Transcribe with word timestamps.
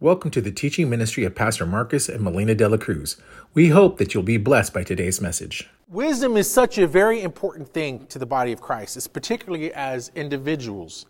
Welcome 0.00 0.30
to 0.30 0.40
the 0.40 0.52
teaching 0.52 0.88
ministry 0.88 1.24
of 1.24 1.34
Pastor 1.34 1.66
Marcus 1.66 2.08
and 2.08 2.22
Melina 2.22 2.54
De 2.54 2.68
La 2.68 2.76
Cruz. 2.76 3.16
We 3.52 3.70
hope 3.70 3.98
that 3.98 4.14
you'll 4.14 4.22
be 4.22 4.36
blessed 4.36 4.72
by 4.72 4.84
today's 4.84 5.20
message. 5.20 5.68
Wisdom 5.88 6.36
is 6.36 6.48
such 6.48 6.78
a 6.78 6.86
very 6.86 7.22
important 7.22 7.68
thing 7.68 8.06
to 8.06 8.20
the 8.20 8.24
body 8.24 8.52
of 8.52 8.60
Christ. 8.60 8.96
It's 8.96 9.08
particularly 9.08 9.74
as 9.74 10.12
individuals. 10.14 11.06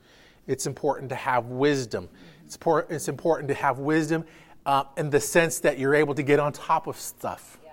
It's 0.46 0.66
important 0.66 1.11
to 1.11 1.16
have 1.16 1.48
wisdom. 1.48 2.09
It's, 2.46 2.54
important, 2.54 2.95
it's 2.95 3.09
important 3.09 3.48
to 3.48 3.54
have 3.56 3.79
wisdom 3.79 4.24
uh, 4.64 4.85
in 4.96 5.11
the 5.11 5.20
sense 5.20 5.61
that 5.61 5.79
you're 5.79 5.95
able 5.95 6.14
to 6.14 6.23
get 6.23 6.41
on 6.41 6.55
top 6.55 6.86
of 6.86 6.96
stuff. 6.96 7.59
Yeah. 7.62 7.73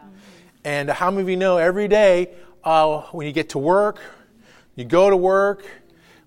And 0.65 0.89
how 0.89 1.09
many 1.09 1.21
of 1.21 1.29
you 1.29 1.37
know 1.37 1.55
every 1.55 1.87
day 1.87 2.33
uh, 2.65 3.03
when 3.13 3.25
you 3.25 3.31
get 3.31 3.47
to 3.51 3.57
work, 3.57 4.01
you 4.75 4.83
go 4.83 5.09
to 5.09 5.15
work, 5.15 5.65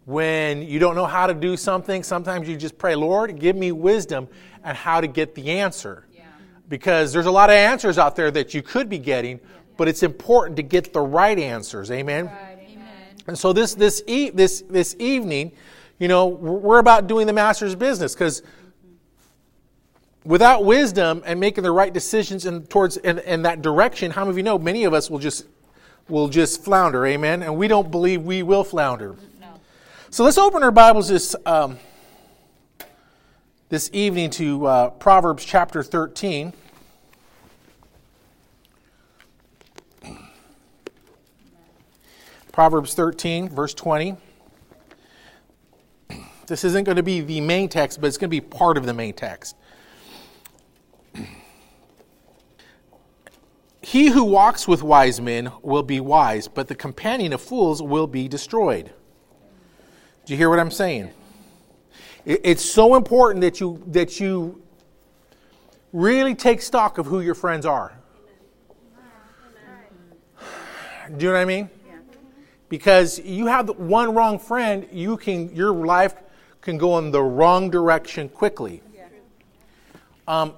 when 0.08 0.62
you 0.62 0.78
don't 0.78 0.94
know 0.94 1.04
how 1.04 1.26
to 1.26 1.34
do 1.34 1.54
something, 1.54 2.02
sometimes 2.02 2.48
you 2.48 2.56
just 2.56 2.78
pray, 2.78 2.94
Lord, 2.94 3.38
give 3.38 3.54
me 3.54 3.72
wisdom 3.72 4.26
and 4.64 4.74
how 4.74 5.02
to 5.02 5.06
get 5.06 5.34
the 5.34 5.50
answer. 5.50 6.06
Yeah. 6.14 6.24
Because 6.66 7.12
there's 7.12 7.26
a 7.26 7.30
lot 7.30 7.50
of 7.50 7.56
answers 7.56 7.98
out 7.98 8.16
there 8.16 8.30
that 8.30 8.54
you 8.54 8.62
could 8.62 8.88
be 8.88 8.98
getting, 8.98 9.38
but 9.76 9.86
it's 9.86 10.02
important 10.02 10.56
to 10.56 10.62
get 10.62 10.94
the 10.94 11.00
right 11.02 11.38
answers. 11.38 11.90
Amen. 11.90 12.24
Right. 12.24 12.58
Amen. 12.70 12.86
And 13.26 13.38
so 13.38 13.52
this 13.52 13.74
this 13.74 14.02
e- 14.06 14.30
this 14.30 14.62
this 14.62 14.96
evening, 14.98 15.52
you 15.98 16.08
know, 16.08 16.28
we're 16.28 16.78
about 16.78 17.06
doing 17.06 17.26
the 17.26 17.34
master's 17.34 17.74
business 17.74 18.14
because 18.14 18.42
without 20.24 20.64
wisdom 20.64 21.22
and 21.26 21.38
making 21.38 21.64
the 21.64 21.70
right 21.70 21.92
decisions 21.92 22.46
in 22.46 22.62
towards 22.62 22.96
in, 22.96 23.18
in 23.18 23.42
that 23.42 23.60
direction, 23.60 24.10
how 24.10 24.22
many 24.22 24.30
of 24.30 24.36
you 24.38 24.42
know 24.42 24.58
many 24.58 24.84
of 24.84 24.94
us 24.94 25.10
will 25.10 25.18
just 25.18 25.44
will 26.08 26.28
just 26.28 26.64
flounder, 26.64 27.04
amen? 27.04 27.42
And 27.42 27.58
we 27.58 27.68
don't 27.68 27.90
believe 27.90 28.22
we 28.22 28.42
will 28.42 28.64
flounder. 28.64 29.12
Mm-hmm. 29.12 29.37
So 30.10 30.24
let's 30.24 30.38
open 30.38 30.62
our 30.62 30.70
Bibles 30.70 31.08
this, 31.08 31.36
um, 31.44 31.78
this 33.68 33.90
evening 33.92 34.30
to 34.30 34.64
uh, 34.64 34.90
Proverbs 34.90 35.44
chapter 35.44 35.82
13. 35.82 36.54
Proverbs 42.52 42.94
13, 42.94 43.50
verse 43.50 43.74
20. 43.74 44.16
This 46.46 46.64
isn't 46.64 46.84
going 46.84 46.96
to 46.96 47.02
be 47.02 47.20
the 47.20 47.42
main 47.42 47.68
text, 47.68 48.00
but 48.00 48.06
it's 48.06 48.16
going 48.16 48.30
to 48.30 48.34
be 48.34 48.40
part 48.40 48.78
of 48.78 48.86
the 48.86 48.94
main 48.94 49.12
text. 49.12 49.56
He 53.82 54.06
who 54.06 54.24
walks 54.24 54.66
with 54.66 54.82
wise 54.82 55.20
men 55.20 55.52
will 55.60 55.82
be 55.82 56.00
wise, 56.00 56.48
but 56.48 56.68
the 56.68 56.74
companion 56.74 57.34
of 57.34 57.42
fools 57.42 57.82
will 57.82 58.06
be 58.06 58.26
destroyed. 58.26 58.94
Do 60.28 60.34
you 60.34 60.38
hear 60.38 60.50
what 60.50 60.60
I'm 60.60 60.70
saying? 60.70 61.10
It's 62.26 62.62
so 62.62 62.96
important 62.96 63.40
that 63.40 63.60
you 63.60 63.82
that 63.86 64.20
you 64.20 64.60
really 65.94 66.34
take 66.34 66.60
stock 66.60 66.98
of 66.98 67.06
who 67.06 67.20
your 67.20 67.34
friends 67.34 67.64
are. 67.64 67.98
Do 70.36 71.24
you 71.24 71.28
know 71.28 71.32
what 71.32 71.40
I 71.40 71.44
mean? 71.46 71.70
Because 72.68 73.18
you 73.20 73.46
have 73.46 73.70
one 73.78 74.14
wrong 74.14 74.38
friend, 74.38 74.86
you 74.92 75.16
can 75.16 75.56
your 75.56 75.72
life 75.72 76.16
can 76.60 76.76
go 76.76 76.98
in 76.98 77.10
the 77.10 77.22
wrong 77.22 77.70
direction 77.70 78.28
quickly. 78.28 78.82
Um, 80.26 80.52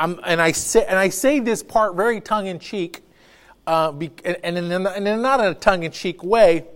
and 0.00 0.42
I 0.42 0.50
say 0.50 0.84
and 0.86 0.98
I 0.98 1.10
say 1.10 1.38
this 1.38 1.62
part 1.62 1.94
very 1.94 2.20
tongue 2.20 2.48
in 2.48 2.58
cheek, 2.58 3.04
uh, 3.68 3.92
and, 4.24 4.58
in, 4.58 4.72
and 4.72 5.06
in 5.06 5.22
not 5.22 5.38
in 5.38 5.46
a 5.46 5.54
tongue 5.54 5.84
in 5.84 5.92
cheek 5.92 6.24
way 6.24 6.66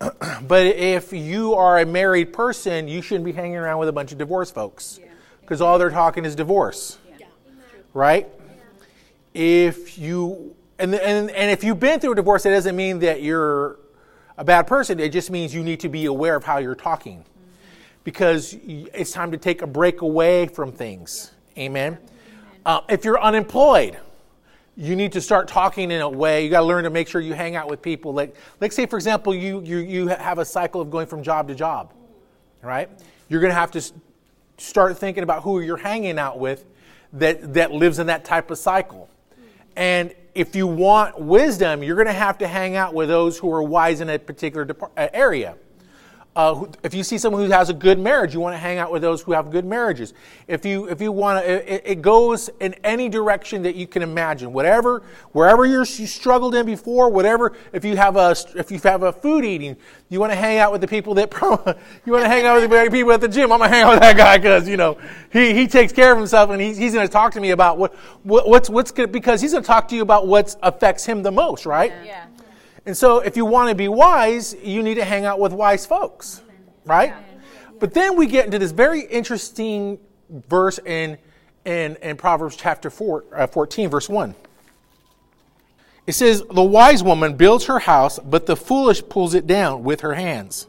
but 0.48 0.66
if 0.66 1.12
you 1.12 1.54
are 1.54 1.78
a 1.78 1.86
married 1.86 2.32
person, 2.32 2.88
you 2.88 3.02
shouldn't 3.02 3.24
be 3.24 3.32
hanging 3.32 3.56
around 3.56 3.78
with 3.78 3.88
a 3.88 3.92
bunch 3.92 4.12
of 4.12 4.18
divorced 4.18 4.54
folks 4.54 4.98
because 5.42 5.60
all 5.60 5.78
they're 5.78 5.90
talking 5.90 6.24
is 6.24 6.34
divorce. 6.34 6.98
Yeah. 7.18 7.26
Right? 7.92 8.28
If 9.34 9.98
you 9.98 10.56
and, 10.78 10.94
and 10.94 11.30
and 11.30 11.50
if 11.50 11.62
you've 11.62 11.80
been 11.80 12.00
through 12.00 12.12
a 12.12 12.16
divorce, 12.16 12.46
it 12.46 12.50
doesn't 12.50 12.76
mean 12.76 13.00
that 13.00 13.22
you're 13.22 13.78
a 14.38 14.44
bad 14.44 14.66
person. 14.66 14.98
It 14.98 15.10
just 15.10 15.30
means 15.30 15.54
you 15.54 15.62
need 15.62 15.80
to 15.80 15.90
be 15.90 16.06
aware 16.06 16.34
of 16.34 16.44
how 16.44 16.58
you're 16.58 16.74
talking, 16.74 17.24
because 18.02 18.56
it's 18.64 19.10
time 19.10 19.32
to 19.32 19.36
take 19.36 19.60
a 19.60 19.66
break 19.66 20.00
away 20.00 20.46
from 20.46 20.72
things. 20.72 21.32
Amen. 21.58 21.98
Uh, 22.64 22.80
if 22.88 23.04
you're 23.04 23.20
unemployed, 23.20 23.98
you 24.76 24.96
need 24.96 25.12
to 25.12 25.20
start 25.20 25.48
talking 25.48 25.90
in 25.90 26.00
a 26.00 26.08
way. 26.08 26.44
You 26.44 26.50
got 26.50 26.60
to 26.60 26.66
learn 26.66 26.84
to 26.84 26.90
make 26.90 27.08
sure 27.08 27.20
you 27.20 27.34
hang 27.34 27.56
out 27.56 27.68
with 27.68 27.82
people. 27.82 28.12
Like, 28.14 28.34
let's 28.60 28.76
say, 28.76 28.86
for 28.86 28.96
example, 28.96 29.34
you, 29.34 29.60
you, 29.62 29.78
you 29.78 30.08
have 30.08 30.38
a 30.38 30.44
cycle 30.44 30.80
of 30.80 30.90
going 30.90 31.06
from 31.06 31.22
job 31.22 31.48
to 31.48 31.54
job, 31.54 31.92
right? 32.62 32.88
You're 33.28 33.40
going 33.40 33.50
to 33.50 33.58
have 33.58 33.72
to 33.72 33.92
start 34.58 34.98
thinking 34.98 35.22
about 35.22 35.42
who 35.42 35.60
you're 35.60 35.76
hanging 35.76 36.18
out 36.18 36.38
with 36.38 36.64
that, 37.14 37.54
that 37.54 37.72
lives 37.72 37.98
in 37.98 38.06
that 38.06 38.24
type 38.24 38.50
of 38.50 38.58
cycle. 38.58 39.08
And 39.76 40.14
if 40.34 40.54
you 40.54 40.66
want 40.66 41.18
wisdom, 41.20 41.82
you're 41.82 41.96
going 41.96 42.06
to 42.06 42.12
have 42.12 42.38
to 42.38 42.48
hang 42.48 42.76
out 42.76 42.94
with 42.94 43.08
those 43.08 43.38
who 43.38 43.52
are 43.52 43.62
wise 43.62 44.00
in 44.00 44.08
a 44.10 44.18
particular 44.18 44.68
uh, 44.96 45.08
area. 45.12 45.56
Uh, 46.36 46.64
if 46.84 46.94
you 46.94 47.02
see 47.02 47.18
someone 47.18 47.44
who 47.44 47.50
has 47.50 47.70
a 47.70 47.74
good 47.74 47.98
marriage, 47.98 48.32
you 48.32 48.38
want 48.38 48.54
to 48.54 48.58
hang 48.58 48.78
out 48.78 48.92
with 48.92 49.02
those 49.02 49.20
who 49.20 49.32
have 49.32 49.50
good 49.50 49.64
marriages. 49.64 50.14
If 50.46 50.64
you 50.64 50.88
if 50.88 51.00
you 51.00 51.10
want 51.10 51.44
to, 51.44 51.74
it, 51.74 51.82
it 51.84 52.02
goes 52.02 52.48
in 52.60 52.74
any 52.84 53.08
direction 53.08 53.62
that 53.62 53.74
you 53.74 53.88
can 53.88 54.00
imagine. 54.02 54.52
Whatever, 54.52 55.02
wherever 55.32 55.66
you're, 55.66 55.80
you 55.80 56.06
struggled 56.06 56.54
in 56.54 56.66
before, 56.66 57.10
whatever. 57.10 57.56
If 57.72 57.84
you 57.84 57.96
have 57.96 58.16
a 58.16 58.36
if 58.54 58.70
you 58.70 58.78
have 58.84 59.02
a 59.02 59.12
food 59.12 59.44
eating, 59.44 59.76
you 60.08 60.20
want 60.20 60.30
to 60.30 60.36
hang 60.36 60.58
out 60.58 60.70
with 60.70 60.80
the 60.82 60.86
people 60.86 61.14
that 61.14 61.32
you 62.06 62.12
want 62.12 62.24
to 62.24 62.28
hang 62.28 62.46
out 62.46 62.60
with 62.60 62.70
the 62.70 62.90
people 62.90 63.10
at 63.10 63.20
the 63.20 63.28
gym. 63.28 63.50
I'm 63.50 63.58
gonna 63.58 63.68
hang 63.68 63.82
out 63.82 63.90
with 63.90 64.00
that 64.00 64.16
guy 64.16 64.38
because 64.38 64.68
you 64.68 64.76
know 64.76 64.98
he 65.32 65.52
he 65.52 65.66
takes 65.66 65.92
care 65.92 66.12
of 66.12 66.18
himself 66.18 66.50
and 66.50 66.60
he's 66.60 66.76
he's 66.76 66.92
going 66.94 67.06
to 67.06 67.12
talk 67.12 67.32
to 67.32 67.40
me 67.40 67.50
about 67.50 67.76
what, 67.76 67.92
what 68.22 68.48
what's 68.48 68.70
what's 68.70 68.92
good 68.92 69.10
because 69.10 69.40
he's 69.40 69.50
going 69.50 69.64
to 69.64 69.66
talk 69.66 69.88
to 69.88 69.96
you 69.96 70.02
about 70.02 70.28
what 70.28 70.54
affects 70.62 71.04
him 71.04 71.24
the 71.24 71.32
most, 71.32 71.66
right? 71.66 71.92
yeah. 72.04 72.26
And 72.86 72.96
so, 72.96 73.18
if 73.18 73.36
you 73.36 73.44
want 73.44 73.68
to 73.68 73.74
be 73.74 73.88
wise, 73.88 74.56
you 74.62 74.82
need 74.82 74.94
to 74.94 75.04
hang 75.04 75.24
out 75.24 75.38
with 75.38 75.52
wise 75.52 75.84
folks, 75.84 76.42
right? 76.84 77.14
But 77.78 77.94
then 77.94 78.16
we 78.16 78.26
get 78.26 78.46
into 78.46 78.58
this 78.58 78.72
very 78.72 79.00
interesting 79.00 79.98
verse 80.28 80.78
in, 80.78 81.18
in, 81.64 81.96
in 81.96 82.16
Proverbs 82.16 82.56
chapter 82.56 82.90
four, 82.90 83.24
uh, 83.34 83.46
14, 83.46 83.90
verse 83.90 84.08
1. 84.08 84.34
It 86.06 86.12
says, 86.12 86.42
The 86.50 86.62
wise 86.62 87.02
woman 87.02 87.36
builds 87.36 87.66
her 87.66 87.78
house, 87.78 88.18
but 88.18 88.46
the 88.46 88.56
foolish 88.56 89.02
pulls 89.08 89.34
it 89.34 89.46
down 89.46 89.82
with 89.82 90.00
her 90.00 90.14
hands. 90.14 90.66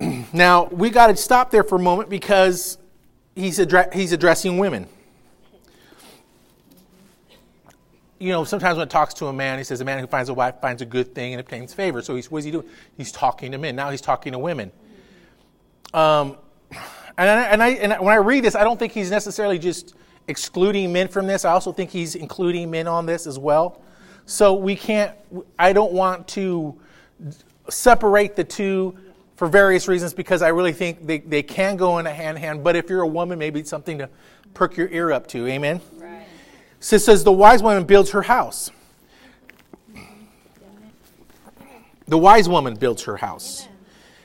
now, 0.32 0.66
we 0.66 0.90
got 0.90 1.08
to 1.08 1.16
stop 1.16 1.50
there 1.50 1.64
for 1.64 1.76
a 1.76 1.82
moment 1.82 2.08
because 2.08 2.78
he's, 3.34 3.58
addre- 3.58 3.92
he's 3.94 4.12
addressing 4.12 4.58
women. 4.58 4.88
You 8.18 8.30
know, 8.30 8.44
sometimes 8.44 8.78
when 8.78 8.86
it 8.86 8.90
talks 8.90 9.14
to 9.14 9.26
a 9.26 9.32
man, 9.32 9.58
he 9.58 9.64
says, 9.64 9.80
a 9.80 9.84
man 9.84 9.98
who 9.98 10.06
finds 10.06 10.28
a 10.28 10.34
wife 10.34 10.60
finds 10.60 10.82
a 10.82 10.86
good 10.86 11.14
thing 11.14 11.34
and 11.34 11.40
obtains 11.40 11.74
favor. 11.74 12.00
So 12.02 12.14
he's, 12.14 12.30
what 12.30 12.38
is 12.38 12.44
he 12.44 12.50
doing? 12.50 12.66
He's 12.96 13.12
talking 13.12 13.52
to 13.52 13.58
men. 13.58 13.76
Now 13.76 13.90
he's 13.90 14.00
talking 14.00 14.32
to 14.32 14.38
women. 14.38 14.72
Um, 15.92 16.36
and, 17.18 17.30
I, 17.30 17.42
and, 17.42 17.62
I, 17.62 17.68
and 17.70 17.92
when 18.04 18.14
I 18.14 18.18
read 18.18 18.44
this, 18.44 18.54
I 18.54 18.64
don't 18.64 18.78
think 18.78 18.92
he's 18.92 19.10
necessarily 19.10 19.58
just 19.58 19.94
excluding 20.28 20.92
men 20.92 21.08
from 21.08 21.26
this. 21.26 21.44
I 21.44 21.52
also 21.52 21.72
think 21.72 21.90
he's 21.90 22.14
including 22.14 22.70
men 22.70 22.86
on 22.88 23.06
this 23.06 23.26
as 23.26 23.38
well. 23.38 23.82
So 24.24 24.54
we 24.54 24.76
can't, 24.76 25.12
I 25.58 25.72
don't 25.72 25.92
want 25.92 26.26
to 26.28 26.78
separate 27.68 28.34
the 28.34 28.44
two 28.44 28.96
for 29.36 29.46
various 29.46 29.88
reasons 29.88 30.14
because 30.14 30.42
I 30.42 30.48
really 30.48 30.72
think 30.72 31.06
they, 31.06 31.18
they 31.18 31.42
can 31.42 31.76
go 31.76 31.98
in 31.98 32.06
a 32.06 32.12
hand 32.12 32.38
hand. 32.38 32.64
But 32.64 32.74
if 32.74 32.88
you're 32.88 33.02
a 33.02 33.06
woman, 33.06 33.38
maybe 33.38 33.60
it's 33.60 33.70
something 33.70 33.98
to 33.98 34.08
perk 34.54 34.76
your 34.76 34.88
ear 34.88 35.12
up 35.12 35.26
to. 35.28 35.46
Amen? 35.46 35.80
So 36.80 36.96
it 36.96 37.00
says, 37.00 37.24
The 37.24 37.32
wise 37.32 37.62
woman 37.62 37.84
builds 37.84 38.10
her 38.10 38.22
house. 38.22 38.70
The 42.08 42.18
wise 42.18 42.48
woman 42.48 42.76
builds 42.76 43.02
her 43.04 43.16
house. 43.16 43.68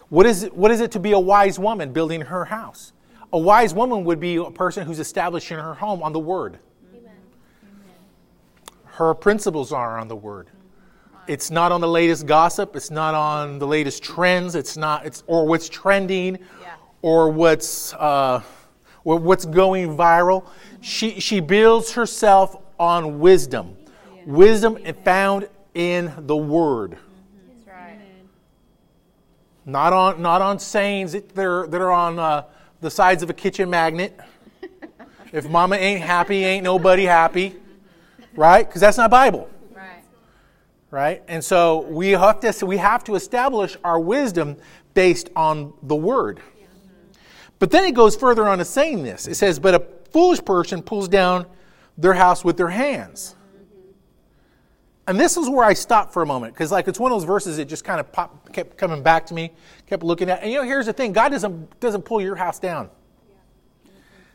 What 0.10 0.26
is, 0.26 0.44
it, 0.44 0.56
what 0.56 0.72
is 0.72 0.82
it 0.82 0.92
to 0.92 1.00
be 1.00 1.14
a 1.14 1.20
wise 1.20 1.58
woman 1.58 1.94
building 1.94 2.22
her 2.22 2.46
house? 2.46 2.94
A 3.34 3.40
wise 3.40 3.74
woman 3.74 4.04
would 4.04 4.20
be 4.20 4.36
a 4.36 4.52
person 4.52 4.86
who's 4.86 5.00
establishing 5.00 5.58
her 5.58 5.74
home 5.74 6.04
on 6.04 6.12
the 6.12 6.20
Word. 6.20 6.60
Her 8.86 9.14
principles 9.14 9.72
are 9.72 9.98
on 9.98 10.10
the 10.10 10.16
Word. 10.16 10.50
It's 11.28 11.50
not 11.50 11.72
on 11.72 11.80
the 11.82 11.88
latest 11.88 12.26
gossip. 12.26 12.76
It's 12.76 12.92
not 12.92 13.16
on 13.16 13.58
the 13.58 13.68
latest 13.68 14.04
trends. 14.04 14.54
It's 14.54 14.76
not. 14.76 15.06
It's 15.06 15.24
or 15.28 15.48
what's 15.48 15.70
trending, 15.70 16.40
yeah. 16.62 16.76
or 17.02 17.30
what's 17.30 17.94
uh, 17.94 18.44
or 19.06 19.18
what's 19.18 19.46
going 19.46 19.96
viral. 19.96 20.46
She, 20.82 21.20
she 21.20 21.40
builds 21.40 21.94
herself 21.94 22.58
on 22.80 23.20
wisdom. 23.20 23.78
Wisdom 24.26 24.78
found 25.04 25.48
in 25.74 26.12
the 26.18 26.36
Word. 26.36 26.98
Not 29.64 29.94
on, 29.94 30.22
not 30.22 30.42
on 30.42 30.58
sayings 30.58 31.12
that 31.12 31.38
are, 31.38 31.68
that 31.68 31.80
are 31.80 31.92
on 31.92 32.18
uh, 32.18 32.46
the 32.82 32.90
sides 32.90 33.22
of 33.22 33.30
a 33.30 33.34
kitchen 33.34 33.70
magnet. 33.70 34.20
if 35.32 35.48
mama 35.48 35.76
ain't 35.76 36.02
happy, 36.02 36.44
ain't 36.44 36.64
nobody 36.64 37.04
happy. 37.04 37.56
Right? 38.36 38.66
Because 38.66 38.82
that's 38.82 38.98
not 38.98 39.12
Bible. 39.12 39.50
Right. 39.76 40.04
Right? 40.90 41.24
And 41.28 41.44
so 41.44 41.82
we 41.82 42.12
have, 42.12 42.40
to, 42.40 42.66
we 42.66 42.78
have 42.78 43.04
to 43.04 43.14
establish 43.14 43.78
our 43.84 44.00
wisdom 44.00 44.58
based 44.96 45.30
on 45.36 45.74
the 45.84 45.96
Word. 45.96 46.42
But 47.60 47.70
then 47.70 47.86
it 47.86 47.94
goes 47.94 48.16
further 48.16 48.48
on 48.48 48.58
to 48.58 48.66
saying 48.66 49.04
this. 49.04 49.28
It 49.28 49.36
says, 49.36 49.60
But 49.60 49.76
a 49.76 49.80
foolish 50.12 50.44
person 50.44 50.82
pulls 50.82 51.08
down 51.08 51.46
their 51.98 52.14
house 52.14 52.44
with 52.44 52.58
their 52.58 52.70
hands. 52.70 53.36
And 55.08 55.20
this 55.20 55.36
is 55.36 55.50
where 55.50 55.66
I 55.66 55.74
stopped 55.74 56.14
for 56.14 56.22
a 56.22 56.26
moment 56.26 56.54
because, 56.54 56.72
like, 56.72 56.88
it's 56.88 57.00
one 57.00 57.12
of 57.12 57.20
those 57.20 57.26
verses 57.26 57.58
that 57.58 57.66
just 57.66 57.84
kind 57.84 58.00
of 58.00 58.12
pop, 58.12 58.54
kept 58.54 58.78
coming 58.78 59.02
back 59.02 59.26
to 59.28 59.34
me, 59.34 59.52
kept 59.88 60.04
looking 60.04 60.30
at. 60.30 60.42
And 60.44 60.52
you 60.52 60.58
know, 60.58 60.64
here's 60.64 60.86
the 60.86 60.94
thing: 60.94 61.12
God 61.12 61.30
doesn't 61.30 61.80
doesn't 61.80 62.04
pull 62.04 62.22
your 62.22 62.36
house 62.36 62.60
down. 62.60 62.90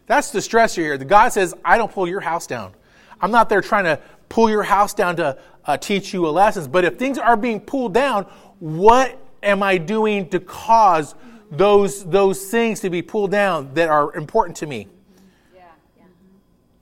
That's 0.06 0.31
the 0.31 0.43
stress 0.43 0.75
here. 0.75 0.99
The 0.99 1.05
God 1.05 1.31
says, 1.31 1.55
"I 1.64 1.78
don't 1.78 1.90
pull 1.90 2.08
your 2.08 2.20
house 2.20 2.46
down. 2.46 2.73
I'm 3.20 3.31
not 3.31 3.49
there 3.49 3.61
trying 3.61 3.84
to 3.84 4.00
pull 4.28 4.50
your 4.50 4.64
house 4.64 4.93
down 4.93 5.17
to 5.17 5.38
uh, 5.64 5.76
teach 5.76 6.12
you 6.12 6.26
a 6.26 6.31
lesson. 6.31 6.70
But 6.70 6.84
if 6.84 6.99
things 6.99 7.19
are 7.19 7.37
being 7.37 7.61
pulled 7.61 7.94
down, 7.94 8.25
what 8.58 9.19
am 9.43 9.62
I 9.62 9.78
doing 9.78 10.28
to 10.31 10.40
cause 10.40 11.14
those 11.50 12.05
those 12.05 12.44
things 12.46 12.81
to 12.81 12.90
be 12.90 13.02
pulled 13.02 13.31
down 13.31 13.73
that 13.75 13.88
are 13.88 14.14
important 14.17 14.56
to 14.58 14.67
me? 14.67 14.88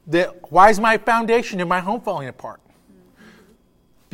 Yeah. 0.06 0.20
yeah. 0.20 0.24
That 0.24 0.52
why 0.52 0.70
is 0.70 0.80
my 0.80 0.98
foundation 0.98 1.60
in 1.60 1.68
my 1.68 1.80
home 1.80 2.00
falling 2.00 2.28
apart? 2.28 2.60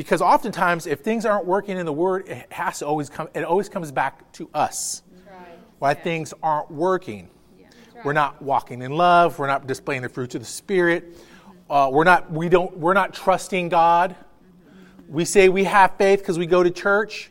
Because 0.01 0.23
oftentimes, 0.23 0.87
if 0.87 1.01
things 1.01 1.27
aren't 1.27 1.45
working 1.45 1.77
in 1.77 1.85
the 1.85 1.93
Word, 1.93 2.27
it 2.27 2.51
has 2.51 2.79
to 2.79 2.87
always 2.87 3.11
come. 3.11 3.29
It 3.35 3.45
always 3.45 3.69
comes 3.69 3.93
back 3.93 4.33
to 4.33 4.49
us. 4.55 5.03
Right. 5.27 5.47
Why 5.79 5.91
yeah. 5.91 6.03
things 6.03 6.33
aren't 6.43 6.71
working. 6.71 7.29
Yeah. 7.59 7.67
Right. 7.95 8.05
We're 8.07 8.15
not 8.15 8.41
walking 8.41 8.81
in 8.81 8.93
love. 8.93 9.39
We're 9.39 9.47
not 9.47 9.67
displaying 9.67 10.01
the 10.01 10.09
fruits 10.09 10.35
of 10.35 10.41
the 10.41 10.47
Spirit. 10.47 11.19
Uh, 11.69 11.91
we're 11.93 12.05
not. 12.05 12.33
We 12.33 12.49
don't. 12.49 12.75
We're 12.79 12.95
not 12.95 13.13
trusting 13.13 13.69
God. 13.69 14.13
Mm-hmm. 14.13 15.13
We 15.13 15.27
say 15.27 15.51
we 15.51 15.65
have 15.65 15.97
faith 15.99 16.21
because 16.21 16.39
we 16.39 16.47
go 16.47 16.63
to 16.63 16.71
church, 16.71 17.31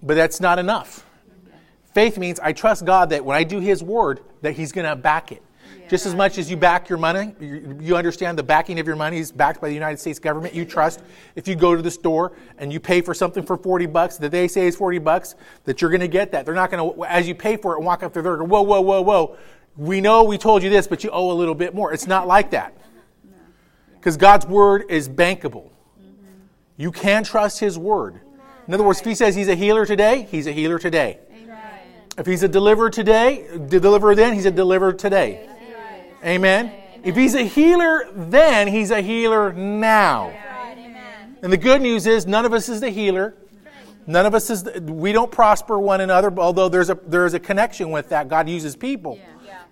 but 0.00 0.14
that's 0.14 0.40
not 0.40 0.60
enough. 0.60 1.04
Faith 1.92 2.18
means 2.18 2.38
I 2.38 2.52
trust 2.52 2.84
God 2.84 3.10
that 3.10 3.24
when 3.24 3.36
I 3.36 3.42
do 3.42 3.58
His 3.58 3.82
word, 3.82 4.20
that 4.42 4.52
He's 4.52 4.70
going 4.70 4.88
to 4.88 4.94
back 4.94 5.32
it. 5.32 5.42
Just 5.88 6.04
as 6.04 6.14
much 6.14 6.36
as 6.36 6.50
you 6.50 6.56
back 6.56 6.90
your 6.90 6.98
money, 6.98 7.34
you 7.40 7.96
understand 7.96 8.38
the 8.38 8.42
backing 8.42 8.78
of 8.78 8.86
your 8.86 8.96
money 8.96 9.18
is 9.18 9.32
backed 9.32 9.60
by 9.60 9.68
the 9.68 9.74
United 9.74 9.98
States 9.98 10.18
government. 10.18 10.52
You 10.54 10.66
trust 10.66 11.00
if 11.34 11.48
you 11.48 11.56
go 11.56 11.74
to 11.74 11.80
the 11.80 11.90
store 11.90 12.32
and 12.58 12.70
you 12.70 12.78
pay 12.78 13.00
for 13.00 13.14
something 13.14 13.42
for 13.42 13.56
40 13.56 13.86
bucks 13.86 14.18
that 14.18 14.30
they 14.30 14.48
say 14.48 14.66
is 14.66 14.76
40 14.76 14.98
bucks, 14.98 15.34
that 15.64 15.80
you're 15.80 15.90
going 15.90 16.02
to 16.02 16.08
get 16.08 16.30
that. 16.32 16.44
They're 16.44 16.54
not 16.54 16.70
going 16.70 16.94
to, 16.94 17.04
as 17.06 17.26
you 17.26 17.34
pay 17.34 17.56
for 17.56 17.72
it 17.72 17.78
and 17.78 17.86
walk 17.86 18.02
up 18.02 18.12
door, 18.12 18.36
go, 18.36 18.44
whoa, 18.44 18.60
whoa, 18.60 18.82
whoa, 18.82 19.00
whoa. 19.00 19.36
We 19.78 20.02
know 20.02 20.24
we 20.24 20.36
told 20.36 20.62
you 20.62 20.68
this, 20.68 20.86
but 20.86 21.04
you 21.04 21.10
owe 21.10 21.30
a 21.30 21.32
little 21.32 21.54
bit 21.54 21.74
more. 21.74 21.92
It's 21.92 22.06
not 22.06 22.26
like 22.26 22.50
that. 22.50 22.76
Because 23.94 24.16
God's 24.18 24.46
word 24.46 24.84
is 24.90 25.08
bankable. 25.08 25.70
You 26.76 26.92
can 26.92 27.24
trust 27.24 27.60
His 27.60 27.78
word. 27.78 28.20
In 28.66 28.74
other 28.74 28.84
words, 28.84 29.00
if 29.00 29.06
He 29.06 29.14
says 29.14 29.34
He's 29.34 29.48
a 29.48 29.54
healer 29.54 29.86
today, 29.86 30.28
He's 30.30 30.46
a 30.46 30.52
healer 30.52 30.78
today. 30.78 31.18
If 32.18 32.26
He's 32.26 32.42
a 32.42 32.48
deliverer 32.48 32.90
today, 32.90 33.48
deliverer 33.68 34.14
then, 34.14 34.34
He's 34.34 34.46
a 34.46 34.50
deliverer 34.50 34.92
today. 34.92 35.48
Amen. 36.24 36.72
If 37.04 37.16
he's 37.16 37.34
a 37.34 37.42
healer 37.42 38.10
then, 38.12 38.68
he's 38.68 38.90
a 38.90 39.00
healer 39.00 39.52
now. 39.52 40.32
And 41.42 41.52
the 41.52 41.56
good 41.56 41.80
news 41.80 42.06
is 42.06 42.26
none 42.26 42.44
of 42.44 42.52
us 42.52 42.68
is 42.68 42.80
the 42.80 42.90
healer. 42.90 43.34
None 44.06 44.26
of 44.26 44.34
us 44.34 44.50
is 44.50 44.64
the, 44.64 44.80
we 44.80 45.12
don't 45.12 45.30
prosper 45.30 45.78
one 45.78 46.00
another, 46.00 46.32
although 46.38 46.68
there's 46.68 46.90
a 46.90 46.98
there's 47.06 47.34
a 47.34 47.40
connection 47.40 47.90
with 47.90 48.08
that. 48.08 48.28
God 48.28 48.48
uses 48.48 48.74
people. 48.74 49.18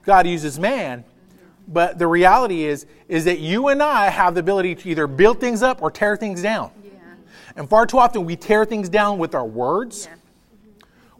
God 0.04 0.26
uses 0.26 0.58
man. 0.58 1.04
But 1.68 1.98
the 1.98 2.06
reality 2.06 2.64
is 2.64 2.86
is 3.08 3.24
that 3.24 3.40
you 3.40 3.68
and 3.68 3.82
I 3.82 4.10
have 4.10 4.34
the 4.34 4.40
ability 4.40 4.74
to 4.76 4.88
either 4.90 5.06
build 5.06 5.40
things 5.40 5.62
up 5.62 5.82
or 5.82 5.90
tear 5.90 6.16
things 6.16 6.42
down. 6.42 6.70
And 7.56 7.68
far 7.68 7.86
too 7.86 7.98
often 7.98 8.24
we 8.24 8.36
tear 8.36 8.64
things 8.66 8.88
down 8.88 9.18
with 9.18 9.34
our 9.34 9.44
words, 9.44 10.08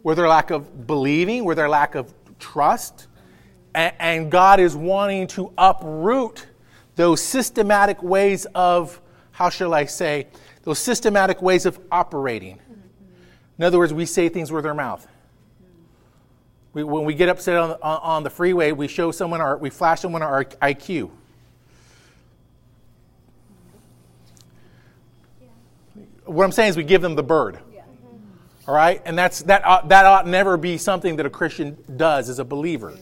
with 0.03 0.19
our 0.19 0.27
lack 0.27 0.51
of 0.51 0.85
believing, 0.85 1.43
with 1.43 1.57
our 1.57 1.67
lack 1.67 1.95
of 1.95 2.13
trust, 2.39 3.06
and 3.77 4.31
God 4.31 4.59
is 4.59 4.75
wanting 4.75 5.27
to 5.27 5.53
uproot 5.57 6.47
those 6.95 7.21
systematic 7.21 8.01
ways 8.01 8.45
of, 8.55 8.99
how 9.31 9.49
shall 9.49 9.73
I 9.73 9.85
say, 9.85 10.27
those 10.63 10.79
systematic 10.79 11.41
ways 11.41 11.65
of 11.65 11.79
operating. 11.91 12.59
In 13.57 13.63
other 13.63 13.77
words, 13.77 13.93
we 13.93 14.05
say 14.05 14.29
things 14.29 14.51
with 14.51 14.65
our 14.65 14.73
mouth. 14.73 15.07
We, 16.73 16.83
when 16.83 17.05
we 17.05 17.13
get 17.13 17.29
upset 17.29 17.57
on, 17.57 17.71
on, 17.71 17.99
on, 18.01 18.23
the 18.23 18.29
freeway, 18.29 18.71
we 18.71 18.87
show 18.87 19.11
someone 19.11 19.41
our, 19.41 19.57
we 19.57 19.69
flash 19.69 20.01
someone 20.01 20.21
our 20.21 20.43
IQ. 20.45 21.09
What 26.25 26.43
I'm 26.43 26.51
saying 26.51 26.71
is 26.71 26.77
we 26.77 26.83
give 26.83 27.01
them 27.01 27.15
the 27.15 27.23
bird. 27.23 27.59
All 28.67 28.75
right? 28.75 29.01
And 29.05 29.17
that's, 29.17 29.43
that, 29.43 29.65
ought, 29.65 29.87
that 29.89 30.05
ought 30.05 30.27
never 30.27 30.57
be 30.57 30.77
something 30.77 31.15
that 31.15 31.25
a 31.25 31.29
Christian 31.29 31.77
does 31.95 32.27
as 32.27 32.39
a 32.39 32.45
believer. 32.45 32.93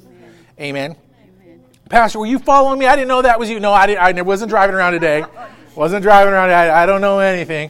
Amen. 0.60 0.96
Amen. 1.44 1.63
Pastor, 1.90 2.19
were 2.19 2.25
you 2.25 2.40
following 2.40 2.80
me? 2.80 2.86
I 2.86 2.96
didn't 2.96 3.10
know 3.10 3.22
that 3.22 3.38
was 3.38 3.50
you. 3.50 3.60
No, 3.60 3.74
I, 3.74 3.88
didn't, 3.88 4.18
I 4.18 4.22
wasn't 4.22 4.50
driving 4.50 4.75
around 4.75 4.94
today. 4.94 5.25
wasn't 5.75 6.02
driving 6.02 6.34
around. 6.34 6.50
I, 6.50 6.84
I 6.84 6.86
don't 6.86 7.02
know 7.02 7.19
anything. 7.19 7.69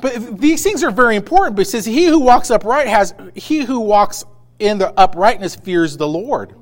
But 0.00 0.38
these 0.38 0.62
things 0.62 0.84
are 0.84 0.90
very 0.90 1.16
important 1.16 1.56
because 1.56 1.84
he 1.84 2.06
who 2.06 2.20
walks 2.20 2.50
upright 2.50 2.86
has 2.88 3.14
he 3.34 3.64
who 3.64 3.80
walks 3.80 4.24
in 4.58 4.78
the 4.78 4.92
uprightness 4.98 5.56
fears 5.56 5.96
the 5.96 6.06
Lord, 6.06 6.54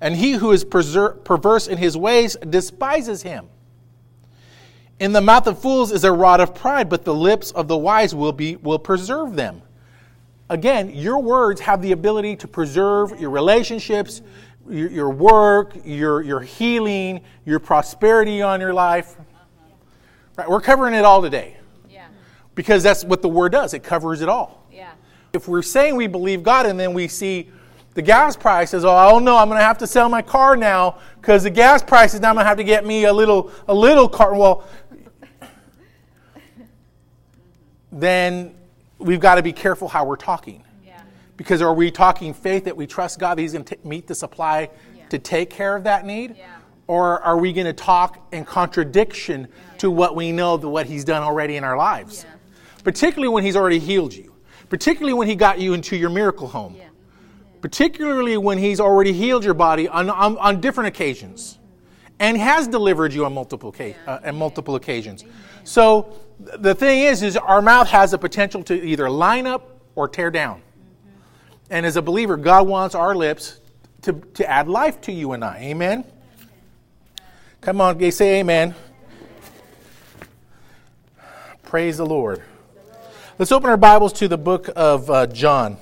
and 0.00 0.14
he 0.14 0.32
who 0.32 0.52
is 0.52 0.64
perverse 0.64 1.68
in 1.68 1.78
his 1.78 1.96
ways 1.96 2.36
despises 2.48 3.22
him. 3.22 3.48
In 4.98 5.12
the 5.12 5.20
mouth 5.20 5.46
of 5.46 5.60
fools 5.60 5.92
is 5.92 6.04
a 6.04 6.12
rod 6.12 6.40
of 6.40 6.54
pride, 6.54 6.88
but 6.88 7.04
the 7.04 7.14
lips 7.14 7.50
of 7.50 7.68
the 7.68 7.76
wise 7.76 8.14
will 8.14 8.32
be 8.32 8.56
will 8.56 8.78
preserve 8.78 9.36
them. 9.36 9.62
Again, 10.48 10.90
your 10.94 11.18
words 11.18 11.60
have 11.62 11.82
the 11.82 11.92
ability 11.92 12.36
to 12.36 12.48
preserve 12.48 13.20
your 13.20 13.30
relationships, 13.30 14.22
your, 14.68 14.90
your 14.90 15.10
work, 15.10 15.76
your, 15.84 16.22
your 16.22 16.40
healing, 16.40 17.22
your 17.44 17.58
prosperity 17.58 18.42
on 18.42 18.60
your 18.60 18.72
life. 18.72 19.16
Right? 20.36 20.48
We're 20.48 20.60
covering 20.60 20.94
it 20.94 21.04
all 21.04 21.20
today. 21.20 21.56
Yeah. 21.90 22.06
Because 22.54 22.82
that's 22.82 23.04
what 23.04 23.22
the 23.22 23.28
word 23.28 23.52
does. 23.52 23.74
It 23.74 23.82
covers 23.82 24.20
it 24.20 24.28
all. 24.28 24.66
Yeah. 24.72 24.92
If 25.32 25.48
we're 25.48 25.62
saying 25.62 25.96
we 25.96 26.06
believe 26.06 26.44
God 26.44 26.66
and 26.66 26.78
then 26.78 26.94
we 26.94 27.08
see 27.08 27.50
the 27.94 28.02
gas 28.02 28.36
prices, 28.36 28.84
oh, 28.84 28.90
oh 28.90 29.18
no, 29.18 29.36
I'm 29.36 29.48
going 29.48 29.58
to 29.58 29.64
have 29.64 29.78
to 29.78 29.86
sell 29.86 30.08
my 30.08 30.22
car 30.22 30.56
now 30.56 30.98
because 31.20 31.42
the 31.42 31.50
gas 31.50 31.82
prices 31.82 32.20
now 32.20 32.28
I'm 32.28 32.36
going 32.36 32.44
to 32.44 32.48
have 32.48 32.58
to 32.58 32.64
get 32.64 32.86
me 32.86 33.04
a 33.06 33.12
little 33.12 33.50
a 33.66 33.74
little 33.74 34.08
car. 34.08 34.34
Well, 34.34 34.64
then 37.90 38.54
we've 38.98 39.20
got 39.20 39.36
to 39.36 39.42
be 39.42 39.52
careful 39.52 39.88
how 39.88 40.04
we're 40.04 40.16
talking. 40.16 40.64
Yeah. 40.84 41.00
Because 41.36 41.62
are 41.62 41.74
we 41.74 41.90
talking 41.90 42.34
faith 42.34 42.64
that 42.64 42.76
we 42.76 42.86
trust 42.86 43.18
God 43.18 43.36
that 43.36 43.42
He's 43.42 43.52
going 43.52 43.64
to 43.64 43.78
meet 43.84 44.06
the 44.06 44.14
supply 44.14 44.70
yeah. 44.94 45.06
to 45.08 45.18
take 45.18 45.50
care 45.50 45.76
of 45.76 45.84
that 45.84 46.06
need? 46.06 46.36
Yeah. 46.36 46.56
Or 46.88 47.20
are 47.22 47.36
we 47.36 47.52
going 47.52 47.66
to 47.66 47.72
talk 47.72 48.28
in 48.32 48.44
contradiction 48.44 49.48
to 49.78 49.90
what 49.90 50.14
we 50.14 50.30
know 50.32 50.56
that 50.56 50.68
what 50.68 50.86
He's 50.86 51.04
done 51.04 51.22
already 51.22 51.56
in 51.56 51.64
our 51.64 51.76
lives? 51.76 52.24
Particularly 52.84 53.32
when 53.32 53.44
He's 53.44 53.56
already 53.56 53.78
healed 53.78 54.14
you. 54.14 54.34
Particularly 54.68 55.14
when 55.14 55.28
He 55.28 55.34
got 55.34 55.58
you 55.58 55.74
into 55.74 55.96
your 55.96 56.10
miracle 56.10 56.46
home. 56.46 56.76
Particularly 57.60 58.36
when 58.36 58.58
He's 58.58 58.78
already 58.78 59.12
healed 59.12 59.44
your 59.44 59.54
body 59.54 59.88
on, 59.88 60.08
on, 60.08 60.38
on 60.38 60.60
different 60.60 60.88
occasions. 60.88 61.58
And 62.18 62.38
has 62.38 62.66
delivered 62.66 63.12
you 63.12 63.26
on 63.26 63.34
multiple, 63.34 63.74
uh, 64.06 64.18
on 64.24 64.36
multiple 64.36 64.76
occasions. 64.76 65.24
So 65.66 66.14
the 66.38 66.76
thing 66.76 67.00
is, 67.00 67.24
is 67.24 67.36
our 67.36 67.60
mouth 67.60 67.88
has 67.88 68.12
the 68.12 68.18
potential 68.18 68.62
to 68.64 68.86
either 68.86 69.10
line 69.10 69.48
up 69.48 69.80
or 69.96 70.06
tear 70.06 70.30
down. 70.30 70.62
And 71.70 71.84
as 71.84 71.96
a 71.96 72.02
believer, 72.02 72.36
God 72.36 72.68
wants 72.68 72.94
our 72.94 73.16
lips 73.16 73.58
to, 74.02 74.12
to 74.34 74.48
add 74.48 74.68
life 74.68 75.00
to 75.02 75.12
you 75.12 75.32
and 75.32 75.44
I. 75.44 75.58
Amen? 75.58 76.04
Come 77.60 77.80
on, 77.80 77.98
say 78.12 78.38
amen. 78.38 78.76
Praise 81.64 81.96
the 81.96 82.06
Lord. 82.06 82.42
Let's 83.36 83.50
open 83.50 83.68
our 83.68 83.76
Bibles 83.76 84.12
to 84.14 84.28
the 84.28 84.38
book 84.38 84.68
of 84.76 85.10
uh, 85.10 85.26
John. 85.26 85.78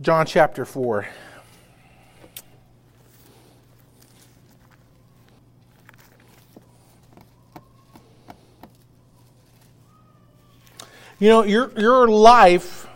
John 0.00 0.26
chapter 0.26 0.64
4. 0.64 1.08
You 11.18 11.28
know, 11.28 11.42
your, 11.42 11.72
your 11.76 12.06
life. 12.06 12.86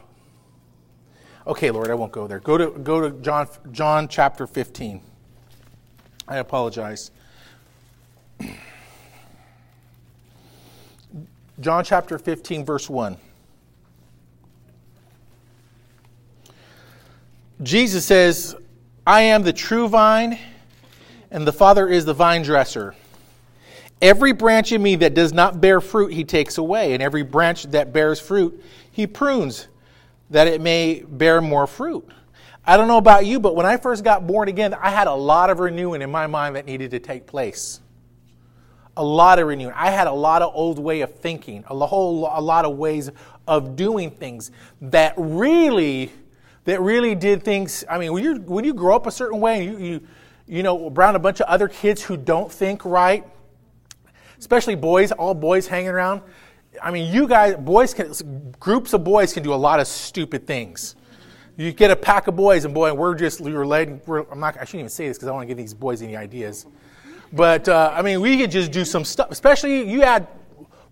Okay, 1.44 1.72
Lord, 1.72 1.90
I 1.90 1.94
won't 1.94 2.12
go 2.12 2.28
there. 2.28 2.38
Go 2.38 2.56
to, 2.56 2.70
go 2.70 3.00
to 3.00 3.10
John, 3.20 3.48
John 3.72 4.06
chapter 4.06 4.46
15. 4.46 5.00
I 6.28 6.36
apologize. 6.36 7.10
John 11.60 11.84
chapter 11.84 12.16
15, 12.18 12.64
verse 12.64 12.88
1. 12.88 13.16
Jesus 17.62 18.04
says, 18.04 18.54
I 19.04 19.22
am 19.22 19.42
the 19.42 19.52
true 19.52 19.88
vine, 19.88 20.38
and 21.32 21.44
the 21.46 21.52
Father 21.52 21.88
is 21.88 22.04
the 22.04 22.14
vine 22.14 22.42
dresser. 22.42 22.94
Every 24.02 24.32
branch 24.32 24.72
in 24.72 24.82
me 24.82 24.96
that 24.96 25.14
does 25.14 25.32
not 25.32 25.60
bear 25.60 25.80
fruit, 25.80 26.12
he 26.12 26.24
takes 26.24 26.58
away, 26.58 26.92
and 26.92 27.00
every 27.00 27.22
branch 27.22 27.62
that 27.70 27.92
bears 27.92 28.18
fruit, 28.18 28.60
he 28.90 29.06
prunes, 29.06 29.68
that 30.30 30.48
it 30.48 30.60
may 30.60 31.04
bear 31.06 31.40
more 31.40 31.68
fruit. 31.68 32.08
I 32.66 32.76
don't 32.76 32.88
know 32.88 32.96
about 32.96 33.26
you, 33.26 33.38
but 33.38 33.54
when 33.54 33.64
I 33.64 33.76
first 33.76 34.02
got 34.02 34.26
born 34.26 34.48
again, 34.48 34.74
I 34.74 34.90
had 34.90 35.06
a 35.06 35.14
lot 35.14 35.50
of 35.50 35.60
renewing 35.60 36.02
in 36.02 36.10
my 36.10 36.26
mind 36.26 36.56
that 36.56 36.66
needed 36.66 36.90
to 36.90 36.98
take 36.98 37.26
place. 37.26 37.80
A 38.96 39.04
lot 39.04 39.38
of 39.38 39.46
renewing. 39.46 39.72
I 39.76 39.90
had 39.90 40.08
a 40.08 40.12
lot 40.12 40.42
of 40.42 40.52
old 40.52 40.80
way 40.80 41.02
of 41.02 41.14
thinking, 41.14 41.64
a 41.70 41.86
whole 41.86 42.28
a 42.30 42.40
lot 42.40 42.64
of 42.64 42.76
ways 42.76 43.08
of 43.46 43.76
doing 43.76 44.10
things 44.10 44.50
that 44.80 45.14
really, 45.16 46.10
that 46.64 46.80
really 46.80 47.14
did 47.14 47.44
things. 47.44 47.84
I 47.88 47.98
mean, 47.98 48.12
when 48.12 48.24
you 48.24 48.34
when 48.34 48.64
you 48.64 48.74
grow 48.74 48.96
up 48.96 49.06
a 49.06 49.12
certain 49.12 49.40
way, 49.40 49.64
you 49.64 49.78
you 49.78 50.00
you 50.46 50.62
know 50.64 50.88
around 50.88 51.14
a 51.14 51.20
bunch 51.20 51.40
of 51.40 51.46
other 51.46 51.68
kids 51.68 52.02
who 52.02 52.16
don't 52.16 52.52
think 52.52 52.84
right, 52.84 53.24
especially 54.42 54.74
boys, 54.74 55.12
all 55.12 55.34
boys 55.34 55.68
hanging 55.68 55.90
around. 55.90 56.20
I 56.82 56.90
mean, 56.90 57.14
you 57.14 57.28
guys, 57.28 57.54
boys 57.54 57.94
can, 57.94 58.12
groups 58.58 58.92
of 58.92 59.04
boys 59.04 59.32
can 59.32 59.44
do 59.44 59.54
a 59.54 59.62
lot 59.68 59.78
of 59.78 59.86
stupid 59.86 60.48
things. 60.48 60.96
You 61.56 61.70
get 61.70 61.92
a 61.92 61.96
pack 61.96 62.26
of 62.26 62.34
boys, 62.34 62.64
and 62.64 62.74
boy, 62.74 62.92
we're 62.92 63.14
just, 63.14 63.40
we're 63.40 63.62
I'm 63.62 64.40
not, 64.40 64.56
I 64.58 64.64
shouldn't 64.64 64.80
even 64.80 64.88
say 64.88 65.06
this 65.06 65.16
because 65.16 65.28
I 65.28 65.30
don't 65.30 65.36
want 65.36 65.46
to 65.46 65.54
give 65.54 65.58
these 65.58 65.74
boys 65.74 66.02
any 66.02 66.16
ideas. 66.16 66.66
But, 67.32 67.68
uh, 67.68 67.92
I 67.94 68.02
mean, 68.02 68.20
we 68.20 68.36
could 68.36 68.50
just 68.50 68.72
do 68.72 68.84
some 68.84 69.04
stuff, 69.04 69.30
especially 69.30 69.88
you 69.88 70.02
add 70.02 70.26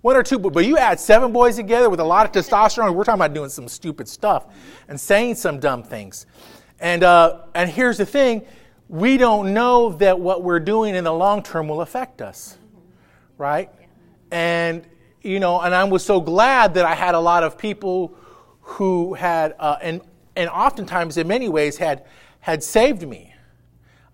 one 0.01 0.15
or 0.15 0.23
two, 0.23 0.39
but 0.39 0.65
you 0.65 0.79
add 0.79 1.01
seven 1.01 1.33
boys 1.33 1.57
together 1.57 1.91
with 1.91 1.99
a 1.99 2.05
lot 2.05 2.25
of 2.25 2.31
testosterone, 2.31 2.95
we're 2.95 3.03
talking 3.03 3.21
about 3.21 3.35
doing 3.35 3.51
some 3.51 3.67
stupid 3.67 4.07
stuff 4.07 4.47
and 4.87 4.99
saying 4.99 5.35
some 5.35 5.59
dumb 5.59 5.83
things. 5.83 6.27
And, 6.79 7.03
uh, 7.03 7.41
and 7.57 7.69
here's 7.69 7.99
the 7.99 8.07
thing 8.07 8.47
we 8.89 9.17
don't 9.17 9.53
know 9.53 9.91
that 9.95 10.21
what 10.21 10.45
we're 10.45 10.61
doing 10.61 10.95
in 10.95 11.03
the 11.03 11.13
long 11.13 11.43
term 11.43 11.67
will 11.67 11.81
affect 11.81 12.23
us 12.23 12.57
right? 13.41 13.71
And, 14.31 14.87
you 15.23 15.41
know, 15.41 15.61
and 15.61 15.75
I 15.75 15.83
was 15.85 16.05
so 16.05 16.21
glad 16.21 16.75
that 16.75 16.85
I 16.85 16.95
had 16.95 17.15
a 17.15 17.21
lot 17.21 17.43
of 17.43 17.59
people 17.59 18.15
who 18.61 19.15
had, 19.15 19.57
uh, 19.59 19.77
and, 19.83 20.03
and 20.37 20.49
oftentimes 20.51 21.17
in 21.17 21.27
many 21.27 21.49
ways 21.49 21.79
had, 21.79 22.05
had 22.41 22.63
saved 22.63 23.09
me 23.09 23.35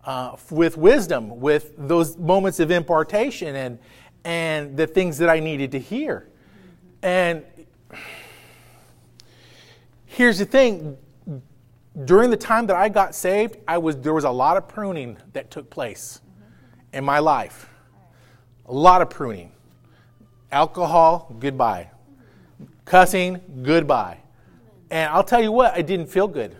uh, 0.04 0.36
with 0.50 0.78
wisdom, 0.78 1.40
with 1.40 1.74
those 1.76 2.16
moments 2.16 2.60
of 2.60 2.70
impartation 2.70 3.56
and, 3.56 3.78
and 4.24 4.76
the 4.76 4.86
things 4.86 5.18
that 5.18 5.28
I 5.28 5.40
needed 5.40 5.72
to 5.72 5.78
hear. 5.78 6.28
And 7.02 7.44
here's 10.06 10.38
the 10.38 10.46
thing 10.46 10.96
during 12.04 12.30
the 12.30 12.36
time 12.36 12.66
that 12.66 12.76
I 12.76 12.88
got 12.88 13.14
saved, 13.14 13.56
I 13.66 13.78
was, 13.78 13.96
there 13.96 14.14
was 14.14 14.24
a 14.24 14.30
lot 14.30 14.56
of 14.56 14.68
pruning 14.68 15.16
that 15.32 15.50
took 15.50 15.70
place 15.70 16.20
in 16.92 17.04
my 17.04 17.18
life. 17.18 17.68
A 18.68 18.72
lot 18.72 19.00
of 19.00 19.10
pruning. 19.10 19.52
Alcohol, 20.50 21.34
goodbye. 21.38 21.90
Cussing, 22.84 23.40
goodbye. 23.62 24.18
And 24.90 25.10
I'll 25.12 25.24
tell 25.24 25.42
you 25.42 25.52
what, 25.52 25.74
I 25.74 25.82
didn't 25.82 26.06
feel 26.06 26.28
good. 26.28 26.56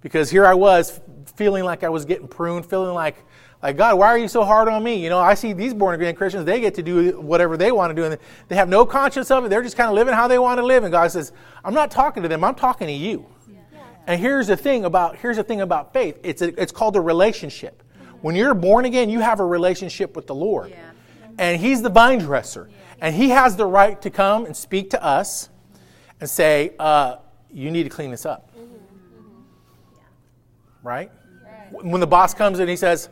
Because 0.00 0.30
here 0.30 0.46
I 0.46 0.54
was 0.54 1.00
feeling 1.36 1.64
like 1.64 1.84
I 1.84 1.88
was 1.88 2.04
getting 2.04 2.28
pruned, 2.28 2.64
feeling 2.66 2.94
like, 2.94 3.16
like 3.62 3.76
God, 3.76 3.98
why 3.98 4.08
are 4.08 4.18
you 4.18 4.28
so 4.28 4.44
hard 4.44 4.68
on 4.68 4.82
me? 4.82 4.94
You 5.02 5.10
know, 5.10 5.18
I 5.18 5.34
see 5.34 5.52
these 5.52 5.74
born 5.74 5.94
again 5.94 6.14
Christians, 6.14 6.46
they 6.46 6.60
get 6.60 6.74
to 6.76 6.82
do 6.82 7.20
whatever 7.20 7.58
they 7.58 7.72
want 7.72 7.90
to 7.90 7.94
do, 7.94 8.04
and 8.04 8.18
they 8.48 8.56
have 8.56 8.68
no 8.68 8.86
conscience 8.86 9.30
of 9.30 9.44
it. 9.44 9.48
They're 9.48 9.62
just 9.62 9.76
kind 9.76 9.90
of 9.90 9.94
living 9.94 10.14
how 10.14 10.28
they 10.28 10.38
want 10.38 10.58
to 10.58 10.64
live. 10.64 10.84
And 10.84 10.92
God 10.92 11.10
says, 11.10 11.32
I'm 11.62 11.74
not 11.74 11.90
talking 11.90 12.22
to 12.22 12.28
them, 12.28 12.42
I'm 12.42 12.54
talking 12.54 12.86
to 12.86 12.92
you. 12.92 13.26
Yeah. 13.46 13.58
And 14.06 14.20
here's 14.20 14.46
the 14.46 14.56
thing 14.56 14.86
about 14.86 15.16
here's 15.16 15.36
the 15.36 15.44
thing 15.44 15.60
about 15.60 15.92
faith. 15.92 16.18
It's 16.22 16.40
a, 16.40 16.60
it's 16.60 16.72
called 16.72 16.96
a 16.96 17.00
relationship. 17.00 17.82
When 18.22 18.34
you're 18.34 18.54
born 18.54 18.86
again, 18.86 19.10
you 19.10 19.20
have 19.20 19.40
a 19.40 19.46
relationship 19.46 20.16
with 20.16 20.26
the 20.26 20.34
Lord. 20.34 20.70
Yeah 20.70 20.89
and 21.40 21.58
he's 21.58 21.80
the 21.80 21.88
vine 21.88 22.18
dresser. 22.18 22.68
And 23.00 23.16
he 23.16 23.30
has 23.30 23.56
the 23.56 23.64
right 23.64 24.00
to 24.02 24.10
come 24.10 24.44
and 24.44 24.54
speak 24.54 24.90
to 24.90 25.02
us 25.02 25.48
and 26.20 26.28
say, 26.28 26.74
uh, 26.78 27.16
you 27.50 27.70
need 27.70 27.84
to 27.84 27.88
clean 27.88 28.10
this 28.10 28.26
up. 28.26 28.54
Mm-hmm. 28.54 28.74
Mm-hmm. 28.74 30.86
Right? 30.86 31.10
When 31.70 32.00
the 32.00 32.06
boss 32.06 32.34
comes 32.34 32.58
in, 32.58 32.68
he 32.68 32.76
says, 32.76 33.08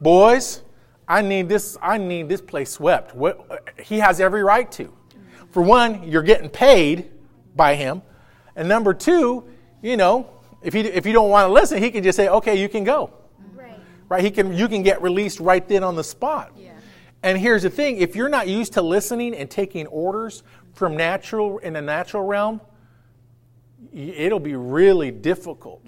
boys, 0.00 0.62
I 1.06 1.20
need 1.20 1.50
this, 1.50 1.76
I 1.82 1.98
need 1.98 2.30
this 2.30 2.40
place 2.40 2.70
swept. 2.70 3.14
What, 3.14 3.68
he 3.82 3.98
has 3.98 4.20
every 4.20 4.42
right 4.42 4.72
to. 4.72 4.84
Mm-hmm. 4.84 5.46
For 5.50 5.62
one, 5.62 6.08
you're 6.08 6.22
getting 6.22 6.48
paid 6.48 7.10
by 7.54 7.74
him. 7.74 8.00
And 8.56 8.68
number 8.68 8.94
two, 8.94 9.46
you 9.82 9.98
know, 9.98 10.30
if, 10.62 10.72
he, 10.72 10.80
if 10.80 11.04
you 11.04 11.12
don't 11.12 11.28
want 11.28 11.46
to 11.46 11.52
listen, 11.52 11.82
he 11.82 11.90
can 11.90 12.02
just 12.02 12.16
say, 12.16 12.28
okay, 12.28 12.58
you 12.58 12.70
can 12.70 12.84
go. 12.84 13.12
Right. 13.54 13.78
right? 14.08 14.24
He 14.24 14.30
can, 14.30 14.54
you 14.54 14.66
can 14.66 14.82
get 14.82 15.02
released 15.02 15.40
right 15.40 15.68
then 15.68 15.84
on 15.84 15.94
the 15.94 16.04
spot. 16.04 16.52
Yeah. 16.56 16.70
And 17.26 17.36
here's 17.36 17.64
the 17.64 17.70
thing 17.70 17.96
if 17.96 18.14
you're 18.14 18.28
not 18.28 18.46
used 18.46 18.74
to 18.74 18.82
listening 18.82 19.34
and 19.34 19.50
taking 19.50 19.88
orders 19.88 20.44
from 20.74 20.96
natural 20.96 21.58
in 21.58 21.72
the 21.72 21.82
natural 21.82 22.22
realm, 22.22 22.60
it'll 23.92 24.38
be 24.38 24.54
really 24.54 25.10
difficult. 25.10 25.84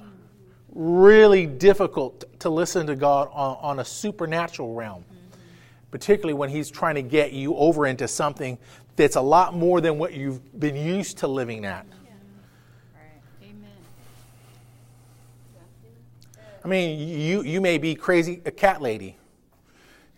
Really 0.70 1.46
difficult 1.46 2.24
to 2.40 2.50
listen 2.50 2.88
to 2.88 2.96
God 2.96 3.28
on, 3.32 3.56
on 3.60 3.78
a 3.78 3.84
supernatural 3.84 4.74
realm, 4.74 5.04
particularly 5.92 6.34
when 6.34 6.50
He's 6.50 6.72
trying 6.72 6.96
to 6.96 7.02
get 7.02 7.32
you 7.32 7.54
over 7.54 7.86
into 7.86 8.08
something 8.08 8.58
that's 8.96 9.14
a 9.14 9.20
lot 9.20 9.54
more 9.54 9.80
than 9.80 9.96
what 9.96 10.14
you've 10.14 10.58
been 10.58 10.74
used 10.74 11.18
to 11.18 11.28
living 11.28 11.64
at. 11.64 11.86
I 16.64 16.68
mean, 16.68 16.98
you, 17.20 17.42
you 17.42 17.60
may 17.60 17.78
be 17.78 17.94
crazy, 17.94 18.42
a 18.44 18.50
cat 18.50 18.82
lady. 18.82 19.16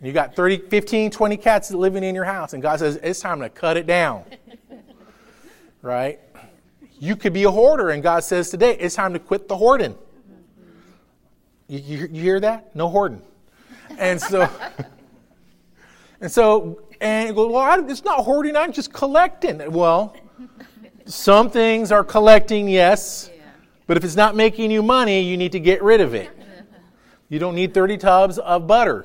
And 0.01 0.07
you 0.07 0.15
got 0.15 0.35
30, 0.35 0.69
15, 0.71 1.11
20 1.11 1.37
cats 1.37 1.71
living 1.71 2.03
in 2.03 2.15
your 2.15 2.25
house, 2.25 2.55
and 2.55 2.63
God 2.63 2.79
says, 2.79 2.99
it's 3.03 3.21
time 3.21 3.41
to 3.41 3.51
cut 3.51 3.77
it 3.77 3.87
down. 3.87 4.25
right? 5.83 6.19
You 6.99 7.17
could 7.17 7.35
be 7.35 7.45
a 7.45 7.51
hoarder, 7.51 7.91
and 7.91 8.03
God 8.03 8.25
says 8.25 8.49
today, 8.49 8.77
it's 8.79 8.95
time 8.95 9.13
to 9.13 9.19
quit 9.19 9.47
the 9.47 9.57
hoarding. 9.59 9.95
You, 11.69 11.79
you, 11.81 12.09
you 12.11 12.23
hear 12.23 12.41
that? 12.41 12.75
No 12.75 12.89
hoarding. 12.89 13.21
And 13.99 14.19
so, 14.19 14.49
and 16.23 16.33
so, 16.33 16.81
and 16.99 17.35
go, 17.37 17.51
well, 17.51 17.63
I, 17.63 17.79
it's 17.87 18.03
not 18.03 18.25
hoarding, 18.25 18.57
I'm 18.57 18.73
just 18.73 18.95
collecting. 18.95 19.71
Well, 19.71 20.17
some 21.05 21.51
things 21.51 21.93
are 21.93 22.05
collecting, 22.05 22.71
yes, 22.71 23.29
but 23.87 23.99
if 23.99 24.05
it's 24.05 24.17
not 24.17 24.35
making 24.35 24.71
you 24.71 24.83
money, 24.83 25.21
you 25.21 25.37
need 25.37 25.53
to 25.53 25.61
get 25.61 25.83
rid 25.83 26.01
of 26.01 26.15
it. 26.15 26.31
You 27.29 27.39
don't 27.39 27.55
need 27.55 27.75
30 27.75 27.99
tubs 27.99 28.39
of 28.39 28.67
butter 28.67 29.05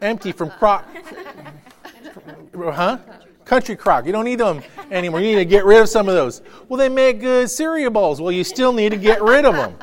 empty 0.00 0.32
from 0.32 0.50
crock. 0.50 0.86
huh? 2.54 2.98
Country 3.44 3.76
crock. 3.76 4.06
You 4.06 4.12
don't 4.12 4.24
need 4.24 4.40
them 4.40 4.62
anymore. 4.90 5.20
You 5.20 5.28
need 5.28 5.36
to 5.36 5.44
get 5.44 5.64
rid 5.64 5.80
of 5.80 5.88
some 5.88 6.08
of 6.08 6.14
those. 6.14 6.42
Well, 6.68 6.78
they 6.78 6.88
make 6.88 7.20
good 7.20 7.50
cereal 7.50 7.90
bowls. 7.90 8.20
Well, 8.20 8.32
you 8.32 8.44
still 8.44 8.72
need 8.72 8.90
to 8.90 8.96
get 8.96 9.22
rid 9.22 9.44
of 9.44 9.54
them. 9.54 9.74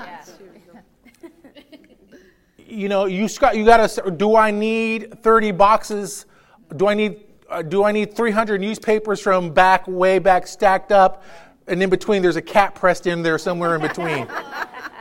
You 2.66 2.90
know, 2.90 3.06
you 3.06 3.28
got 3.40 3.56
you 3.56 3.66
got 3.66 3.90
to. 3.90 4.12
Do 4.12 4.36
I 4.36 4.52
need 4.52 5.24
thirty 5.24 5.52
boxes? 5.52 6.26
Do 6.76 6.88
I 6.88 6.94
need 6.94 7.22
uh, 7.50 7.62
do 7.62 7.84
I 7.84 7.92
need 7.92 8.14
300 8.16 8.60
newspapers 8.60 9.22
from 9.22 9.52
back 9.52 9.88
way 9.88 10.20
back 10.20 10.48
stacked 10.48 10.92
up 10.92 11.24
and 11.68 11.82
in 11.82 11.90
between 11.90 12.22
there's 12.22 12.36
a 12.36 12.42
cat 12.42 12.76
pressed 12.76 13.08
in 13.08 13.22
there 13.24 13.38
somewhere 13.38 13.76
in 13.76 13.82
between 13.82 14.28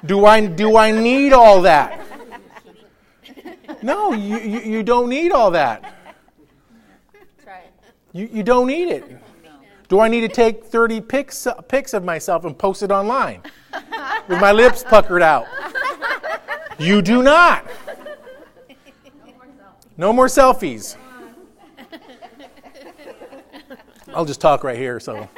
do 0.04 0.24
i 0.24 0.44
do 0.44 0.76
i 0.76 0.90
need 0.90 1.32
all 1.32 1.62
that 1.62 2.00
no, 3.86 4.12
you, 4.12 4.38
you, 4.40 4.60
you 4.60 4.82
don't 4.82 5.08
need 5.08 5.30
all 5.30 5.52
that. 5.52 5.94
You, 8.12 8.28
you 8.32 8.42
don't 8.42 8.66
need 8.66 8.88
it. 8.88 9.04
Do 9.88 10.00
I 10.00 10.08
need 10.08 10.22
to 10.22 10.28
take 10.28 10.64
30 10.64 11.02
pics, 11.02 11.46
pics 11.68 11.94
of 11.94 12.02
myself 12.02 12.44
and 12.44 12.58
post 12.58 12.82
it 12.82 12.90
online 12.90 13.42
with 14.26 14.40
my 14.40 14.50
lips 14.50 14.82
puckered 14.82 15.22
out? 15.22 15.46
You 16.80 17.00
do 17.00 17.22
not. 17.22 17.64
No 19.96 20.12
more 20.12 20.26
selfies. 20.26 20.96
I'll 24.12 24.24
just 24.24 24.40
talk 24.40 24.64
right 24.64 24.76
here, 24.76 24.98
so. 24.98 25.28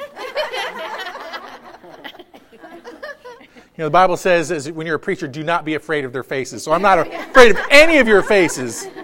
You 3.79 3.83
know, 3.83 3.87
the 3.87 3.93
Bible 3.93 4.17
says 4.17 4.51
is 4.51 4.69
when 4.69 4.85
you're 4.85 4.97
a 4.97 4.99
preacher, 4.99 5.25
do 5.25 5.41
not 5.41 5.63
be 5.63 5.75
afraid 5.75 6.03
of 6.03 6.11
their 6.11 6.21
faces. 6.21 6.63
So 6.63 6.73
I'm 6.73 6.81
not 6.81 6.99
afraid 6.99 7.51
of 7.51 7.59
any 7.71 7.99
of 7.99 8.09
your 8.09 8.21
faces. 8.21 8.85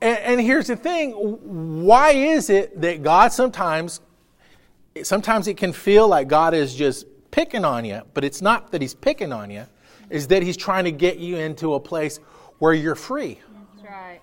And, 0.00 0.18
and 0.18 0.40
here's 0.40 0.68
the 0.68 0.76
thing 0.76 1.10
why 1.10 2.12
is 2.12 2.50
it 2.50 2.80
that 2.80 3.02
God 3.02 3.32
sometimes, 3.32 4.00
sometimes 5.02 5.48
it 5.48 5.56
can 5.56 5.72
feel 5.72 6.06
like 6.06 6.28
God 6.28 6.54
is 6.54 6.72
just 6.72 7.04
picking 7.32 7.64
on 7.64 7.84
you, 7.84 8.02
but 8.14 8.22
it's 8.22 8.40
not 8.40 8.70
that 8.70 8.80
He's 8.80 8.94
picking 8.94 9.32
on 9.32 9.50
you, 9.50 9.66
is 10.08 10.28
that 10.28 10.44
He's 10.44 10.56
trying 10.56 10.84
to 10.84 10.92
get 10.92 11.18
you 11.18 11.36
into 11.36 11.74
a 11.74 11.80
place 11.80 12.18
where 12.60 12.74
you're 12.74 12.94
free. 12.94 13.40
That's 13.74 13.88
right. 13.90 14.20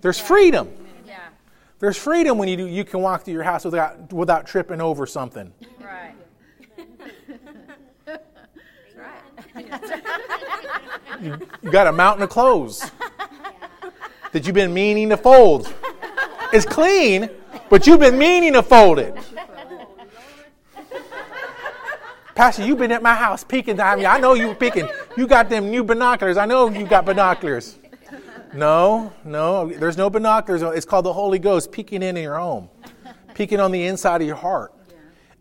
There's 0.00 0.18
freedom. 0.18 0.70
Yeah. 1.06 1.18
There's 1.78 1.98
freedom 1.98 2.38
when 2.38 2.48
you 2.48 2.56
do, 2.56 2.66
you 2.66 2.84
can 2.84 3.02
walk 3.02 3.24
through 3.24 3.34
your 3.34 3.42
house 3.42 3.66
without 3.66 4.10
without 4.10 4.46
tripping 4.46 4.80
over 4.80 5.06
something. 5.06 5.52
Right. 5.84 6.14
You, 11.20 11.70
got 11.70 11.86
a 11.86 11.92
mountain 11.92 12.22
of 12.22 12.30
clothes. 12.30 12.90
that 14.32 14.46
you've 14.46 14.54
been 14.54 14.72
meaning 14.72 15.10
to 15.10 15.16
fold. 15.16 15.72
It's 16.52 16.66
clean, 16.66 17.30
but 17.68 17.86
you've 17.86 18.00
been 18.00 18.18
meaning 18.18 18.54
to 18.54 18.62
fold 18.62 18.98
it. 18.98 19.14
Pastor, 22.34 22.64
you've 22.64 22.78
been 22.78 22.92
at 22.92 23.02
my 23.02 23.14
house 23.14 23.44
peeking. 23.44 23.78
I 23.78 23.94
mean, 23.94 24.06
I 24.06 24.18
know 24.18 24.34
you 24.34 24.48
were 24.48 24.54
peeking. 24.54 24.88
You 25.16 25.26
got 25.26 25.50
them 25.50 25.70
new 25.70 25.84
binoculars. 25.84 26.38
I 26.38 26.46
know 26.46 26.68
you 26.70 26.86
got 26.86 27.04
binoculars. 27.04 27.78
No, 28.54 29.12
no, 29.24 29.68
there's 29.68 29.96
no 29.96 30.10
binoculars. 30.10 30.62
It's 30.62 30.86
called 30.86 31.04
the 31.04 31.12
Holy 31.12 31.38
Ghost 31.38 31.72
peeking 31.72 32.02
in 32.02 32.16
your 32.16 32.38
home, 32.38 32.68
peeking 33.34 33.60
on 33.60 33.70
the 33.70 33.86
inside 33.86 34.20
of 34.20 34.26
your 34.26 34.36
heart. 34.36 34.74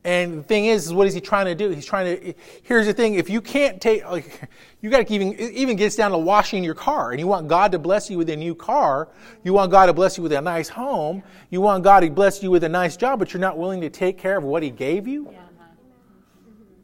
And 0.04 0.40
the 0.40 0.44
thing 0.44 0.66
is, 0.66 0.88
is 0.88 0.94
what 0.94 1.06
is 1.06 1.14
he 1.14 1.22
trying 1.22 1.46
to 1.46 1.54
do? 1.54 1.70
He's 1.70 1.86
trying 1.86 2.18
to. 2.18 2.34
Here's 2.64 2.88
the 2.88 2.94
thing: 2.94 3.16
if 3.16 3.30
you 3.30 3.40
can't 3.40 3.80
take, 3.80 4.04
like, 4.10 4.50
you 4.82 4.90
got 4.90 5.06
to 5.06 5.14
even 5.14 5.40
even 5.40 5.76
gets 5.78 5.96
down 5.96 6.10
to 6.12 6.18
washing 6.18 6.64
your 6.64 6.74
car, 6.74 7.12
and 7.12 7.20
you 7.20 7.28
want 7.28 7.48
God 7.48 7.72
to 7.74 7.80
bless 7.80 8.10
you 8.10 8.18
with 8.18 8.30
a 8.30 8.36
new 8.36 8.56
car, 8.56 9.10
you 9.44 9.54
want 9.54 9.72
God 9.72 9.86
to 9.86 9.94
bless 9.94 10.18
you 10.18 10.24
with 10.24 10.34
a 10.34 10.42
nice 10.42 10.70
home, 10.70 11.22
you 11.52 11.62
want 11.62 11.84
God 11.84 12.00
to 12.00 12.10
bless 12.10 12.42
you 12.42 12.50
with 12.50 12.64
a 12.64 12.70
nice 12.70 12.98
job, 12.98 13.20
but 13.20 13.32
you're 13.32 13.42
not 13.42 13.60
willing 13.60 13.82
to 13.82 13.90
take 13.92 14.18
care 14.18 14.38
of 14.38 14.44
what 14.44 14.64
He 14.64 14.72
gave 14.72 15.08
you. 15.08 15.30
Yeah 15.32 15.42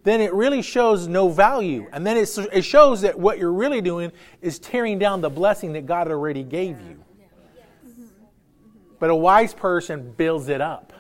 then 0.07 0.21
it 0.21 0.33
really 0.33 0.61
shows 0.61 1.05
no 1.09 1.27
value. 1.27 1.85
And 1.91 2.07
then 2.07 2.15
it 2.15 2.63
shows 2.63 3.01
that 3.01 3.19
what 3.19 3.37
you're 3.37 3.51
really 3.51 3.81
doing 3.81 4.13
is 4.41 4.57
tearing 4.57 4.97
down 4.99 5.19
the 5.19 5.29
blessing 5.29 5.73
that 5.73 5.85
God 5.85 6.09
already 6.09 6.43
gave 6.43 6.79
you. 6.79 7.03
But 8.99 9.09
a 9.09 9.15
wise 9.15 9.53
person 9.53 10.13
builds 10.15 10.47
it 10.47 10.61
up. 10.61 10.93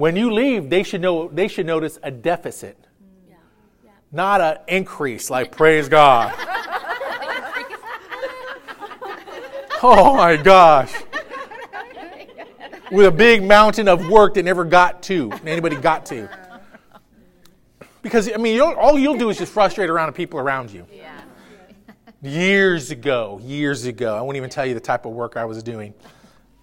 When 0.00 0.16
you 0.16 0.32
leave, 0.32 0.70
they 0.70 0.82
should 0.82 1.02
know 1.02 1.28
they 1.28 1.46
should 1.46 1.66
notice 1.66 1.98
a 2.02 2.10
deficit. 2.10 2.86
Not 4.10 4.40
an 4.40 4.56
increase, 4.66 5.28
like 5.28 5.54
praise 5.54 5.88
God. 5.90 6.34
Oh 9.82 10.14
my 10.14 10.36
gosh. 10.36 10.92
With 12.92 13.06
a 13.06 13.10
big 13.10 13.42
mountain 13.42 13.88
of 13.88 14.10
work 14.10 14.34
that 14.34 14.42
never 14.42 14.62
got 14.62 15.02
to, 15.04 15.32
anybody 15.46 15.76
got 15.76 16.04
to. 16.06 16.28
Because, 18.02 18.30
I 18.30 18.36
mean, 18.36 18.56
you'll, 18.56 18.74
all 18.74 18.98
you'll 18.98 19.16
do 19.16 19.30
is 19.30 19.38
just 19.38 19.54
frustrate 19.54 19.88
around 19.88 20.08
the 20.08 20.12
people 20.12 20.38
around 20.38 20.70
you. 20.70 20.86
Yeah. 20.92 21.18
Years 22.20 22.90
ago, 22.90 23.40
years 23.42 23.86
ago, 23.86 24.18
I 24.18 24.20
won't 24.20 24.36
even 24.36 24.50
tell 24.50 24.66
you 24.66 24.74
the 24.74 24.80
type 24.80 25.06
of 25.06 25.12
work 25.12 25.38
I 25.38 25.46
was 25.46 25.62
doing. 25.62 25.94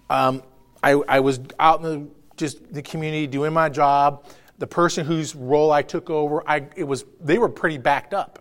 Um, 0.08 0.44
I, 0.80 0.92
I 0.92 1.18
was 1.18 1.40
out 1.58 1.82
in 1.82 1.82
the, 1.82 2.08
just 2.38 2.72
the 2.72 2.82
community 2.82 3.26
doing 3.26 3.52
my 3.52 3.68
job. 3.68 4.24
The 4.58 4.66
person 4.66 5.06
whose 5.06 5.34
role 5.34 5.70
I 5.70 5.82
took 5.82 6.10
over, 6.10 6.48
I, 6.48 6.66
it 6.74 6.84
was, 6.84 7.04
they 7.20 7.38
were 7.38 7.48
pretty 7.48 7.78
backed 7.78 8.14
up. 8.14 8.40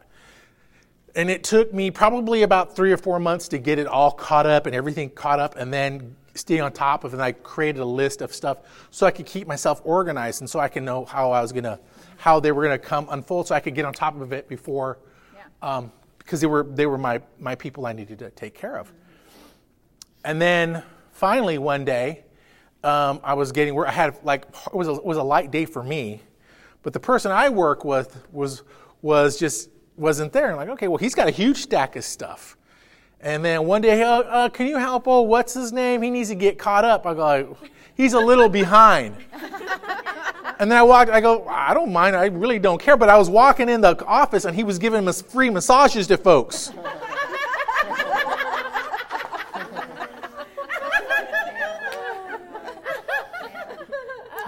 And 1.15 1.29
it 1.29 1.43
took 1.43 1.73
me 1.73 1.91
probably 1.91 2.43
about 2.43 2.75
three 2.75 2.91
or 2.91 2.97
four 2.97 3.19
months 3.19 3.47
to 3.49 3.57
get 3.57 3.79
it 3.79 3.87
all 3.87 4.11
caught 4.11 4.45
up 4.45 4.65
and 4.65 4.75
everything 4.75 5.09
caught 5.09 5.39
up 5.39 5.55
and 5.55 5.73
then 5.73 6.15
stay 6.35 6.59
on 6.59 6.71
top 6.71 7.03
of 7.03 7.13
it. 7.13 7.15
And 7.15 7.23
I 7.23 7.31
created 7.31 7.81
a 7.81 7.85
list 7.85 8.21
of 8.21 8.33
stuff 8.33 8.59
so 8.91 9.05
I 9.05 9.11
could 9.11 9.25
keep 9.25 9.47
myself 9.47 9.81
organized 9.83 10.41
and 10.41 10.49
so 10.49 10.59
I 10.59 10.67
can 10.67 10.85
know 10.85 11.05
how 11.05 11.31
I 11.31 11.41
was 11.41 11.51
going 11.51 11.63
to 11.63 11.79
how 12.17 12.39
they 12.39 12.51
were 12.51 12.63
going 12.63 12.77
to 12.77 12.83
come 12.83 13.07
unfold 13.11 13.47
so 13.47 13.55
I 13.55 13.59
could 13.59 13.75
get 13.75 13.85
on 13.85 13.93
top 13.93 14.19
of 14.19 14.33
it 14.33 14.49
before, 14.49 14.97
yeah. 15.35 15.43
um, 15.61 15.91
because 16.17 16.41
they 16.41 16.47
were, 16.47 16.63
they 16.63 16.85
were 16.85 16.97
my, 16.97 17.21
my 17.39 17.55
people 17.55 17.85
I 17.85 17.93
needed 17.93 18.19
to 18.19 18.31
take 18.31 18.53
care 18.53 18.77
of. 18.77 18.91
And 20.25 20.41
then 20.41 20.83
finally 21.11 21.57
one 21.57 21.85
day, 21.85 22.23
um, 22.83 23.19
I 23.23 23.33
was 23.33 23.51
getting 23.51 23.77
I 23.79 23.91
had 23.91 24.17
like 24.23 24.45
it 24.67 24.73
was 24.73 24.87
a, 24.87 24.93
it 24.93 25.05
was 25.05 25.17
a 25.17 25.23
light 25.23 25.51
day 25.51 25.65
for 25.65 25.83
me, 25.83 26.21
but 26.83 26.93
the 26.93 26.99
person 26.99 27.31
I 27.31 27.49
work 27.49 27.83
with 27.83 28.25
was 28.31 28.63
was 29.01 29.37
just 29.37 29.69
wasn't 29.95 30.33
there. 30.33 30.51
I'm 30.51 30.57
like, 30.57 30.69
okay, 30.69 30.87
well 30.87 30.97
he's 30.97 31.15
got 31.15 31.27
a 31.27 31.31
huge 31.31 31.57
stack 31.57 31.95
of 31.95 32.03
stuff. 32.03 32.57
And 33.19 33.43
then 33.43 33.65
one 33.65 33.81
day, 33.81 34.03
uh, 34.03 34.19
uh, 34.19 34.49
can 34.49 34.67
you 34.67 34.77
help? 34.77 35.07
Oh, 35.07 35.23
what's 35.23 35.53
his 35.55 35.73
name? 35.73 36.03
He 36.03 36.11
needs 36.11 36.29
to 36.29 36.35
get 36.35 36.59
caught 36.59 36.85
up. 36.85 37.07
I 37.07 37.15
go, 37.15 37.57
he's 37.95 38.13
a 38.13 38.19
little 38.19 38.47
behind. 38.47 39.15
And 40.59 40.71
then 40.71 40.77
I 40.77 40.83
walked, 40.83 41.11
I 41.11 41.21
go, 41.21 41.47
I 41.47 41.73
don't 41.73 41.93
mind, 41.93 42.15
I 42.15 42.25
really 42.25 42.57
don't 42.59 42.81
care. 42.81 42.97
But 42.97 43.09
I 43.09 43.17
was 43.17 43.29
walking 43.29 43.69
in 43.69 43.81
the 43.81 44.03
office 44.05 44.45
and 44.45 44.55
he 44.55 44.63
was 44.63 44.79
giving 44.79 45.11
free 45.11 45.49
massages 45.49 46.07
to 46.07 46.17
folks. 46.17 46.71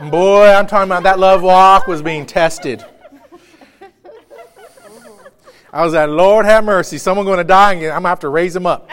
Boy, 0.07 0.47
I'm 0.47 0.65
talking 0.65 0.89
about 0.89 1.03
that 1.03 1.19
love 1.19 1.41
walk 1.41 1.85
was 1.85 2.01
being 2.01 2.25
tested. 2.25 2.85
I 5.73 5.83
was 5.83 5.93
like, 5.93 6.07
Lord 6.07 6.45
have 6.45 6.63
mercy, 6.63 6.97
someone 6.97 7.25
going 7.25 7.37
to 7.37 7.43
die 7.43 7.73
and 7.73 7.81
I'm 7.81 7.89
going 7.89 8.03
to 8.03 8.09
have 8.09 8.19
to 8.21 8.29
raise 8.29 8.53
them 8.53 8.65
up. 8.65 8.89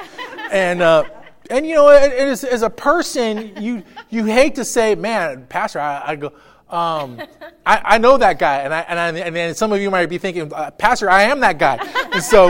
And, 0.51 0.83
uh, 0.83 1.05
and 1.49 1.65
you 1.65 1.77
know, 1.77 1.91
it, 1.91 2.13
it 2.13 2.29
is, 2.29 2.43
as 2.43 2.63
a 2.63 2.71
person, 2.71 3.53
you, 3.63 3.85
you 4.11 4.25
hate 4.25 4.57
to 4.57 4.65
say, 4.65 4.97
man, 4.97 5.47
Pastor, 5.49 5.79
I, 5.79 6.03
I 6.07 6.17
go, 6.17 6.33
um, 6.69 7.23
I, 7.65 7.83
I, 7.85 7.99
know 7.99 8.19
that 8.19 8.41
guy, 8.41 8.63
and 8.63 8.75
I, 8.75 8.81
and, 8.81 8.99
I, 8.99 9.27
and 9.27 9.37
then 9.37 9.55
some 9.55 9.73
of 9.73 9.81
you 9.81 9.93
might 9.93 10.07
be 10.07 10.19
thinking, 10.19 10.53
uh, 10.53 10.73
Pastor, 10.73 11.09
I 11.09 11.23
am 11.23 11.39
that 11.39 11.59
guy. 11.59 11.79
And 12.13 12.23
so, 12.23 12.49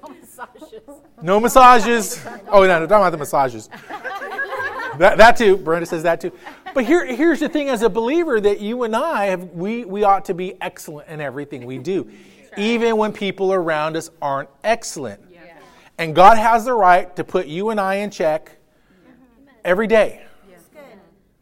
no 0.00 0.08
massages. 0.08 0.82
No 1.20 1.38
massages. 1.38 2.26
Oh, 2.48 2.62
no, 2.62 2.80
no, 2.80 2.86
talking 2.86 3.06
about 3.06 3.10
the 3.10 3.18
massages. 3.18 3.68
That, 4.98 5.18
that 5.18 5.36
too. 5.36 5.56
Brenda 5.56 5.86
says 5.86 6.02
that 6.04 6.20
too. 6.20 6.32
But 6.74 6.84
here, 6.84 7.06
here's 7.06 7.40
the 7.40 7.48
thing: 7.48 7.68
as 7.68 7.82
a 7.82 7.88
believer, 7.88 8.40
that 8.40 8.60
you 8.60 8.82
and 8.84 8.94
I 8.94 9.26
have, 9.26 9.50
we 9.50 9.84
we 9.84 10.04
ought 10.04 10.24
to 10.26 10.34
be 10.34 10.60
excellent 10.60 11.08
in 11.08 11.20
everything 11.20 11.66
we 11.66 11.78
do, 11.78 12.10
even 12.56 12.96
when 12.96 13.12
people 13.12 13.52
around 13.52 13.96
us 13.96 14.10
aren't 14.20 14.48
excellent. 14.64 15.20
Yeah. 15.30 15.40
And 15.98 16.14
God 16.14 16.38
has 16.38 16.64
the 16.64 16.74
right 16.74 17.14
to 17.16 17.24
put 17.24 17.46
you 17.46 17.70
and 17.70 17.80
I 17.80 17.96
in 17.96 18.10
check 18.10 18.56
every 19.64 19.86
day. 19.86 20.22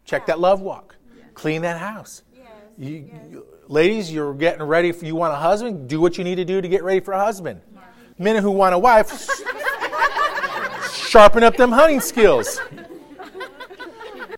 Check 0.05 0.27
that 0.27 0.39
love 0.39 0.61
walk. 0.61 0.95
Clean 1.33 1.63
that 1.63 1.79
house. 1.79 2.21
You, 2.77 3.09
you, 3.29 3.45
ladies, 3.67 4.11
you're 4.11 4.33
getting 4.33 4.63
ready. 4.63 4.89
If 4.89 5.01
you 5.01 5.15
want 5.15 5.33
a 5.33 5.37
husband, 5.37 5.89
do 5.89 5.99
what 5.99 6.17
you 6.17 6.23
need 6.23 6.35
to 6.35 6.45
do 6.45 6.61
to 6.61 6.67
get 6.67 6.83
ready 6.83 6.99
for 6.99 7.13
a 7.13 7.19
husband. 7.19 7.61
Men 8.17 8.41
who 8.41 8.51
want 8.51 8.75
a 8.75 8.79
wife, 8.79 9.11
sharpen 10.93 11.43
up 11.43 11.57
them 11.57 11.71
hunting 11.71 11.99
skills. 11.99 12.61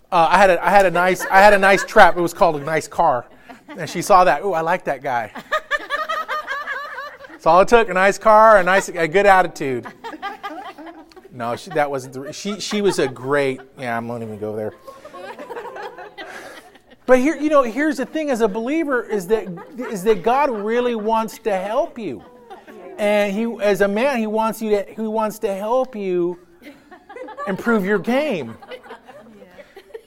Uh, 0.10 0.28
I 0.32 0.38
had 0.38 0.50
a, 0.50 0.66
I 0.66 0.70
had 0.70 0.86
a 0.86 0.92
nice, 0.92 1.26
I 1.26 1.40
had 1.40 1.54
a 1.54 1.60
nice 1.60 1.84
trap. 1.84 2.16
It 2.16 2.22
was 2.22 2.34
called 2.34 2.56
a 2.56 2.64
nice 2.64 2.88
car, 2.88 3.26
and 3.68 3.90
she 3.90 4.02
saw 4.02 4.24
that. 4.24 4.42
Oh, 4.42 4.54
I 4.54 4.62
like 4.62 4.86
that 4.86 5.04
guy. 5.04 5.32
That's 7.30 7.46
all 7.46 7.60
it 7.60 7.68
took: 7.68 7.90
a 7.90 7.94
nice 7.94 8.18
car, 8.18 8.58
a 8.58 8.64
nice, 8.64 8.88
a 8.88 9.08
good 9.08 9.26
attitude. 9.26 9.86
No, 11.34 11.58
she, 11.58 11.72
that 11.72 11.92
wasn't 11.92 12.14
the. 12.14 12.32
She, 12.32 12.60
she 12.62 12.82
was 12.82 13.00
a 13.00 13.08
great. 13.10 13.60
Yeah, 13.78 13.98
I'm 13.98 14.08
not 14.08 14.22
even 14.22 14.40
go 14.40 14.56
there. 14.56 14.74
But 17.06 17.20
here, 17.20 17.36
you 17.36 17.50
know, 17.50 17.64
here's 17.64 17.98
the 17.98 18.06
thing: 18.06 18.30
as 18.30 18.40
a 18.40 18.48
believer, 18.48 19.04
is 19.04 19.28
that 19.28 19.48
is 19.78 20.04
that 20.04 20.24
God 20.24 20.50
really 20.50 20.96
wants 20.96 21.38
to 21.40 21.54
help 21.54 22.00
you, 22.00 22.24
and 22.98 23.36
He, 23.36 23.44
as 23.62 23.82
a 23.82 23.88
man, 23.90 24.20
He 24.20 24.28
wants 24.28 24.62
you 24.62 24.70
to 24.70 24.84
He 24.86 25.02
wants 25.02 25.38
to 25.40 25.54
help 25.54 25.98
you 25.98 26.40
improve 27.46 27.84
your 27.84 28.00
game. 28.00 28.58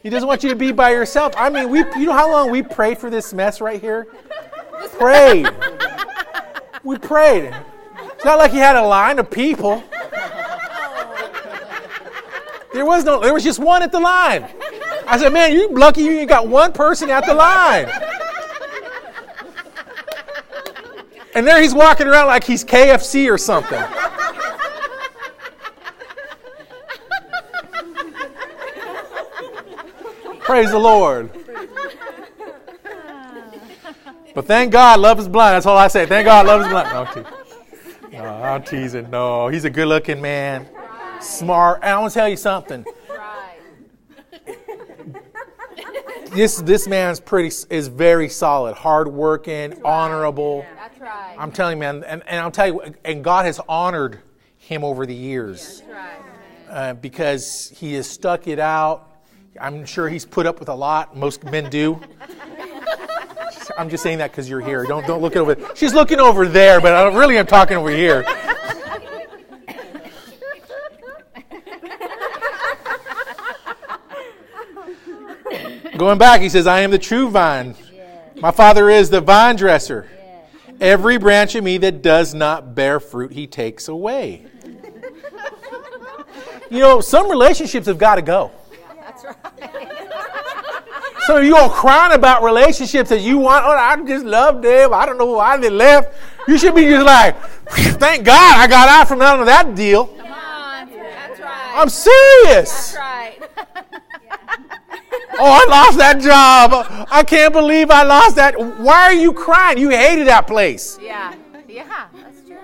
He 0.02 0.08
doesn't 0.08 0.26
want 0.26 0.42
you 0.42 0.48
to 0.48 0.56
be 0.56 0.72
by 0.72 0.90
yourself. 0.90 1.34
I 1.36 1.50
mean, 1.50 1.68
we, 1.68 1.80
you 1.80 2.06
know 2.06 2.12
how 2.12 2.30
long 2.30 2.50
we 2.50 2.62
prayed 2.62 2.98
for 2.98 3.10
this 3.10 3.34
mess 3.34 3.60
right 3.60 3.80
here? 3.80 4.06
Prayed. 4.98 5.46
We 6.82 6.96
prayed. 6.98 7.54
It's 8.14 8.24
not 8.24 8.38
like 8.38 8.50
He 8.50 8.58
had 8.58 8.76
a 8.76 8.82
line 8.82 9.18
of 9.18 9.30
people. 9.30 9.84
There 12.72 12.86
was 12.86 13.04
no. 13.04 13.20
There 13.20 13.34
was 13.34 13.42
just 13.42 13.58
one 13.58 13.82
at 13.82 13.90
the 13.92 13.98
line. 13.98 14.46
I 15.06 15.18
said, 15.18 15.32
man, 15.32 15.52
you 15.52 15.74
lucky 15.74 16.02
you 16.02 16.24
got 16.24 16.46
one 16.46 16.72
person 16.72 17.10
at 17.10 17.26
the 17.26 17.34
line. 17.34 17.90
And 21.34 21.46
there 21.46 21.60
he's 21.60 21.74
walking 21.74 22.06
around 22.06 22.28
like 22.28 22.44
he's 22.44 22.64
KFC 22.64 23.30
or 23.30 23.38
something. 23.38 23.82
Praise 30.60 30.72
the 30.72 30.78
Lord. 30.78 31.30
But 34.34 34.44
thank 34.44 34.70
God, 34.70 35.00
love 35.00 35.18
is 35.18 35.26
blind. 35.26 35.54
That's 35.54 35.64
all 35.64 35.78
I 35.78 35.88
say. 35.88 36.04
Thank 36.04 36.26
God, 36.26 36.46
love 36.46 36.60
is 36.60 36.68
blind. 36.68 36.90
No, 36.92 37.00
I'm 37.00 37.14
teasing. 37.14 38.12
No, 38.12 38.24
I'm 38.26 38.62
teasing. 38.62 39.10
No, 39.10 39.48
he's 39.48 39.64
a 39.64 39.70
good 39.70 39.88
looking 39.88 40.20
man, 40.20 40.68
smart. 41.22 41.80
And 41.82 41.92
I 41.92 41.98
want 41.98 42.12
to 42.12 42.18
tell 42.18 42.28
you 42.28 42.36
something. 42.36 42.84
this 46.34 46.60
this 46.60 46.86
man's 46.86 47.20
pretty 47.20 47.56
is 47.70 47.88
very 47.88 48.28
solid, 48.28 48.74
hardworking, 48.74 49.70
right. 49.70 49.82
honorable. 49.82 50.66
Yeah. 50.68 50.74
That's 50.74 51.00
right. 51.00 51.36
I'm 51.38 51.52
telling 51.52 51.78
you, 51.78 51.80
man, 51.80 52.04
and, 52.04 52.22
and 52.26 52.38
I'll 52.38 52.50
tell 52.50 52.66
you, 52.66 52.82
and 53.02 53.24
God 53.24 53.46
has 53.46 53.58
honored 53.66 54.20
him 54.58 54.84
over 54.84 55.06
the 55.06 55.14
years. 55.14 55.80
That's 55.80 55.90
right. 55.90 56.68
Uh, 56.68 56.92
because 56.92 57.72
he 57.74 57.94
has 57.94 58.06
stuck 58.06 58.46
it 58.46 58.58
out. 58.58 59.09
I'm 59.58 59.84
sure 59.86 60.08
he's 60.08 60.24
put 60.24 60.46
up 60.46 60.60
with 60.60 60.68
a 60.68 60.74
lot. 60.74 61.16
Most 61.16 61.44
men 61.44 61.70
do. 61.70 62.00
I'm 63.78 63.88
just 63.88 64.02
saying 64.02 64.18
that 64.18 64.30
because 64.30 64.48
you're 64.48 64.60
here. 64.60 64.84
Don't 64.84 65.06
don't 65.06 65.22
look 65.22 65.36
over. 65.36 65.56
She's 65.74 65.94
looking 65.94 66.20
over 66.20 66.46
there, 66.46 66.80
but 66.80 66.92
I 66.92 67.08
really 67.16 67.38
am 67.38 67.46
talking 67.46 67.76
over 67.78 67.90
here. 67.90 68.24
Going 75.96 76.18
back, 76.18 76.40
he 76.40 76.48
says, 76.48 76.66
"I 76.66 76.80
am 76.80 76.90
the 76.90 76.98
true 76.98 77.30
vine. 77.30 77.74
My 78.36 78.50
Father 78.50 78.88
is 78.88 79.10
the 79.10 79.20
vine 79.20 79.56
dresser. 79.56 80.08
Every 80.80 81.18
branch 81.18 81.54
of 81.54 81.64
me 81.64 81.76
that 81.78 82.00
does 82.02 82.32
not 82.32 82.74
bear 82.74 83.00
fruit, 83.00 83.32
He 83.32 83.46
takes 83.46 83.88
away." 83.88 84.46
You 86.70 86.78
know, 86.78 87.00
some 87.00 87.28
relationships 87.28 87.86
have 87.86 87.98
got 87.98 88.14
to 88.14 88.22
go. 88.22 88.50
That's 89.60 89.74
right. 89.74 90.10
Some 91.26 91.38
of 91.38 91.44
you 91.44 91.56
all 91.56 91.70
crying 91.70 92.12
about 92.12 92.42
relationships 92.42 93.10
that 93.10 93.20
you 93.20 93.38
want. 93.38 93.64
Oh, 93.64 93.70
I 93.70 93.96
just 94.04 94.24
love 94.24 94.62
them. 94.62 94.92
I 94.92 95.06
don't 95.06 95.18
know 95.18 95.32
why 95.32 95.56
they 95.58 95.70
left. 95.70 96.14
You 96.48 96.58
should 96.58 96.74
be 96.74 96.84
just 96.84 97.04
like, 97.04 97.36
thank 97.98 98.24
God 98.24 98.58
I 98.58 98.66
got 98.66 98.88
out 98.88 99.08
from 99.08 99.20
under 99.20 99.44
that 99.44 99.74
deal. 99.74 100.06
Come 100.06 100.32
on. 100.32 100.90
That's 100.90 101.40
right. 101.40 101.72
I'm 101.76 101.88
serious. 101.88 102.92
That's 102.92 102.96
right. 102.96 103.36
Oh, 105.38 105.44
I 105.44 105.70
lost 105.70 105.98
that 105.98 106.20
job. 106.20 107.06
I 107.10 107.22
can't 107.22 107.52
believe 107.52 107.90
I 107.90 108.02
lost 108.02 108.36
that. 108.36 108.58
Why 108.78 109.04
are 109.04 109.14
you 109.14 109.32
crying? 109.32 109.78
You 109.78 109.90
hated 109.90 110.26
that 110.26 110.46
place. 110.46 110.98
Yeah. 111.00 111.34
Yeah. 111.68 112.08
That's 112.12 112.46
true. 112.46 112.58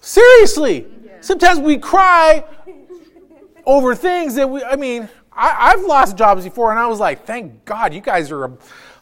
Seriously. 0.00 0.86
Sometimes 1.20 1.60
we 1.60 1.78
cry 1.78 2.44
over 3.66 3.94
things 3.94 4.34
that 4.34 4.48
we, 4.48 4.62
I 4.62 4.76
mean, 4.76 5.08
I, 5.36 5.72
I've 5.72 5.84
lost 5.84 6.16
jobs 6.16 6.44
before 6.44 6.70
and 6.70 6.78
I 6.78 6.86
was 6.86 7.00
like, 7.00 7.26
thank 7.26 7.64
God 7.64 7.92
you 7.92 8.00
guys 8.00 8.30
are 8.30 8.44
a, 8.44 8.58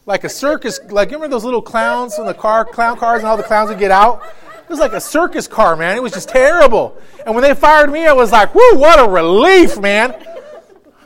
like 0.06 0.24
a 0.24 0.28
circus. 0.28 0.80
Like, 0.90 1.08
remember 1.08 1.28
those 1.28 1.44
little 1.44 1.62
clowns 1.62 2.18
in 2.18 2.26
the 2.26 2.34
car, 2.34 2.64
clown 2.64 2.96
cars, 2.96 3.20
and 3.20 3.28
all 3.28 3.36
the 3.36 3.42
clowns 3.42 3.68
would 3.68 3.78
get 3.78 3.90
out? 3.90 4.22
It 4.62 4.68
was 4.68 4.78
like 4.78 4.92
a 4.92 5.00
circus 5.00 5.46
car, 5.46 5.76
man. 5.76 5.96
It 5.96 6.02
was 6.02 6.12
just 6.12 6.28
terrible. 6.28 6.96
And 7.26 7.34
when 7.34 7.42
they 7.42 7.54
fired 7.54 7.92
me, 7.92 8.06
I 8.06 8.12
was 8.12 8.32
like, 8.32 8.54
whoo, 8.54 8.76
what 8.76 8.98
a 8.98 9.08
relief, 9.08 9.78
man. 9.78 10.14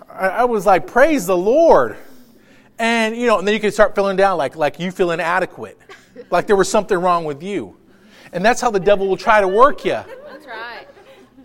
I, 0.08 0.28
I 0.28 0.44
was 0.44 0.64
like, 0.64 0.86
praise 0.86 1.26
the 1.26 1.36
Lord. 1.36 1.96
And, 2.78 3.16
you 3.16 3.26
know, 3.26 3.38
and 3.38 3.48
then 3.48 3.54
you 3.54 3.60
can 3.60 3.72
start 3.72 3.94
feeling 3.94 4.16
down 4.16 4.38
like, 4.38 4.54
like 4.54 4.78
you 4.78 4.90
feel 4.92 5.10
inadequate, 5.10 5.78
like 6.30 6.46
there 6.46 6.56
was 6.56 6.70
something 6.70 6.96
wrong 6.96 7.24
with 7.24 7.42
you. 7.42 7.76
And 8.32 8.44
that's 8.44 8.60
how 8.60 8.70
the 8.70 8.80
devil 8.80 9.08
will 9.08 9.16
try 9.16 9.40
to 9.40 9.48
work 9.48 9.84
you. 9.84 9.92
That's 9.92 10.46
right. 10.46 10.86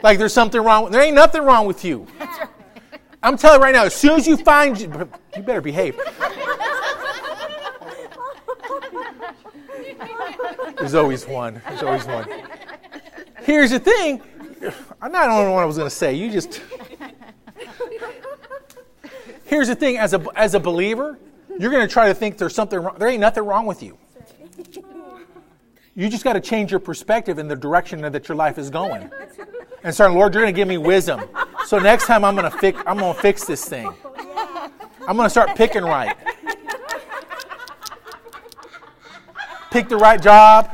Like 0.04 0.18
there's 0.18 0.34
something 0.34 0.62
wrong. 0.62 0.92
There 0.92 1.02
ain't 1.02 1.16
nothing 1.16 1.44
wrong 1.44 1.66
with 1.66 1.86
you. 1.86 2.08
I'm 3.24 3.38
telling 3.38 3.60
you 3.60 3.64
right 3.64 3.74
now, 3.74 3.86
as 3.86 3.94
soon 3.94 4.18
as 4.18 4.26
you 4.26 4.36
find, 4.38 4.80
you 4.80 5.44
better 5.44 5.62
behave. 5.62 6.00
There's 10.78 10.96
always 10.96 11.28
one. 11.28 11.62
There's 11.68 11.84
always 11.84 12.06
one. 12.06 12.28
Here's 13.44 13.72
the 13.72 13.80
thing. 13.80 14.22
I'm 15.02 15.12
not 15.12 15.28
know 15.28 15.52
what 15.52 15.62
I 15.62 15.66
was 15.66 15.78
going 15.78 15.90
to 15.90 15.96
say. 15.96 16.14
You 16.14 16.32
just. 16.32 16.62
Here's 19.46 19.68
the 19.68 19.76
thing. 19.76 19.98
As 19.98 20.14
a 20.14 20.26
as 20.36 20.56
a 20.56 20.60
believer, 20.60 21.20
you're 21.60 21.72
going 21.72 21.88
to 21.88 21.92
try 21.92 22.08
to 22.08 22.14
think 22.14 22.38
there's 22.38 22.56
something 22.56 22.80
wrong. 22.80 22.96
There 22.98 23.08
ain't 23.08 23.22
nothing 23.22 23.44
wrong 23.44 23.66
with 23.66 23.84
you. 23.84 23.98
You 25.94 26.10
just 26.10 26.24
got 26.24 26.34
to 26.34 26.40
change 26.40 26.72
your 26.72 26.80
perspective 26.80 27.38
in 27.38 27.48
the 27.48 27.56
direction 27.56 28.02
that 28.02 28.28
your 28.28 28.36
life 28.36 28.58
is 28.58 28.70
going. 28.70 29.12
And 29.84 29.94
start, 29.94 30.14
Lord, 30.14 30.34
you're 30.34 30.44
going 30.44 30.54
to 30.54 30.56
give 30.56 30.68
me 30.68 30.78
wisdom. 30.78 31.22
So 31.66 31.80
next 31.80 32.06
time 32.06 32.24
I'm 32.24 32.36
going 32.36 32.50
to 32.50 32.58
fix 32.58 32.80
I'm 32.86 32.98
going 32.98 33.16
to 33.16 33.22
fix 33.22 33.46
this 33.46 33.66
thing. 33.66 33.92
I'm 35.08 35.18
going 35.18 35.26
to 35.26 35.30
start 35.30 35.56
picking 35.56 35.84
right. 35.84 36.16
Pick 39.72 39.90
the 39.90 39.98
right 39.98 40.22
job. 40.22 40.70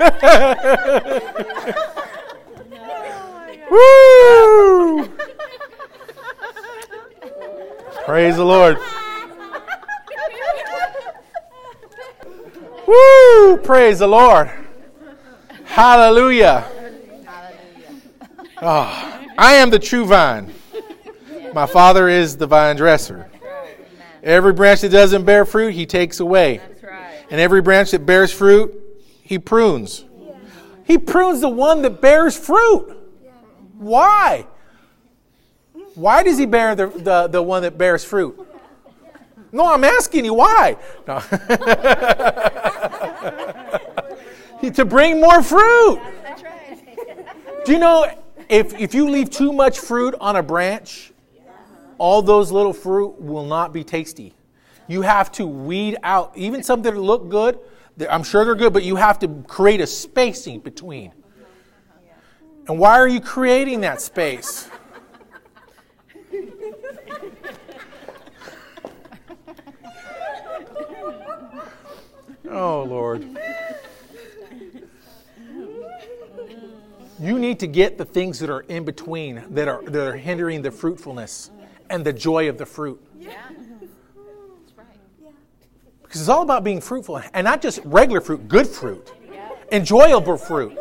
Woo! 3.70 5.06
Praise 8.06 8.36
the 8.36 8.44
Lord. 8.44 8.78
Praise 13.58 13.98
the 13.98 14.06
Lord. 14.06 14.50
Hallelujah. 15.64 16.64
Oh, 18.62 19.20
I 19.38 19.54
am 19.54 19.70
the 19.70 19.78
true 19.78 20.04
vine. 20.04 20.52
My 21.52 21.66
Father 21.66 22.08
is 22.08 22.36
the 22.36 22.46
vine 22.46 22.76
dresser. 22.76 23.28
Every 24.22 24.52
branch 24.52 24.82
that 24.82 24.90
doesn't 24.90 25.24
bear 25.24 25.44
fruit, 25.44 25.74
He 25.74 25.86
takes 25.86 26.20
away. 26.20 26.60
And 27.30 27.40
every 27.40 27.60
branch 27.60 27.90
that 27.92 28.06
bears 28.06 28.32
fruit, 28.32 28.74
He 29.22 29.38
prunes. 29.38 30.04
He 30.84 30.98
prunes 30.98 31.40
the 31.40 31.48
one 31.48 31.82
that 31.82 32.00
bears 32.00 32.36
fruit. 32.36 32.96
Why? 33.78 34.46
Why 35.94 36.22
does 36.22 36.38
He 36.38 36.46
bear 36.46 36.74
the, 36.74 36.88
the, 36.88 37.28
the 37.28 37.42
one 37.42 37.62
that 37.62 37.78
bears 37.78 38.04
fruit? 38.04 38.46
No, 39.52 39.72
I'm 39.72 39.82
asking 39.84 40.24
you 40.24 40.34
why. 40.34 40.76
No. 41.08 41.16
to 44.74 44.84
bring 44.84 45.20
more 45.20 45.42
fruit. 45.42 46.00
Do 47.64 47.72
you 47.72 47.78
know 47.78 48.10
if, 48.48 48.78
if 48.78 48.94
you 48.94 49.08
leave 49.08 49.30
too 49.30 49.52
much 49.52 49.78
fruit 49.78 50.14
on 50.20 50.36
a 50.36 50.42
branch, 50.42 51.12
all 51.98 52.22
those 52.22 52.50
little 52.50 52.72
fruit 52.72 53.20
will 53.20 53.44
not 53.44 53.72
be 53.72 53.84
tasty. 53.84 54.34
You 54.88 55.02
have 55.02 55.30
to 55.32 55.46
weed 55.46 55.98
out, 56.02 56.32
even 56.34 56.62
some 56.62 56.82
that 56.82 56.96
look 56.96 57.28
good, 57.28 57.58
I'm 58.08 58.22
sure 58.22 58.44
they're 58.44 58.54
good, 58.54 58.72
but 58.72 58.82
you 58.82 58.96
have 58.96 59.18
to 59.18 59.28
create 59.46 59.80
a 59.80 59.86
spacing 59.86 60.60
between. 60.60 61.12
And 62.66 62.78
why 62.78 62.98
are 62.98 63.08
you 63.08 63.20
creating 63.20 63.82
that 63.82 64.00
space? 64.00 64.69
Oh, 72.50 72.82
Lord. 72.82 73.26
You 77.20 77.38
need 77.38 77.60
to 77.60 77.66
get 77.66 77.98
the 77.98 78.04
things 78.04 78.38
that 78.38 78.48
are 78.48 78.62
in 78.62 78.84
between 78.84 79.44
that 79.50 79.68
are, 79.68 79.82
that 79.82 80.06
are 80.08 80.16
hindering 80.16 80.62
the 80.62 80.70
fruitfulness 80.70 81.50
and 81.90 82.04
the 82.04 82.12
joy 82.12 82.48
of 82.48 82.56
the 82.56 82.64
fruit. 82.64 82.98
Yeah. 83.18 83.34
That's 83.78 84.72
right. 84.76 84.86
Yeah. 85.22 85.30
Because 86.02 86.20
it's 86.20 86.30
all 86.30 86.42
about 86.42 86.64
being 86.64 86.80
fruitful 86.80 87.20
and 87.34 87.44
not 87.44 87.60
just 87.60 87.80
regular 87.84 88.22
fruit, 88.22 88.48
good 88.48 88.66
fruit, 88.66 89.12
enjoyable 89.70 90.38
fruit. 90.38 90.76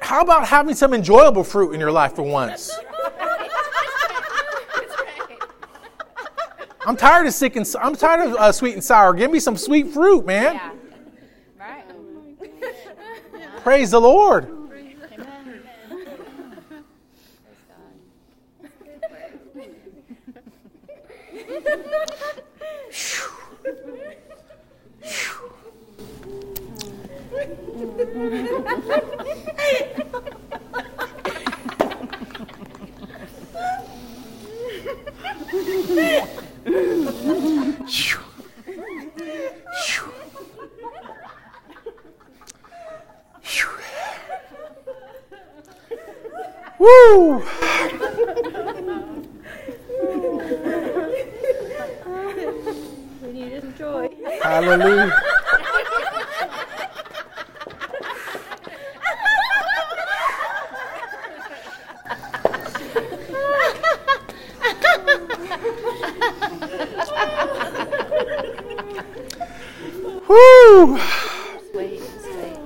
How 0.00 0.20
about 0.20 0.46
having 0.46 0.76
some 0.76 0.94
enjoyable 0.94 1.42
fruit 1.42 1.72
in 1.72 1.80
your 1.80 1.90
life 1.90 2.14
for 2.14 2.22
once? 2.22 2.78
I'm 6.86 6.96
tired 6.96 7.26
of 7.26 7.34
sick 7.34 7.56
and 7.56 7.66
I'm 7.82 7.96
tired 7.96 8.28
of 8.28 8.36
uh, 8.36 8.52
sweet 8.52 8.74
and 8.74 8.82
sour. 8.82 9.12
Give 9.12 9.30
me 9.30 9.40
some 9.40 9.56
sweet 9.56 9.88
fruit, 9.88 10.24
man. 10.24 10.77
Yeah. 13.68 13.74
Right. 13.74 13.78
Praise 13.78 13.90
the 13.90 14.00
Lord. 14.00 14.48
Woo! 46.78 47.42
We 53.20 53.32
need 53.32 53.76
joy. 53.76 54.08
Hallelujah. 54.42 55.12
Woo! 70.28 70.98
Wait, 71.74 72.00
wait. 72.34 72.58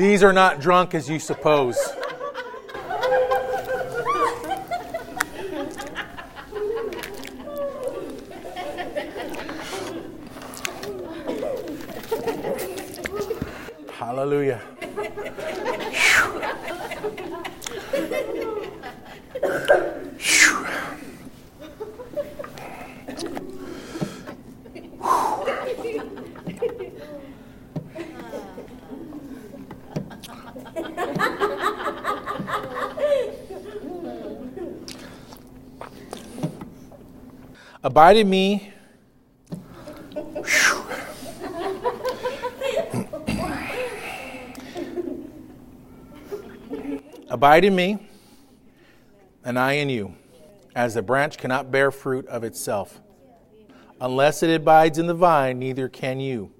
These 0.00 0.22
are 0.22 0.32
not 0.32 0.60
drunk 0.60 0.94
as 0.94 1.10
you 1.10 1.18
suppose. 1.18 1.76
Hallelujah. 13.92 14.62
Abide 38.00 38.16
in 38.16 38.30
me. 38.30 38.72
Abide 47.28 47.66
in 47.66 47.76
me, 47.76 47.98
and 49.44 49.58
I 49.58 49.72
in 49.72 49.90
you, 49.90 50.14
as 50.74 50.94
the 50.94 51.02
branch 51.02 51.36
cannot 51.36 51.70
bear 51.70 51.90
fruit 51.90 52.26
of 52.28 52.42
itself. 52.42 53.02
Unless 54.00 54.42
it 54.42 54.54
abides 54.54 54.98
in 54.98 55.06
the 55.06 55.12
vine, 55.12 55.58
neither 55.58 55.86
can 55.90 56.20
you, 56.20 56.50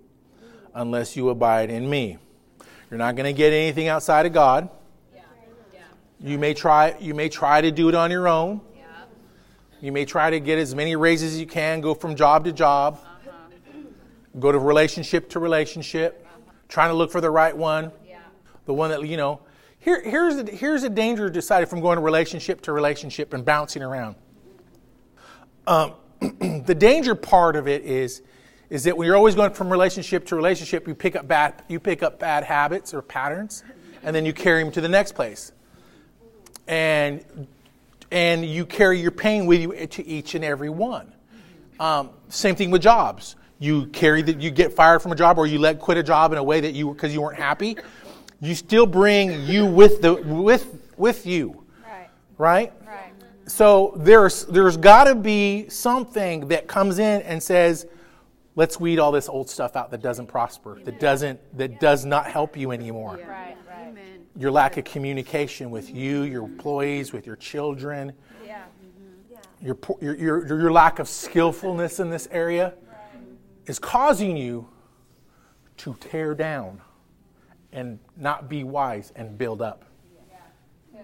unless 0.75 1.17
you 1.17 1.31
abide 1.31 1.71
in 1.71 1.89
me. 1.89 2.19
You're 2.91 2.99
not 2.99 3.17
going 3.17 3.25
to 3.25 3.33
get 3.33 3.55
anything 3.55 3.89
outside 3.89 4.27
of 4.27 4.35
God. 4.35 4.69
You 6.21 6.37
may 6.37 6.53
try 6.53 6.97
you 7.01 7.15
may 7.15 7.31
try 7.31 7.63
to 7.63 7.71
do 7.71 7.89
it 7.89 7.95
on 7.95 8.11
your 8.11 8.29
own. 8.29 8.61
You 9.81 9.93
may 9.93 10.05
try 10.05 10.31
to 10.31 10.41
get 10.41 10.59
as 10.59 10.75
many 10.75 10.95
raises 10.95 11.35
as 11.35 11.41
you 11.41 11.47
can, 11.47 11.81
go 11.81 11.95
from 11.95 12.15
job 12.15 12.45
to 12.45 12.53
job, 12.53 13.01
go 14.39 14.53
to 14.53 14.59
relationship 14.59 15.31
to 15.31 15.41
relationship, 15.41 16.27
trying 16.69 16.91
to 16.91 16.95
look 16.95 17.11
for 17.11 17.21
the 17.21 17.31
right 17.31 17.57
one, 17.57 17.91
the 18.67 18.75
one 18.75 18.91
that, 18.91 19.07
you 19.07 19.17
know. 19.17 19.41
Here, 19.79 20.03
here's, 20.03 20.37
the, 20.37 20.51
here's 20.51 20.83
a 20.83 20.91
danger 20.91 21.31
decided 21.31 21.71
from 21.71 21.81
going 21.81 21.99
relationship 21.99 22.61
to 22.63 22.73
relationship 22.73 23.33
and 23.33 23.43
bouncing 23.43 23.83
around. 23.83 24.17
Um, 25.67 25.95
the 26.21 26.75
danger 26.75 27.15
part 27.15 27.57
of 27.57 27.67
it 27.67 27.83
is, 27.85 28.21
is 28.69 28.85
that 28.85 28.97
when 28.97 29.07
you're 29.07 29.17
always 29.17 29.35
going 29.35 29.55
from 29.55 29.71
relationship 29.71 30.27
to 30.27 30.37
relationship, 30.37 30.87
you 30.87 30.95
pick 30.95 31.17
up 31.17 31.27
bad, 31.27 31.63
you 31.69 31.81
pick 31.81 32.03
up 32.03 32.19
bad 32.19 32.45
habits 32.45 32.93
or 32.93 33.01
patterns, 33.01 33.65
and 34.03 34.15
then 34.15 34.27
you 34.27 34.35
carry 34.35 34.63
them 34.63 34.71
to 34.73 34.83
the 34.83 34.89
next 34.89 35.13
place. 35.13 35.53
And 36.69 37.25
and 38.11 38.45
you 38.45 38.67
carry 38.67 39.01
your 39.01 39.11
pain 39.11 39.47
with 39.47 39.61
you 39.61 39.87
to 39.87 40.07
each 40.07 40.35
and 40.35 40.45
every 40.45 40.71
one. 40.71 41.13
Um, 41.79 42.11
same 42.29 42.55
thing 42.57 42.71
with 42.71 42.83
jobs. 42.83 43.37
You 43.59 43.87
carry 43.87 44.23
that 44.23 44.41
you 44.41 44.51
get 44.51 44.73
fired 44.73 45.01
from 45.03 45.13
a 45.13 45.15
job 45.15 45.39
or 45.39 45.47
you 45.47 45.59
let 45.59 45.79
quit 45.79 45.99
a 45.99 46.03
job 46.03 46.33
in 46.33 46.39
a 46.39 46.43
way 46.43 46.61
that 46.61 46.73
you 46.73 46.93
because 46.93 47.13
you 47.13 47.21
weren't 47.23 47.39
happy. 47.39 47.77
You 48.41 48.55
still 48.55 48.87
bring 48.87 49.45
you 49.47 49.67
with 49.67 50.01
the 50.01 50.15
with 50.15 50.67
with 50.97 51.27
you, 51.27 51.63
Right. 51.87 52.09
right? 52.39 52.73
Right. 52.87 53.13
So 53.47 53.95
there's 53.97 54.47
there's 54.47 54.77
got 54.77 55.05
to 55.05 55.15
be 55.15 55.69
something 55.69 56.49
that 56.49 56.69
comes 56.69 56.99
in 56.99 57.21
and 57.23 57.43
says, 57.43 57.87
let's 58.57 58.81
weed 58.81 58.99
all 58.99 59.13
this 59.13 59.29
old 59.29 59.51
stuff 59.51 59.77
out 59.77 59.91
that 59.91 60.01
doesn't 60.03 60.27
prosper, 60.27 60.79
that 60.85 60.99
doesn't 60.99 61.39
that 61.59 61.81
does 61.81 62.05
not 62.07 62.27
help 62.27 62.57
you 62.57 62.71
anymore 62.73 63.17
Right. 63.17 63.29
Right. 63.29 63.57
Your 64.41 64.51
lack 64.51 64.79
of 64.79 64.85
communication 64.85 65.71
with 65.71 65.95
you, 65.95 66.23
your 66.23 66.45
employees, 66.45 67.13
with 67.13 67.27
your 67.27 67.37
children, 67.37 68.11
Yeah. 68.45 68.63
your, 69.61 69.75
po- 69.75 69.99
your, 70.01 70.17
your, 70.17 70.47
your 70.47 70.73
lack 70.73 70.99
of 70.99 71.09
skillfulness 71.09 72.01
in 72.01 72.09
this 72.09 72.27
area 72.31 72.73
is 73.67 73.79
causing 73.79 74.39
you 74.39 74.67
to 75.77 75.95
tear 76.01 76.35
down 76.35 76.81
and 77.71 77.99
not 78.17 78.49
be 78.49 78.65
wise 78.65 79.13
and 79.15 79.37
build 79.37 79.61
up. 79.61 79.85
You 80.95 81.01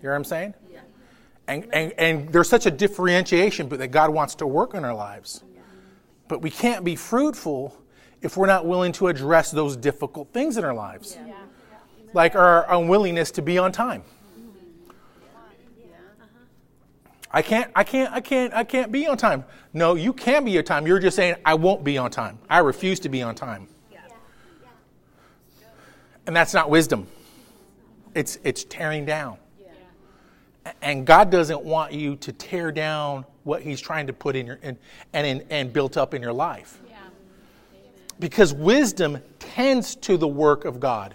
hear 0.00 0.10
what 0.12 0.16
I'm 0.16 0.24
saying? 0.24 0.54
And, 1.48 1.68
and, 1.74 1.92
and 1.98 2.32
there's 2.32 2.48
such 2.48 2.64
a 2.64 2.70
differentiation 2.70 3.68
but 3.68 3.80
that 3.80 3.88
God 3.88 4.10
wants 4.14 4.34
to 4.36 4.46
work 4.46 4.72
in 4.72 4.82
our 4.82 4.94
lives. 4.94 5.44
But 6.26 6.40
we 6.40 6.50
can't 6.50 6.84
be 6.84 6.96
fruitful 6.96 7.76
if 8.22 8.38
we're 8.38 8.46
not 8.46 8.64
willing 8.64 8.92
to 8.92 9.08
address 9.08 9.50
those 9.50 9.76
difficult 9.76 10.32
things 10.32 10.56
in 10.56 10.64
our 10.64 10.74
lives 10.74 11.18
like 12.16 12.34
our 12.34 12.64
unwillingness 12.72 13.30
to 13.32 13.42
be 13.42 13.58
on 13.58 13.70
time. 13.70 14.02
I 17.30 17.42
can't, 17.42 17.70
I 17.76 17.84
can't, 17.84 18.10
I 18.10 18.20
can't, 18.20 18.54
I 18.54 18.64
can't 18.64 18.90
be 18.90 19.06
on 19.06 19.18
time. 19.18 19.44
No, 19.74 19.94
you 19.94 20.14
can 20.14 20.46
be 20.46 20.56
on 20.56 20.64
time. 20.64 20.86
You're 20.86 20.98
just 20.98 21.14
saying, 21.14 21.36
I 21.44 21.52
won't 21.54 21.84
be 21.84 21.98
on 21.98 22.10
time. 22.10 22.38
I 22.48 22.60
refuse 22.60 23.00
to 23.00 23.10
be 23.10 23.22
on 23.22 23.34
time. 23.34 23.68
And 26.26 26.34
that's 26.34 26.54
not 26.54 26.70
wisdom. 26.70 27.06
It's, 28.14 28.38
it's 28.42 28.64
tearing 28.64 29.04
down. 29.04 29.36
And 30.80 31.06
God 31.06 31.30
doesn't 31.30 31.62
want 31.62 31.92
you 31.92 32.16
to 32.16 32.32
tear 32.32 32.72
down 32.72 33.26
what 33.44 33.60
He's 33.60 33.80
trying 33.80 34.06
to 34.06 34.14
put 34.14 34.34
in 34.34 34.46
your 34.46 34.58
in, 34.62 34.78
and 35.12 35.26
in, 35.26 35.46
and 35.50 35.72
built 35.72 35.98
up 35.98 36.14
in 36.14 36.22
your 36.22 36.32
life. 36.32 36.80
Because 38.18 38.54
wisdom 38.54 39.18
tends 39.38 39.94
to 39.96 40.16
the 40.16 40.26
work 40.26 40.64
of 40.64 40.80
God. 40.80 41.14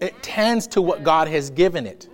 It 0.00 0.22
tends 0.22 0.66
to 0.68 0.82
what 0.82 1.02
God 1.02 1.28
has 1.28 1.50
given 1.50 1.86
it. 1.86 2.08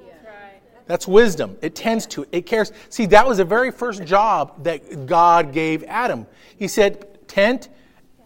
That's 0.87 1.07
wisdom. 1.07 1.57
It 1.62 1.75
tends 1.75 2.07
to. 2.09 2.27
It 2.33 2.45
cares. 2.45 2.73
See, 2.88 3.07
that 3.07 3.27
was 3.27 3.38
the 3.38 3.45
very 3.45 3.71
first 3.71 4.05
job 4.05 4.64
that 4.64 5.07
God 5.07 5.53
gave 5.53 5.85
Adam. 5.85 6.27
He 6.57 6.68
said, 6.68 7.29
"Tent 7.29 7.68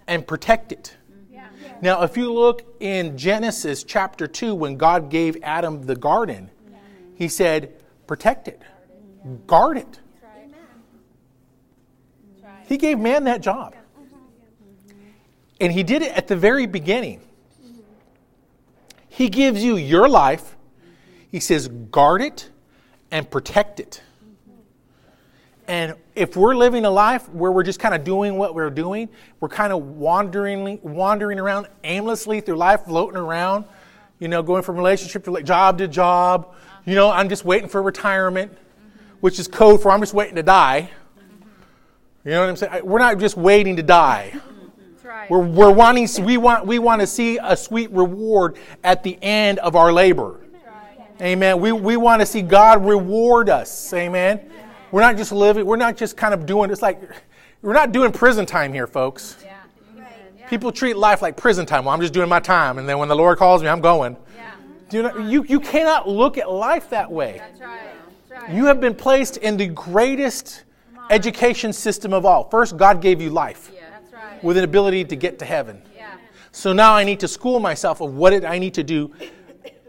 and 0.06 0.26
protect 0.26 0.72
it." 0.72 0.96
Now, 1.82 2.02
if 2.02 2.16
you 2.16 2.32
look 2.32 2.76
in 2.80 3.18
Genesis 3.18 3.84
chapter 3.84 4.26
2, 4.26 4.54
when 4.54 4.76
God 4.76 5.10
gave 5.10 5.36
Adam 5.42 5.82
the 5.82 5.94
garden, 5.94 6.50
he 7.14 7.28
said, 7.28 7.74
protect 8.06 8.48
it, 8.48 8.62
guard 9.46 9.76
it. 9.76 10.00
He 12.66 12.78
gave 12.78 12.98
man 12.98 13.24
that 13.24 13.42
job. 13.42 13.74
And 15.60 15.72
he 15.72 15.82
did 15.82 16.02
it 16.02 16.12
at 16.12 16.28
the 16.28 16.36
very 16.36 16.66
beginning. 16.66 17.20
He 19.16 19.30
gives 19.30 19.64
you 19.64 19.78
your 19.78 20.10
life. 20.10 20.56
He 21.30 21.40
says, 21.40 21.68
guard 21.68 22.20
it 22.20 22.50
and 23.10 23.30
protect 23.30 23.80
it. 23.80 24.02
And 25.66 25.94
if 26.14 26.36
we're 26.36 26.54
living 26.54 26.84
a 26.84 26.90
life 26.90 27.26
where 27.30 27.50
we're 27.50 27.62
just 27.62 27.80
kind 27.80 27.94
of 27.94 28.04
doing 28.04 28.36
what 28.36 28.54
we're 28.54 28.68
doing, 28.68 29.08
we're 29.40 29.48
kind 29.48 29.72
of 29.72 29.82
wandering, 29.82 30.78
wandering 30.82 31.38
around 31.38 31.66
aimlessly 31.82 32.42
through 32.42 32.56
life, 32.56 32.82
floating 32.84 33.16
around, 33.16 33.64
you 34.18 34.28
know, 34.28 34.42
going 34.42 34.62
from 34.62 34.76
relationship 34.76 35.24
to 35.24 35.42
job 35.42 35.78
to 35.78 35.88
job. 35.88 36.54
You 36.84 36.94
know, 36.94 37.10
I'm 37.10 37.30
just 37.30 37.46
waiting 37.46 37.70
for 37.70 37.82
retirement, 37.82 38.52
which 39.20 39.38
is 39.38 39.48
code 39.48 39.80
for 39.80 39.92
I'm 39.92 40.00
just 40.00 40.12
waiting 40.12 40.36
to 40.36 40.42
die. 40.42 40.90
You 42.22 42.32
know 42.32 42.40
what 42.42 42.50
I'm 42.50 42.56
saying? 42.56 42.84
We're 42.84 42.98
not 42.98 43.18
just 43.18 43.38
waiting 43.38 43.76
to 43.76 43.82
die. 43.82 44.34
That's 45.16 45.30
right. 45.30 45.38
We're, 45.38 45.46
we're 45.46 45.72
wanting, 45.72 46.08
we 46.24 46.36
want, 46.36 46.66
we 46.66 46.78
want 46.78 47.00
to 47.00 47.06
see 47.06 47.38
a 47.42 47.56
sweet 47.56 47.90
reward 47.90 48.58
at 48.84 49.02
the 49.02 49.18
end 49.22 49.58
of 49.60 49.74
our 49.74 49.90
labor. 49.90 50.40
Amen. 51.22 51.58
We, 51.58 51.72
we 51.72 51.96
want 51.96 52.20
to 52.20 52.26
see 52.26 52.42
God 52.42 52.84
reward 52.84 53.48
us. 53.48 53.90
Amen. 53.94 54.50
We're 54.90 55.00
not 55.00 55.16
just 55.16 55.32
living, 55.32 55.64
we're 55.64 55.76
not 55.76 55.96
just 55.96 56.18
kind 56.18 56.34
of 56.34 56.44
doing, 56.44 56.70
it's 56.70 56.82
like, 56.82 57.00
we're 57.62 57.72
not 57.72 57.92
doing 57.92 58.12
prison 58.12 58.44
time 58.44 58.74
here, 58.74 58.86
folks. 58.86 59.38
Yeah. 59.42 59.56
Yeah. 60.38 60.48
People 60.48 60.70
treat 60.70 60.98
life 60.98 61.22
like 61.22 61.34
prison 61.38 61.64
time. 61.64 61.86
Well, 61.86 61.94
I'm 61.94 62.00
just 62.02 62.12
doing 62.12 62.28
my 62.28 62.40
time, 62.40 62.78
and 62.78 62.86
then 62.86 62.98
when 62.98 63.08
the 63.08 63.16
Lord 63.16 63.38
calls 63.38 63.62
me, 63.62 63.68
I'm 63.68 63.80
going. 63.80 64.18
Yeah. 64.36 64.50
Do 64.90 64.96
you, 64.98 65.02
know, 65.02 65.18
you, 65.18 65.44
you 65.44 65.60
cannot 65.60 66.06
look 66.06 66.36
at 66.36 66.50
life 66.50 66.90
that 66.90 67.10
way. 67.10 67.38
That's 67.38 67.60
right. 67.60 67.80
That's 68.28 68.42
right. 68.42 68.54
You 68.54 68.66
have 68.66 68.82
been 68.82 68.94
placed 68.94 69.38
in 69.38 69.56
the 69.56 69.68
greatest 69.68 70.64
education 71.08 71.72
system 71.72 72.12
of 72.12 72.26
all. 72.26 72.50
First, 72.50 72.76
God 72.76 73.00
gave 73.00 73.22
you 73.22 73.30
life 73.30 73.70
Yeah. 73.72 73.72
That's 73.72 73.72
right. 73.72 73.75
With 74.46 74.56
an 74.56 74.64
ability 74.64 75.04
to 75.04 75.16
get 75.16 75.38
to 75.40 75.44
heaven. 75.44 75.82
Yeah. 75.94 76.16
So 76.52 76.72
now 76.72 76.94
I 76.94 77.04
need 77.04 77.20
to 77.20 77.28
school 77.28 77.60
myself 77.60 78.00
of 78.00 78.14
what 78.14 78.32
it, 78.32 78.44
I 78.44 78.58
need 78.58 78.74
to 78.74 78.84
do 78.84 79.12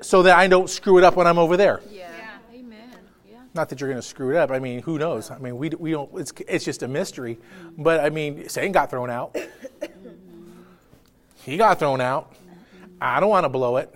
so 0.02 0.24
that 0.24 0.38
I 0.38 0.48
don't 0.48 0.70
screw 0.70 0.98
it 0.98 1.04
up 1.04 1.16
when 1.16 1.28
I'm 1.28 1.38
over 1.38 1.56
there. 1.56 1.82
Yeah. 1.90 2.10
Amen. 2.54 2.90
Yeah. 3.30 3.38
Not 3.54 3.70
that 3.70 3.80
you're 3.80 3.90
going 3.90 4.02
to 4.02 4.08
screw 4.08 4.32
it 4.32 4.38
up. 4.38 4.52
I 4.52 4.60
mean, 4.60 4.82
who 4.82 4.98
knows? 4.98 5.32
I 5.32 5.38
mean, 5.38 5.58
we, 5.58 5.70
we 5.70 5.92
don't. 5.92 6.10
It's 6.20 6.34
it's 6.48 6.66
just 6.66 6.84
a 6.84 6.88
mystery. 6.88 7.38
But 7.78 8.00
I 8.00 8.10
mean, 8.10 8.50
Satan 8.50 8.72
got 8.72 8.90
thrown 8.90 9.10
out. 9.10 9.34
Mm-hmm. 9.36 10.50
He 11.44 11.56
got 11.56 11.80
thrown 11.80 12.02
out. 12.02 12.36
I 13.00 13.20
don't 13.20 13.30
want 13.30 13.46
to 13.46 13.50
blow 13.50 13.78
it. 13.78 13.94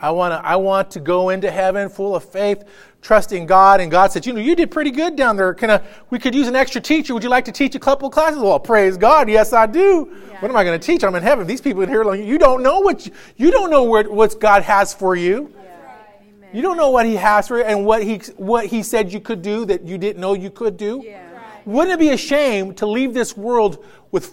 I 0.00 0.10
want 0.10 0.32
to 0.32 0.46
I 0.46 0.56
want 0.56 0.90
to 0.92 1.00
go 1.00 1.30
into 1.30 1.50
heaven 1.50 1.88
full 1.88 2.14
of 2.14 2.24
faith, 2.24 2.64
trusting 3.02 3.46
God. 3.46 3.80
And 3.80 3.90
God 3.90 4.12
said, 4.12 4.26
you 4.26 4.32
know, 4.32 4.40
you 4.40 4.54
did 4.54 4.70
pretty 4.70 4.90
good 4.90 5.16
down 5.16 5.36
there. 5.36 5.52
Can 5.54 5.70
I, 5.70 5.80
we 6.10 6.18
could 6.18 6.34
use 6.34 6.46
an 6.46 6.56
extra 6.56 6.80
teacher. 6.80 7.14
Would 7.14 7.22
you 7.22 7.28
like 7.28 7.44
to 7.46 7.52
teach 7.52 7.74
a 7.74 7.80
couple 7.80 8.08
classes? 8.10 8.40
Well, 8.40 8.60
praise 8.60 8.96
God. 8.96 9.28
Yes, 9.28 9.52
I 9.52 9.66
do. 9.66 10.08
Yeah. 10.30 10.40
What 10.40 10.50
am 10.50 10.56
I 10.56 10.64
going 10.64 10.78
to 10.78 10.84
teach? 10.84 11.02
I'm 11.02 11.14
in 11.14 11.22
heaven. 11.22 11.46
These 11.46 11.60
people 11.60 11.82
in 11.82 11.88
here, 11.88 12.04
like, 12.04 12.20
you 12.20 12.38
don't 12.38 12.62
know 12.62 12.80
what 12.80 13.06
you, 13.06 13.12
you 13.36 13.50
don't 13.50 13.70
know 13.70 13.82
what, 13.84 14.08
what 14.08 14.38
God 14.40 14.62
has 14.62 14.94
for 14.94 15.16
you. 15.16 15.52
Amen. 15.54 16.50
You 16.52 16.62
don't 16.62 16.76
know 16.76 16.90
what 16.90 17.06
He 17.06 17.16
has 17.16 17.48
for 17.48 17.58
you 17.58 17.64
and 17.64 17.84
what 17.84 18.02
He 18.02 18.18
what 18.36 18.66
He 18.66 18.82
said 18.82 19.12
you 19.12 19.20
could 19.20 19.42
do 19.42 19.64
that 19.66 19.84
you 19.84 19.98
didn't 19.98 20.20
know 20.20 20.34
you 20.34 20.50
could 20.50 20.76
do. 20.76 21.02
Yeah. 21.04 21.24
Wouldn't 21.64 21.92
it 21.92 21.98
be 21.98 22.10
a 22.10 22.16
shame 22.16 22.72
to 22.74 22.86
leave 22.86 23.12
this 23.12 23.36
world 23.36 23.84
with 24.10 24.26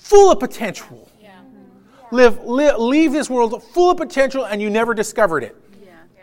full 0.00 0.32
of 0.32 0.40
potential? 0.40 1.07
Live, 2.10 2.44
li- 2.44 2.72
leave 2.72 3.12
this 3.12 3.28
world 3.28 3.62
full 3.62 3.90
of 3.90 3.96
potential 3.96 4.46
and 4.46 4.62
you 4.62 4.70
never 4.70 4.94
discovered 4.94 5.44
it. 5.44 5.56
Yeah. 5.84 6.22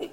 Yeah. 0.00 0.08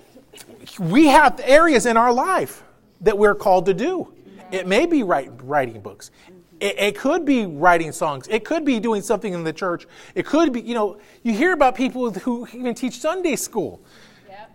We 0.79 1.07
have 1.07 1.41
areas 1.43 1.85
in 1.85 1.97
our 1.97 2.13
life 2.13 2.63
that 3.01 3.17
we're 3.17 3.35
called 3.35 3.65
to 3.65 3.73
do. 3.73 4.13
It 4.51 4.67
may 4.67 4.85
be 4.85 5.01
write, 5.03 5.31
writing 5.43 5.81
books. 5.81 6.11
Mm-hmm. 6.25 6.37
It, 6.59 6.79
it 6.79 6.97
could 6.97 7.25
be 7.25 7.45
writing 7.45 7.91
songs. 7.91 8.27
It 8.29 8.45
could 8.45 8.65
be 8.65 8.79
doing 8.79 9.01
something 9.01 9.33
in 9.33 9.43
the 9.43 9.53
church. 9.53 9.87
It 10.13 10.25
could 10.25 10.53
be, 10.53 10.61
you 10.61 10.75
know, 10.75 10.99
you 11.23 11.33
hear 11.33 11.53
about 11.53 11.75
people 11.75 12.11
who 12.11 12.47
even 12.53 12.75
teach 12.75 12.99
Sunday 12.99 13.35
school. 13.35 13.81
Yep. 14.29 14.51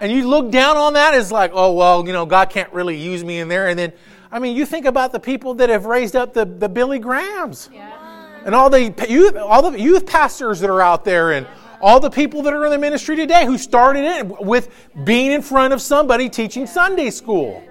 And 0.00 0.12
you 0.12 0.28
look 0.28 0.50
down 0.50 0.76
on 0.76 0.92
that 0.92 1.14
as 1.14 1.32
like, 1.32 1.50
oh, 1.54 1.72
well, 1.72 2.06
you 2.06 2.12
know, 2.12 2.26
God 2.26 2.50
can't 2.50 2.72
really 2.72 2.96
use 2.96 3.24
me 3.24 3.40
in 3.40 3.48
there. 3.48 3.68
And 3.68 3.78
then, 3.78 3.92
I 4.32 4.38
mean, 4.38 4.56
you 4.56 4.64
think 4.64 4.86
about 4.86 5.12
the 5.12 5.20
people 5.20 5.52
that 5.54 5.68
have 5.68 5.84
raised 5.84 6.16
up 6.16 6.32
the, 6.32 6.46
the 6.46 6.68
Billy 6.68 6.98
Grahams. 6.98 7.68
Yeah. 7.72 8.40
and 8.46 8.54
all 8.54 8.70
the 8.70 8.94
youth, 9.08 9.36
all 9.36 9.70
the 9.70 9.78
youth 9.78 10.06
pastors 10.06 10.58
that 10.60 10.70
are 10.70 10.80
out 10.80 11.04
there, 11.04 11.32
and 11.32 11.46
all 11.82 12.00
the 12.00 12.10
people 12.10 12.42
that 12.42 12.54
are 12.54 12.64
in 12.64 12.70
the 12.70 12.78
ministry 12.78 13.14
today 13.14 13.44
who 13.44 13.58
started 13.58 14.04
it 14.04 14.40
with 14.40 14.74
being 15.04 15.32
in 15.32 15.42
front 15.42 15.74
of 15.74 15.82
somebody 15.82 16.30
teaching 16.30 16.66
Sunday 16.66 17.10
school. 17.10 17.62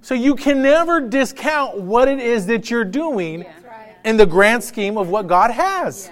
So 0.00 0.14
you 0.14 0.34
can 0.34 0.62
never 0.62 1.00
discount 1.00 1.78
what 1.78 2.08
it 2.08 2.18
is 2.18 2.46
that 2.46 2.70
you're 2.70 2.84
doing 2.84 3.44
in 4.04 4.16
the 4.16 4.24
grand 4.24 4.64
scheme 4.64 4.96
of 4.96 5.10
what 5.10 5.26
God 5.26 5.50
has. 5.50 6.10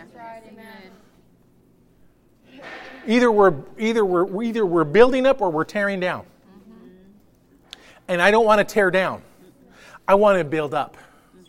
Either 3.06 3.32
we're 3.32 3.54
either 3.78 4.04
we're 4.04 4.42
either 4.42 4.66
we're 4.66 4.84
building 4.84 5.24
up 5.24 5.40
or 5.40 5.48
we're 5.50 5.64
tearing 5.64 5.98
down. 5.98 6.26
And 8.08 8.22
I 8.22 8.30
don't 8.30 8.46
want 8.46 8.58
to 8.58 8.64
tear 8.64 8.90
down. 8.90 9.22
I 10.08 10.14
want 10.14 10.38
to 10.38 10.44
build 10.44 10.72
up. 10.72 10.96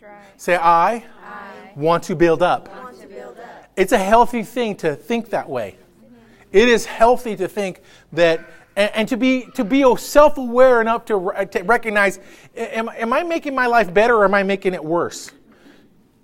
Right. 0.02 0.12
Say 0.36 0.56
I 0.56 1.04
I 1.24 1.72
want 1.74 2.04
to 2.04 2.14
build 2.14 2.42
up. 2.42 2.68
want 2.68 3.00
to 3.00 3.06
build 3.06 3.38
up. 3.38 3.70
It's 3.76 3.92
a 3.92 3.98
healthy 3.98 4.42
thing 4.42 4.76
to 4.76 4.94
think 4.94 5.30
that 5.30 5.48
way. 5.48 5.76
Mm-hmm. 6.04 6.16
It 6.52 6.68
is 6.68 6.84
healthy 6.84 7.36
to 7.36 7.48
think 7.48 7.80
that, 8.12 8.40
and, 8.76 8.90
and 8.94 9.08
to 9.08 9.16
be 9.16 9.46
to 9.54 9.64
be 9.64 9.84
self-aware 9.96 10.82
enough 10.82 11.06
to, 11.06 11.46
to 11.50 11.62
recognize: 11.62 12.18
am, 12.54 12.90
am 12.90 13.12
I 13.12 13.22
making 13.22 13.54
my 13.54 13.66
life 13.66 13.92
better, 13.94 14.16
or 14.16 14.24
am 14.24 14.34
I 14.34 14.42
making 14.42 14.74
it 14.74 14.84
worse? 14.84 15.30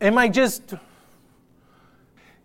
Am 0.00 0.18
I 0.18 0.28
just? 0.28 0.74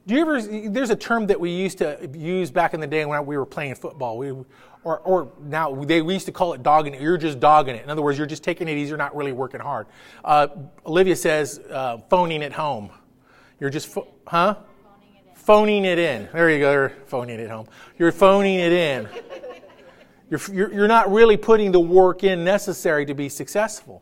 Do 0.08 0.16
you 0.16 0.22
ever? 0.22 0.42
There's 0.42 0.90
a 0.90 0.96
term 0.96 1.28
that 1.28 1.40
we 1.40 1.52
used 1.52 1.78
to 1.78 2.10
use 2.14 2.50
back 2.50 2.74
in 2.74 2.80
the 2.80 2.88
day 2.88 3.06
when 3.06 3.24
we 3.26 3.38
were 3.38 3.46
playing 3.46 3.76
football. 3.76 4.18
We, 4.18 4.32
or, 4.84 5.00
or 5.00 5.32
now 5.44 5.76
they 5.76 6.02
we 6.02 6.16
used 6.16 6.26
to 6.26 6.32
call 6.32 6.54
it 6.54 6.64
dogging 6.64 6.96
it. 6.96 7.02
You're 7.02 7.18
just 7.18 7.40
dogging 7.40 7.76
it. 7.76 7.84
In 7.84 7.90
other 7.90 8.02
words, 8.02 8.18
you're 8.18 8.26
just 8.26 8.44
taking 8.44 8.68
it 8.68 8.78
easy. 8.78 8.90
You're 8.90 8.98
not 8.98 9.16
really 9.16 9.32
working 9.32 9.60
hard. 9.60 9.86
Uh, 10.26 10.48
Olivia 10.88 11.16
says 11.16 11.60
uh, 11.70 12.00
phoning 12.10 12.42
it 12.42 12.52
home. 12.52 12.90
You're 13.60 13.70
just, 13.70 13.96
huh? 14.26 14.56
Phoning 15.36 15.86
it 15.86 16.00
in. 16.00 16.28
There 16.34 16.50
you 16.50 16.60
go. 16.60 16.72
You're 16.72 16.94
phoning 17.06 17.40
it 17.40 17.50
home. 17.50 17.68
You're 18.00 18.12
phoning 18.12 18.60
it 18.60 18.72
in. 18.72 19.08
You're, 20.32 20.40
you're, 20.52 20.74
you're 20.74 20.88
not 20.88 21.12
really 21.12 21.38
putting 21.38 21.72
the 21.72 21.80
work 21.80 22.24
in 22.24 22.44
necessary 22.44 23.06
to 23.06 23.14
be 23.14 23.30
successful. 23.30 24.02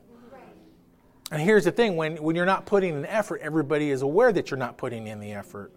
And 1.32 1.42
here's 1.42 1.66
the 1.66 1.72
thing 1.72 1.98
when, 1.98 2.16
when 2.24 2.36
you're 2.38 2.46
not 2.46 2.66
putting 2.66 2.96
in 2.96 3.06
effort, 3.06 3.42
everybody 3.42 3.92
is 3.92 4.02
aware 4.02 4.32
that 4.32 4.50
you're 4.50 4.58
not 4.58 4.78
putting 4.78 5.08
in 5.08 5.20
the 5.20 5.34
effort. 5.34 5.74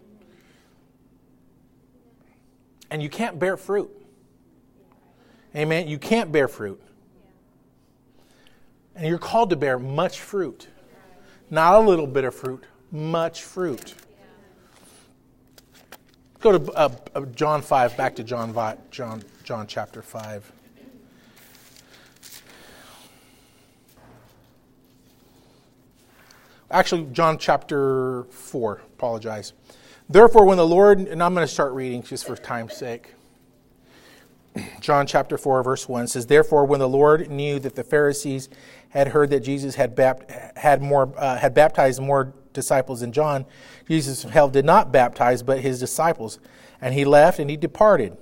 And 2.93 3.01
you 3.01 3.09
can't 3.09 3.39
bear 3.39 3.57
fruit. 3.57 3.89
Amen. 5.55 5.87
You 5.87 5.97
can't 5.97 6.31
bear 6.31 6.47
fruit. 6.47 6.79
And 8.95 9.07
you're 9.07 9.17
called 9.17 9.49
to 9.49 9.55
bear 9.55 9.79
much 9.79 10.19
fruit. 10.19 10.67
Not 11.49 11.73
a 11.73 11.79
little 11.79 12.05
bit 12.05 12.23
of 12.23 12.35
fruit, 12.35 12.63
much 12.91 13.41
fruit. 13.41 13.95
Go 16.39 16.59
to 16.59 16.71
uh, 16.73 16.89
uh, 17.15 17.21
John 17.33 17.63
5, 17.63 17.97
back 17.97 18.15
to 18.17 18.23
John, 18.23 18.53
John, 18.91 19.23
John 19.43 19.65
chapter 19.65 20.03
5. 20.03 20.51
Actually, 26.69 27.07
John 27.11 27.39
chapter 27.39 28.25
4, 28.25 28.81
apologize. 28.93 29.53
Therefore, 30.09 30.45
when 30.45 30.57
the 30.57 30.67
Lord, 30.67 30.99
and 30.99 31.23
I'm 31.23 31.33
going 31.33 31.45
to 31.47 31.51
start 31.51 31.73
reading 31.73 32.03
just 32.03 32.25
for 32.25 32.35
time's 32.35 32.75
sake. 32.75 33.13
John 34.79 35.07
chapter 35.07 35.37
4, 35.37 35.63
verse 35.63 35.87
1 35.87 36.07
says, 36.07 36.27
Therefore, 36.27 36.65
when 36.65 36.79
the 36.79 36.89
Lord 36.89 37.29
knew 37.29 37.59
that 37.59 37.75
the 37.75 37.83
Pharisees 37.83 38.49
had 38.89 39.07
heard 39.07 39.29
that 39.31 39.39
Jesus 39.39 39.75
had, 39.75 39.95
bapt- 39.95 40.57
had, 40.57 40.81
more, 40.81 41.11
uh, 41.17 41.37
had 41.37 41.53
baptized 41.53 42.01
more 42.01 42.33
disciples 42.53 42.99
than 42.99 43.11
John, 43.11 43.45
Jesus 43.87 44.21
himself 44.21 44.51
did 44.51 44.65
not 44.65 44.91
baptize, 44.91 45.41
but 45.41 45.61
his 45.61 45.79
disciples. 45.79 46.39
And 46.81 46.93
he 46.93 47.05
left 47.05 47.39
and 47.39 47.49
he 47.49 47.57
departed. 47.57 48.17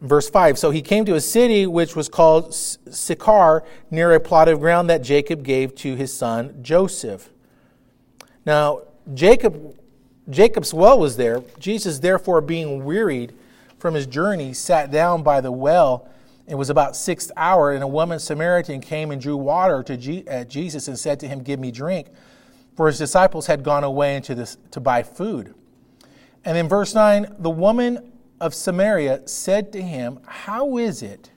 Verse 0.00 0.30
5 0.30 0.58
So 0.58 0.70
he 0.70 0.80
came 0.80 1.04
to 1.04 1.14
a 1.14 1.20
city 1.20 1.66
which 1.66 1.96
was 1.96 2.08
called 2.08 2.54
Sychar, 2.54 3.64
near 3.90 4.12
a 4.14 4.20
plot 4.20 4.48
of 4.48 4.60
ground 4.60 4.88
that 4.90 5.02
Jacob 5.02 5.42
gave 5.42 5.74
to 5.76 5.96
his 5.96 6.16
son 6.16 6.62
Joseph. 6.62 7.30
Now, 8.46 8.82
Jacob, 9.12 9.76
Jacob's 10.30 10.74
well 10.74 10.98
was 10.98 11.16
there. 11.16 11.42
Jesus, 11.58 12.00
therefore, 12.00 12.40
being 12.40 12.84
wearied 12.84 13.34
from 13.78 13.94
his 13.94 14.06
journey, 14.06 14.52
sat 14.52 14.90
down 14.90 15.22
by 15.22 15.40
the 15.40 15.52
well. 15.52 16.08
It 16.46 16.54
was 16.54 16.70
about 16.70 16.96
sixth 16.96 17.30
hour, 17.36 17.72
and 17.72 17.82
a 17.82 17.88
woman 17.88 18.18
Samaritan 18.18 18.80
came 18.80 19.10
and 19.10 19.20
drew 19.20 19.36
water 19.36 19.82
to 19.82 20.26
at 20.26 20.48
Jesus 20.48 20.88
and 20.88 20.98
said 20.98 21.20
to 21.20 21.28
him, 21.28 21.42
Give 21.42 21.60
me 21.60 21.70
drink. 21.70 22.08
For 22.76 22.86
his 22.86 22.98
disciples 22.98 23.46
had 23.46 23.62
gone 23.62 23.84
away 23.84 24.16
into 24.16 24.34
this, 24.34 24.56
to 24.70 24.80
buy 24.80 25.02
food. 25.02 25.54
And 26.44 26.56
in 26.56 26.68
verse 26.68 26.94
9, 26.94 27.36
the 27.38 27.50
woman 27.50 28.12
of 28.40 28.54
Samaria 28.54 29.26
said 29.26 29.72
to 29.72 29.82
him, 29.82 30.20
How 30.26 30.78
is 30.78 31.02
it 31.02 31.30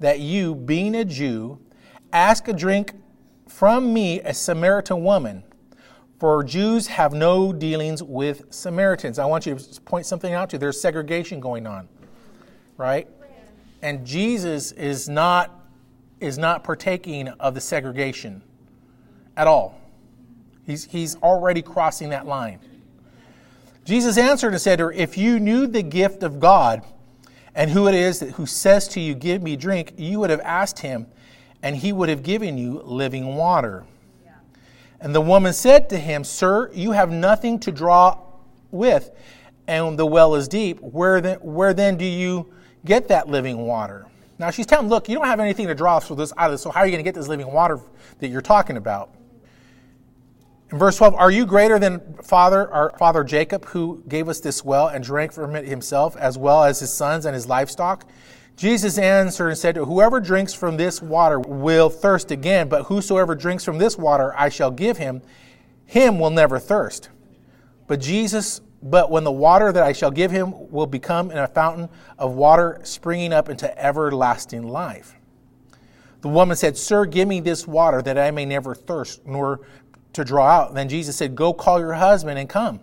that 0.00 0.20
you, 0.20 0.54
being 0.54 0.94
a 0.94 1.04
Jew, 1.04 1.58
ask 2.12 2.48
a 2.48 2.52
drink 2.52 2.92
from 3.48 3.92
me, 3.92 4.20
a 4.20 4.34
Samaritan 4.34 5.04
woman? 5.04 5.44
For 6.18 6.42
Jews 6.42 6.86
have 6.86 7.12
no 7.12 7.52
dealings 7.52 8.02
with 8.02 8.44
Samaritans. 8.50 9.18
I 9.18 9.26
want 9.26 9.44
you 9.44 9.56
to 9.56 9.80
point 9.82 10.06
something 10.06 10.32
out 10.32 10.50
to 10.50 10.56
you. 10.56 10.58
There's 10.58 10.80
segregation 10.80 11.40
going 11.40 11.66
on, 11.66 11.88
right? 12.78 13.06
And 13.82 14.06
Jesus 14.06 14.72
is 14.72 15.08
not, 15.08 15.66
is 16.20 16.38
not 16.38 16.64
partaking 16.64 17.28
of 17.28 17.54
the 17.54 17.60
segregation 17.60 18.42
at 19.36 19.46
all. 19.46 19.78
He's, 20.64 20.84
he's 20.86 21.16
already 21.16 21.60
crossing 21.60 22.08
that 22.10 22.26
line. 22.26 22.60
Jesus 23.84 24.18
answered 24.18 24.52
and 24.52 24.60
said 24.60 24.76
to 24.76 24.86
her, 24.86 24.92
If 24.92 25.16
you 25.16 25.38
knew 25.38 25.66
the 25.66 25.82
gift 25.82 26.22
of 26.22 26.40
God 26.40 26.82
and 27.54 27.70
who 27.70 27.86
it 27.86 27.94
is 27.94 28.18
that, 28.18 28.30
who 28.32 28.46
says 28.46 28.88
to 28.88 29.00
you, 29.00 29.14
Give 29.14 29.42
me 29.42 29.54
drink, 29.54 29.92
you 29.96 30.18
would 30.18 30.30
have 30.30 30.40
asked 30.40 30.80
him, 30.80 31.06
and 31.62 31.76
he 31.76 31.92
would 31.92 32.08
have 32.08 32.22
given 32.22 32.58
you 32.58 32.80
living 32.82 33.36
water. 33.36 33.84
And 35.00 35.14
the 35.14 35.20
woman 35.20 35.52
said 35.52 35.88
to 35.90 35.98
him, 35.98 36.24
Sir, 36.24 36.70
you 36.72 36.92
have 36.92 37.10
nothing 37.10 37.58
to 37.60 37.72
draw 37.72 38.18
with, 38.70 39.10
and 39.66 39.98
the 39.98 40.06
well 40.06 40.34
is 40.34 40.48
deep. 40.48 40.80
Where 40.80 41.20
then, 41.20 41.38
where 41.38 41.74
then 41.74 41.96
do 41.96 42.04
you 42.04 42.52
get 42.84 43.08
that 43.08 43.28
living 43.28 43.58
water? 43.58 44.06
Now 44.38 44.50
she's 44.50 44.66
telling 44.66 44.86
him, 44.86 44.90
Look, 44.90 45.08
you 45.08 45.16
don't 45.16 45.26
have 45.26 45.40
anything 45.40 45.66
to 45.66 45.74
draw 45.74 45.98
from 45.98 46.16
this 46.16 46.32
this, 46.32 46.62
so 46.62 46.70
how 46.70 46.80
are 46.80 46.86
you 46.86 46.92
going 46.92 47.04
to 47.04 47.08
get 47.08 47.14
this 47.14 47.28
living 47.28 47.52
water 47.52 47.80
that 48.18 48.28
you're 48.28 48.40
talking 48.40 48.76
about? 48.76 49.10
In 50.70 50.78
verse 50.78 50.96
12, 50.96 51.14
Are 51.14 51.30
you 51.30 51.46
greater 51.46 51.78
than 51.78 52.00
father, 52.22 52.70
our 52.72 52.90
father 52.98 53.22
Jacob, 53.22 53.66
who 53.66 54.02
gave 54.08 54.28
us 54.28 54.40
this 54.40 54.64
well 54.64 54.88
and 54.88 55.04
drank 55.04 55.32
from 55.32 55.54
it 55.56 55.66
himself, 55.66 56.16
as 56.16 56.36
well 56.36 56.64
as 56.64 56.80
his 56.80 56.92
sons 56.92 57.24
and 57.24 57.34
his 57.34 57.46
livestock? 57.46 58.04
Jesus 58.56 58.96
answered 58.96 59.48
and 59.48 59.58
said, 59.58 59.76
Whoever 59.76 60.18
drinks 60.18 60.54
from 60.54 60.78
this 60.78 61.02
water 61.02 61.38
will 61.38 61.90
thirst 61.90 62.30
again, 62.30 62.68
but 62.68 62.84
whosoever 62.84 63.34
drinks 63.34 63.64
from 63.64 63.78
this 63.78 63.98
water 63.98 64.34
I 64.36 64.48
shall 64.48 64.70
give 64.70 64.96
him, 64.96 65.20
him 65.84 66.18
will 66.18 66.30
never 66.30 66.58
thirst. 66.58 67.10
But 67.86 68.00
Jesus, 68.00 68.62
but 68.82 69.10
when 69.10 69.24
the 69.24 69.32
water 69.32 69.72
that 69.72 69.82
I 69.82 69.92
shall 69.92 70.10
give 70.10 70.30
him 70.30 70.70
will 70.70 70.86
become 70.86 71.30
in 71.30 71.38
a 71.38 71.46
fountain 71.46 71.90
of 72.18 72.32
water 72.32 72.80
springing 72.82 73.32
up 73.32 73.48
into 73.50 73.78
everlasting 73.78 74.66
life. 74.66 75.14
The 76.22 76.28
woman 76.28 76.56
said, 76.56 76.76
Sir, 76.78 77.04
give 77.04 77.28
me 77.28 77.40
this 77.40 77.66
water 77.68 78.00
that 78.02 78.18
I 78.18 78.30
may 78.30 78.46
never 78.46 78.74
thirst, 78.74 79.26
nor 79.26 79.60
to 80.14 80.24
draw 80.24 80.46
out. 80.46 80.74
Then 80.74 80.88
Jesus 80.88 81.14
said, 81.14 81.36
Go 81.36 81.52
call 81.52 81.78
your 81.78 81.92
husband 81.94 82.38
and 82.38 82.48
come. 82.48 82.80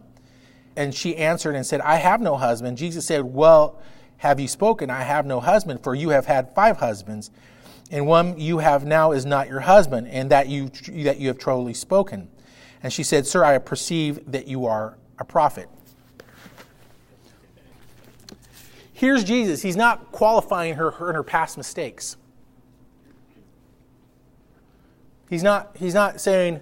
and 0.75 0.93
she 0.93 1.17
answered 1.17 1.55
and 1.55 1.65
said, 1.65 1.81
I 1.81 1.95
have 1.95 2.21
no 2.21 2.37
husband. 2.37 2.77
Jesus 2.77 3.05
said, 3.05 3.23
Well, 3.23 3.81
have 4.23 4.39
you 4.39 4.47
spoken? 4.47 4.89
I 4.89 5.01
have 5.03 5.25
no 5.25 5.41
husband, 5.41 5.83
for 5.83 5.93
you 5.93 6.09
have 6.11 6.25
had 6.25 6.55
five 6.55 6.77
husbands, 6.77 7.29
and 7.91 8.07
one 8.07 8.39
you 8.39 8.59
have 8.59 8.85
now 8.85 9.11
is 9.11 9.25
not 9.25 9.49
your 9.49 9.59
husband, 9.59 10.07
and 10.07 10.31
that 10.31 10.47
you 10.47 10.69
that 11.03 11.19
you 11.19 11.27
have 11.27 11.37
truly 11.37 11.73
spoken. 11.73 12.29
And 12.81 12.93
she 12.93 13.03
said, 13.03 13.27
Sir, 13.27 13.43
I 13.43 13.57
perceive 13.57 14.31
that 14.31 14.47
you 14.47 14.65
are 14.65 14.97
a 15.19 15.25
prophet. 15.25 15.67
Here's 18.93 19.25
Jesus. 19.25 19.61
He's 19.61 19.75
not 19.75 20.13
qualifying 20.13 20.75
her, 20.75 20.91
her 20.91 21.09
and 21.09 21.17
her 21.17 21.23
past 21.23 21.57
mistakes. 21.57 22.15
He's 25.29 25.43
not, 25.43 25.75
he's 25.77 25.93
not 25.93 26.21
saying, 26.21 26.61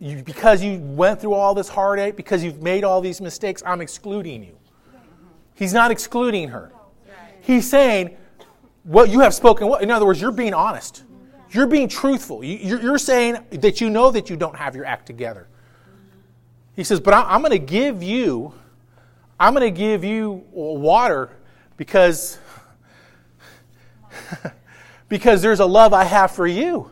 because 0.00 0.62
you 0.62 0.78
went 0.78 1.20
through 1.20 1.34
all 1.34 1.54
this 1.54 1.68
heartache, 1.68 2.14
because 2.14 2.44
you've 2.44 2.62
made 2.62 2.84
all 2.84 3.00
these 3.00 3.20
mistakes, 3.20 3.64
I'm 3.66 3.80
excluding 3.80 4.44
you. 4.44 4.56
He's 5.62 5.72
not 5.72 5.92
excluding 5.92 6.48
her. 6.48 6.72
He's 7.40 7.70
saying, 7.70 8.16
what 8.82 9.10
you 9.10 9.20
have 9.20 9.32
spoken, 9.32 9.72
in 9.80 9.92
other 9.92 10.04
words, 10.04 10.20
you're 10.20 10.32
being 10.32 10.54
honest. 10.54 11.04
You're 11.52 11.68
being 11.68 11.86
truthful. 11.86 12.42
You're 12.42 12.98
saying 12.98 13.38
that 13.50 13.80
you 13.80 13.88
know 13.88 14.10
that 14.10 14.28
you 14.28 14.34
don't 14.34 14.56
have 14.56 14.74
your 14.74 14.84
act 14.84 15.06
together. 15.06 15.46
He 16.74 16.82
says, 16.82 16.98
but 16.98 17.14
I'm 17.14 17.42
going 17.42 17.52
to 17.52 17.60
give 17.60 18.02
you, 18.02 18.52
I'm 19.38 19.54
going 19.54 19.72
to 19.72 19.78
give 19.78 20.02
you 20.02 20.44
water 20.50 21.30
because, 21.76 22.40
because 25.08 25.42
there's 25.42 25.60
a 25.60 25.66
love 25.66 25.92
I 25.92 26.02
have 26.02 26.32
for 26.32 26.48
you. 26.48 26.90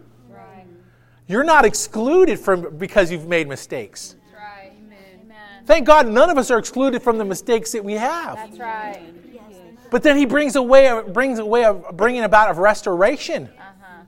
You're 1.27 1.43
not 1.43 1.65
excluded 1.65 2.39
from 2.39 2.77
because 2.79 3.11
you've 3.11 3.27
made 3.27 3.49
mistakes. 3.49 4.15
That's 5.71 5.79
right. 5.79 5.87
Amen. 5.87 5.87
Thank 5.87 5.87
God 5.87 6.09
none 6.09 6.31
of 6.31 6.39
us 6.39 6.51
are 6.51 6.59
excluded 6.59 7.03
from 7.03 7.17
the 7.17 7.25
mistakes 7.25 7.73
that 7.73 7.85
we 7.85 7.95
have. 7.95 8.37
That's 8.37 8.59
right. 8.59 9.01
But 9.91 10.03
then 10.03 10.17
he 10.17 10.25
brings 10.25 10.57
a 10.57 10.63
way 10.63 10.89
of, 10.89 11.13
brings 11.13 11.39
a 11.39 11.45
way 11.45 11.65
of 11.65 11.97
bringing 11.97 12.23
about 12.23 12.51
of 12.51 12.59
restoration. 12.59 13.49
Uh-huh. 13.59 14.03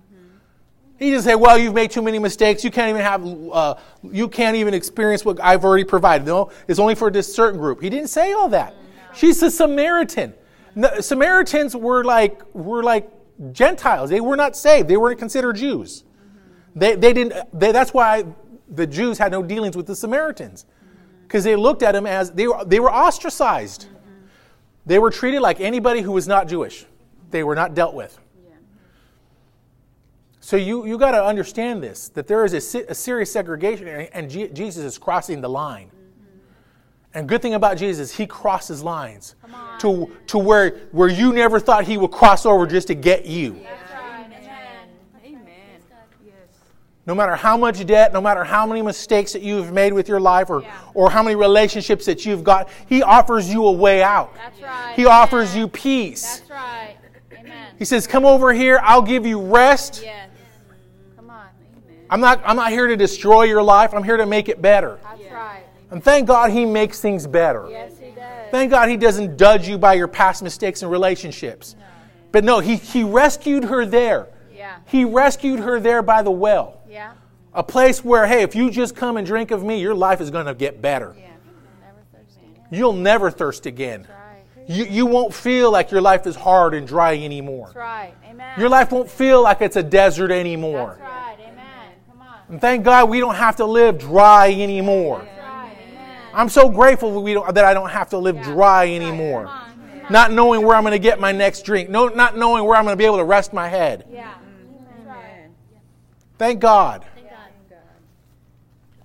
He 0.99 1.11
doesn't 1.11 1.29
say, 1.29 1.35
"Well, 1.35 1.59
you've 1.59 1.75
made 1.75 1.91
too 1.91 2.03
many 2.03 2.19
mistakes. 2.19 2.63
You 2.65 2.71
can't 2.71 2.91
even 2.91 3.03
have, 3.03 3.27
uh, 3.53 3.75
you 4.03 4.29
can't 4.29 4.57
even 4.57 4.75
experience 4.75 5.25
what 5.25 5.41
I've 5.43 5.65
already 5.65 5.85
provided." 5.85 6.27
No, 6.27 6.51
it's 6.69 6.79
only 6.79 6.95
for 6.95 7.11
this 7.11 7.33
certain 7.33 7.59
group. 7.59 7.83
He 7.83 7.91
didn't 7.91 8.09
say 8.09 8.33
all 8.33 8.49
that. 8.51 8.75
She's 9.15 9.43
a 9.43 9.51
Samaritan. 9.51 10.35
No, 10.75 11.01
Samaritans 11.01 11.75
were 11.75 12.05
like 12.05 12.43
were 12.55 12.83
like 12.83 13.11
Gentiles. 13.53 14.11
They 14.11 14.21
were 14.21 14.37
not 14.37 14.57
saved. 14.57 14.89
They 14.89 14.97
weren't 14.97 15.19
considered 15.19 15.57
Jews. 15.57 16.05
They, 16.75 16.95
they 16.95 17.13
didn't. 17.13 17.35
They, 17.53 17.73
that's 17.73 17.93
why 17.93 18.25
the 18.69 18.87
Jews 18.87 19.19
had 19.19 19.33
no 19.33 19.43
dealings 19.43 19.77
with 19.77 19.87
the 19.87 19.97
Samaritans, 19.97 20.65
because 21.33 21.45
they 21.45 21.57
looked 21.57 21.83
at 21.83 21.93
them 21.93 22.07
as 22.07 22.31
they 22.33 22.47
were, 22.47 22.63
they 22.63 22.79
were 22.79 22.93
ostracized. 22.93 23.87
They 24.85 24.99
were 24.99 25.11
treated 25.11 25.41
like 25.41 25.63
anybody 25.63 26.03
who 26.03 26.13
was 26.13 26.29
not 26.29 26.47
Jewish. 26.47 26.85
They 27.31 27.43
were 27.43 27.55
not 27.55 27.75
dealt 27.75 27.95
with. 27.95 28.21
So 30.41 30.57
you, 30.57 30.85
you 30.85 30.99
got 30.99 31.13
to 31.13 31.25
understand 31.25 31.83
this 31.83 32.11
that 32.11 32.27
there 32.27 32.45
is 32.45 32.53
a, 32.53 32.85
a 32.91 32.95
serious 32.95 33.33
segregation, 33.33 33.89
and, 33.89 34.11
and 34.13 34.29
G, 34.29 34.49
Jesus 34.49 34.85
is 34.85 34.99
crossing 34.99 35.41
the 35.41 35.49
line. 35.49 35.87
Mm-hmm. 35.87 36.39
And 37.15 37.27
good 37.27 37.41
thing 37.41 37.55
about 37.55 37.79
Jesus, 37.79 38.15
he 38.15 38.27
crosses 38.27 38.83
lines 38.83 39.35
to, 39.79 40.15
to 40.27 40.37
where, 40.37 40.81
where 40.91 41.09
you 41.09 41.33
never 41.33 41.59
thought 41.59 41.85
he 41.85 41.97
would 41.97 42.11
cross 42.11 42.45
over 42.45 42.67
just 42.67 42.89
to 42.89 42.95
get 42.95 43.25
you. 43.25 43.53
That's 43.53 43.93
right. 43.93 44.27
Amen. 44.27 44.89
Amen. 45.25 45.81
Yes. 46.27 46.35
No 47.05 47.17
matter 47.17 47.35
how 47.35 47.57
much 47.57 47.85
debt, 47.85 48.13
no 48.13 48.21
matter 48.21 48.45
how 48.45 48.65
many 48.65 48.81
mistakes 48.81 49.33
that 49.33 49.43
you've 49.43 49.73
made 49.73 49.93
with 49.93 50.09
your 50.09 50.21
life 50.21 50.51
or, 50.51 50.65
or 50.95 51.11
how 51.11 51.23
many 51.23 51.35
relationships 51.35 52.07
that 52.07 52.25
you've 52.25 52.45
got, 52.45 52.69
he 52.87 53.03
offers 53.03 53.53
you 53.53 53.67
a 53.67 53.73
way 53.73 54.05
out. 54.05 54.33
That's 54.37 54.61
right. 54.61 54.95
He 54.95 55.05
offers 55.05 55.57
you 55.57 55.67
peace. 55.67 56.39
That's 56.39 56.51
right. 56.51 56.97
Amen. 57.37 57.75
He 57.77 57.85
says, 57.85 58.07
Come 58.07 58.25
over 58.25 58.53
here, 58.53 58.79
I'll 58.83 59.03
give 59.03 59.27
you 59.27 59.41
rest. 59.41 60.03
Yes. 60.05 60.29
Come 61.17 61.29
on. 61.31 61.49
I'm 62.09 62.21
not, 62.21 62.41
I'm 62.45 62.55
not 62.55 62.71
here 62.71 62.87
to 62.87 62.97
destroy 62.97 63.45
your 63.45 63.65
life, 63.65 63.93
I'm 63.95 64.05
here 64.05 64.17
to 64.17 64.27
make 64.27 64.49
it 64.49 64.63
better. 64.63 65.01
That's 65.03 65.33
right. 65.33 65.65
And 65.91 66.05
thank 66.05 66.29
God 66.29 66.53
he 66.53 66.65
makes 66.65 67.01
things 67.01 67.27
better. 67.27 67.67
Yes, 67.69 67.99
he 67.99 68.13
does. 68.13 68.51
Thank 68.53 68.71
God 68.71 68.89
he 68.89 68.97
doesn't 68.97 69.37
judge 69.37 69.67
you 69.67 69.77
by 69.77 69.95
your 69.95 70.09
past 70.09 70.41
mistakes 70.43 70.83
and 70.83 70.91
relationships. 70.91 71.75
No. 71.77 71.85
But 72.31 72.45
no, 72.45 72.61
he, 72.61 72.77
he 72.77 73.03
rescued 73.03 73.65
her 73.65 73.85
there. 73.85 74.29
Yeah. 74.55 74.79
He 74.87 75.05
rescued 75.05 75.59
her 75.59 75.81
there 75.81 76.01
by 76.01 76.23
the 76.23 76.31
well. 76.31 76.82
Yeah. 77.53 77.61
A 77.61 77.63
place 77.63 78.05
where, 78.05 78.27
hey, 78.27 78.43
if 78.43 78.55
you 78.55 78.71
just 78.71 78.97
come 78.97 79.17
and 79.17 79.27
drink 79.27 79.51
of 79.51 79.63
me, 79.63 79.81
your 79.81 79.95
life 79.95 80.21
is 80.21 80.31
going 80.31 80.47
to 80.47 80.55
get 80.55 80.81
better. 80.81 81.15
Yeah. 81.19 81.29
Never. 81.81 82.01
You'll 82.71 82.93
never 82.93 83.31
thirst 83.31 83.67
again. 83.67 84.07
Right. 84.09 84.69
You, 84.69 84.85
you 84.85 85.07
won't 85.07 85.35
feel 85.35 85.71
like 85.71 85.91
your 85.91 86.01
life 86.01 86.27
is 86.27 86.37
hard 86.37 86.75
and 86.75 86.87
dry 86.87 87.17
anymore. 87.19 87.67
That's 87.67 87.77
right. 87.77 88.15
Amen. 88.29 88.59
Your 88.59 88.69
life 88.69 88.91
won't 88.93 89.11
feel 89.11 89.43
like 89.43 89.61
it's 89.61 89.77
a 89.77 89.83
desert 89.83 90.31
anymore. 90.31 90.97
That's 90.99 91.11
right. 91.11 91.37
Amen. 91.41 91.91
Come 92.11 92.21
on. 92.23 92.39
And 92.49 92.61
thank 92.61 92.85
God 92.85 93.11
we 93.11 93.21
don't 93.21 93.35
have 93.35 93.57
to 93.57 93.67
live 93.67 93.99
dry 93.99 94.53
anymore. 94.53 95.19
That's 95.19 95.39
right. 95.39 95.77
Amen. 95.91 96.19
I'm 96.33 96.49
so 96.49 96.69
grateful 96.69 97.23
we 97.23 97.35
don't, 97.35 97.55
that 97.55 97.65
I 97.65 97.75
don't 97.75 97.91
have 97.91 98.09
to 98.11 98.19
live 98.19 98.41
dry 98.41 98.89
anymore. 98.91 99.45
Come 99.45 100.03
on. 100.05 100.13
Not 100.13 100.33
knowing 100.33 100.65
where 100.65 100.77
I'm 100.77 100.83
going 100.83 100.93
to 100.93 100.99
get 100.99 101.21
my 101.21 101.33
next 101.33 101.65
drink. 101.65 101.89
No, 101.89 102.09
not 102.09 102.37
knowing 102.37 102.65
where 102.65 102.77
I'm 102.77 102.85
going 102.85 102.95
to 102.95 102.99
be 102.99 103.05
able 103.05 103.19
to 103.19 103.25
rest 103.25 103.53
my 103.53 103.69
head. 103.69 104.07
Yeah. 104.11 104.35
Right. 105.07 105.49
Thank 106.39 106.61
God. 106.61 107.05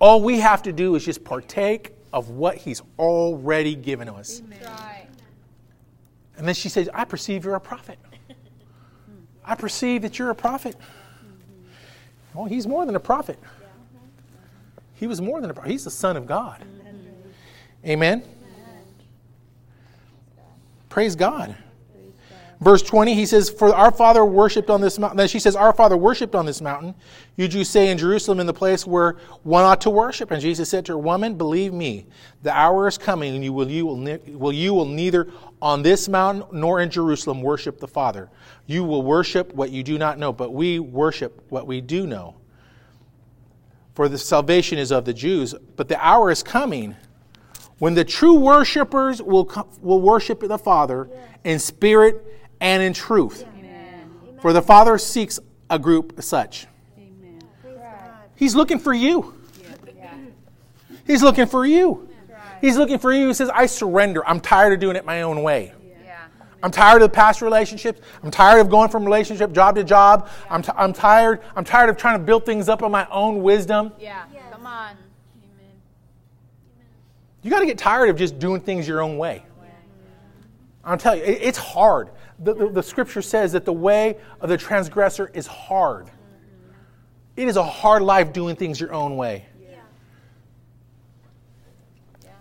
All 0.00 0.22
we 0.22 0.38
have 0.40 0.62
to 0.62 0.72
do 0.72 0.94
is 0.94 1.04
just 1.04 1.24
partake 1.24 1.92
of 2.12 2.30
what 2.30 2.56
He's 2.56 2.82
already 2.98 3.74
given 3.74 4.08
us. 4.08 4.42
Right. 4.64 5.06
And 6.36 6.46
then 6.46 6.54
she 6.54 6.68
says, 6.68 6.88
I 6.94 7.04
perceive 7.04 7.44
you're 7.44 7.56
a 7.56 7.60
prophet. 7.60 7.98
I 9.44 9.54
perceive 9.54 10.02
that 10.02 10.18
you're 10.18 10.30
a 10.30 10.34
prophet. 10.34 10.76
Well, 12.34 12.44
he's 12.44 12.66
more 12.66 12.86
than 12.86 12.94
a 12.94 13.00
prophet. 13.00 13.38
He 14.94 15.06
was 15.06 15.20
more 15.20 15.40
than 15.40 15.50
a 15.50 15.54
prophet. 15.54 15.70
He's 15.70 15.84
the 15.84 15.90
Son 15.90 16.16
of 16.16 16.26
God. 16.26 16.62
Amen. 17.84 18.22
Praise 20.88 21.16
God. 21.16 21.56
Verse 22.60 22.82
20, 22.82 23.14
he 23.14 23.24
says, 23.24 23.48
For 23.50 23.72
our 23.72 23.92
father 23.92 24.24
worshipped 24.24 24.68
on 24.68 24.80
this 24.80 24.98
mountain. 24.98 25.16
Then 25.16 25.28
she 25.28 25.38
says, 25.38 25.54
Our 25.54 25.72
father 25.72 25.96
worshipped 25.96 26.34
on 26.34 26.44
this 26.44 26.60
mountain. 26.60 26.92
You 27.36 27.46
Jews 27.46 27.68
say 27.68 27.88
in 27.88 27.98
Jerusalem, 27.98 28.40
in 28.40 28.48
the 28.48 28.52
place 28.52 28.84
where 28.84 29.16
one 29.44 29.62
ought 29.62 29.80
to 29.82 29.90
worship. 29.90 30.32
And 30.32 30.42
Jesus 30.42 30.68
said 30.68 30.84
to 30.86 30.92
her, 30.92 30.98
Woman, 30.98 31.36
believe 31.36 31.72
me, 31.72 32.06
the 32.42 32.52
hour 32.52 32.88
is 32.88 32.98
coming, 32.98 33.36
and 33.36 33.44
you 33.44 33.52
will, 33.52 33.70
you 33.70 33.86
will, 33.86 34.18
will, 34.26 34.52
you 34.52 34.74
will 34.74 34.86
neither 34.86 35.28
on 35.62 35.82
this 35.82 36.08
mountain 36.08 36.44
nor 36.50 36.80
in 36.80 36.90
Jerusalem 36.90 37.42
worship 37.42 37.78
the 37.78 37.86
Father. 37.86 38.28
You 38.66 38.82
will 38.82 39.02
worship 39.02 39.54
what 39.54 39.70
you 39.70 39.84
do 39.84 39.96
not 39.96 40.18
know, 40.18 40.32
but 40.32 40.52
we 40.52 40.80
worship 40.80 41.40
what 41.50 41.68
we 41.68 41.80
do 41.80 42.08
know. 42.08 42.34
For 43.94 44.08
the 44.08 44.18
salvation 44.18 44.78
is 44.78 44.90
of 44.90 45.04
the 45.04 45.14
Jews. 45.14 45.54
But 45.76 45.86
the 45.86 46.04
hour 46.04 46.28
is 46.32 46.42
coming 46.42 46.96
when 47.78 47.94
the 47.94 48.04
true 48.04 48.34
worshipers 48.34 49.22
will, 49.22 49.48
will 49.80 50.00
worship 50.00 50.40
the 50.40 50.58
Father 50.58 51.08
in 51.44 51.60
spirit 51.60 52.24
and 52.60 52.82
in 52.82 52.92
truth. 52.92 53.44
For 54.40 54.52
the 54.52 54.62
Father 54.62 54.98
seeks 54.98 55.40
a 55.68 55.78
group 55.78 56.22
such. 56.22 56.66
He's 58.36 58.54
looking 58.54 58.78
for 58.78 58.94
you. 58.94 59.34
He's 61.06 61.22
looking 61.22 61.46
for 61.46 61.66
you. 61.66 62.08
He's 62.60 62.76
looking 62.76 62.98
for 62.98 63.12
you. 63.12 63.28
He 63.28 63.34
says, 63.34 63.50
I 63.50 63.66
surrender. 63.66 64.26
I'm 64.26 64.40
tired 64.40 64.72
of 64.72 64.80
doing 64.80 64.96
it 64.96 65.04
my 65.04 65.22
own 65.22 65.42
way. 65.42 65.72
I'm 66.62 66.72
tired 66.72 67.02
of 67.02 67.10
the 67.10 67.14
past 67.14 67.40
relationships. 67.40 68.00
I'm 68.22 68.32
tired 68.32 68.60
of 68.60 68.68
going 68.68 68.88
from 68.88 69.04
relationship 69.04 69.52
job 69.52 69.76
to 69.76 69.84
job. 69.84 70.28
I'm, 70.50 70.62
t- 70.62 70.72
I'm 70.76 70.92
tired. 70.92 71.40
I'm 71.54 71.64
tired 71.64 71.88
of 71.88 71.96
trying 71.96 72.18
to 72.18 72.24
build 72.24 72.44
things 72.44 72.68
up 72.68 72.82
on 72.82 72.90
my 72.90 73.06
own 73.10 73.42
wisdom. 73.42 73.92
Yeah. 74.00 74.24
Come 74.50 74.66
on. 74.66 74.96
Amen. 75.54 75.72
You 77.42 77.50
got 77.50 77.60
to 77.60 77.66
get 77.66 77.78
tired 77.78 78.10
of 78.10 78.16
just 78.16 78.40
doing 78.40 78.60
things 78.60 78.88
your 78.88 79.00
own 79.02 79.18
way. 79.18 79.44
I'll 80.84 80.96
tell 80.96 81.16
you, 81.16 81.22
it- 81.22 81.42
it's 81.42 81.58
hard. 81.58 82.10
The, 82.38 82.54
the, 82.54 82.68
the 82.68 82.82
scripture 82.82 83.22
says 83.22 83.52
that 83.52 83.64
the 83.64 83.72
way 83.72 84.16
of 84.40 84.48
the 84.48 84.56
transgressor 84.56 85.30
is 85.34 85.46
hard. 85.46 86.08
It 87.36 87.48
is 87.48 87.56
a 87.56 87.64
hard 87.64 88.02
life 88.02 88.32
doing 88.32 88.56
things 88.56 88.80
your 88.80 88.92
own 88.92 89.16
way. 89.16 89.44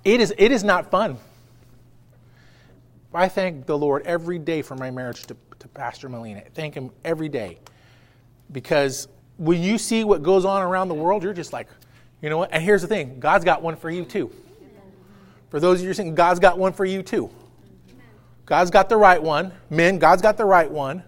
It 0.03 0.21
is, 0.21 0.33
it 0.37 0.51
is 0.51 0.63
not 0.63 0.89
fun. 0.89 1.17
I 3.13 3.27
thank 3.27 3.65
the 3.65 3.77
Lord 3.77 4.05
every 4.05 4.37
day 4.37 4.61
for 4.61 4.75
my 4.75 4.91
marriage 4.91 5.25
to, 5.25 5.35
to 5.59 5.67
Pastor 5.69 6.07
Molina. 6.07 6.39
I 6.39 6.49
thank 6.53 6.75
Him 6.75 6.91
every 7.03 7.29
day. 7.29 7.57
Because 8.51 9.07
when 9.37 9.61
you 9.61 9.77
see 9.77 10.03
what 10.03 10.21
goes 10.23 10.45
on 10.45 10.61
around 10.61 10.89
the 10.89 10.93
world, 10.95 11.23
you're 11.23 11.33
just 11.33 11.51
like, 11.51 11.67
you 12.21 12.29
know 12.29 12.37
what? 12.37 12.51
And 12.51 12.63
here's 12.63 12.81
the 12.81 12.87
thing 12.87 13.19
God's 13.19 13.43
got 13.43 13.61
one 13.61 13.75
for 13.75 13.89
you 13.89 14.05
too. 14.05 14.31
For 15.49 15.59
those 15.59 15.79
of 15.79 15.81
you 15.81 15.87
who 15.87 15.91
are 15.91 15.95
saying, 15.95 16.15
God's 16.15 16.39
got 16.39 16.57
one 16.57 16.73
for 16.73 16.85
you 16.85 17.01
too. 17.01 17.29
God's 18.47 18.71
got 18.71 18.89
the 18.89 18.97
right 18.97 19.21
one. 19.21 19.51
Men, 19.69 19.99
God's 19.99 20.21
got 20.21 20.37
the 20.37 20.45
right 20.45 20.71
one. 20.71 21.03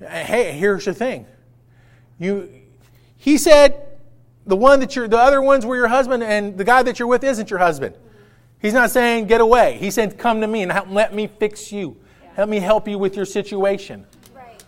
Hey, 0.00 0.52
here's 0.52 0.86
the 0.86 0.94
thing. 0.94 1.26
You, 2.18 2.50
he 3.16 3.36
said, 3.36 3.86
the 4.46 4.56
one 4.56 4.80
that 4.80 4.96
you're, 4.96 5.06
the 5.06 5.18
other 5.18 5.42
ones 5.42 5.66
were 5.66 5.76
your 5.76 5.88
husband, 5.88 6.22
and 6.22 6.56
the 6.56 6.64
guy 6.64 6.82
that 6.82 6.98
you're 6.98 7.08
with 7.08 7.22
isn't 7.22 7.50
your 7.50 7.58
husband. 7.58 7.94
He's 8.58 8.72
not 8.72 8.90
saying 8.90 9.26
get 9.26 9.42
away. 9.42 9.76
He 9.78 9.90
said, 9.90 10.18
come 10.18 10.40
to 10.40 10.46
me 10.46 10.62
and 10.62 10.72
help, 10.72 10.88
let 10.90 11.14
me 11.14 11.26
fix 11.26 11.70
you. 11.70 11.96
Let 12.36 12.48
me 12.48 12.58
help 12.58 12.88
you 12.88 12.98
with 12.98 13.14
your 13.14 13.26
situation. 13.26 14.06
Right. 14.34 14.64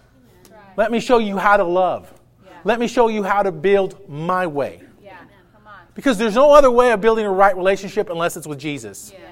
Let 0.77 0.93
me 0.93 1.01
show 1.01 1.19
you 1.19 1.39
how 1.39 1.57
to 1.57 1.65
love. 1.65 2.13
Yeah. 2.45 2.53
Let 2.65 2.79
me 2.79 2.87
show 2.87 3.09
you 3.09 3.23
how 3.23 3.43
to 3.43 3.51
build 3.51 4.09
my 4.09 4.47
way. 4.47 4.83
Yeah. 5.03 5.17
Come 5.55 5.67
on. 5.67 5.87
Because 5.95 6.19
there's 6.19 6.35
no 6.35 6.53
other 6.53 6.71
way 6.71 6.93
of 6.93 7.01
building 7.01 7.25
a 7.25 7.33
right 7.33 7.57
relationship 7.57 8.11
unless 8.11 8.37
it's 8.37 8.47
with 8.47 8.59
Jesus. 8.59 9.13
Yeah. 9.15 9.27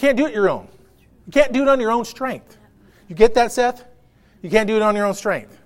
Yes. 0.00 0.02
You 0.02 0.08
can't 0.08 0.16
do 0.16 0.26
it 0.26 0.34
your 0.34 0.48
own. 0.48 0.68
You 1.26 1.32
can't 1.32 1.52
do 1.52 1.62
it 1.62 1.68
on 1.68 1.80
your 1.80 1.90
own 1.90 2.04
strength. 2.04 2.56
You 3.08 3.14
get 3.14 3.34
that, 3.34 3.52
Seth? 3.52 3.84
You 4.42 4.50
can't 4.50 4.66
do 4.66 4.76
it 4.76 4.82
on 4.82 4.96
your 4.96 5.06
own 5.06 5.14
strength. 5.14 5.56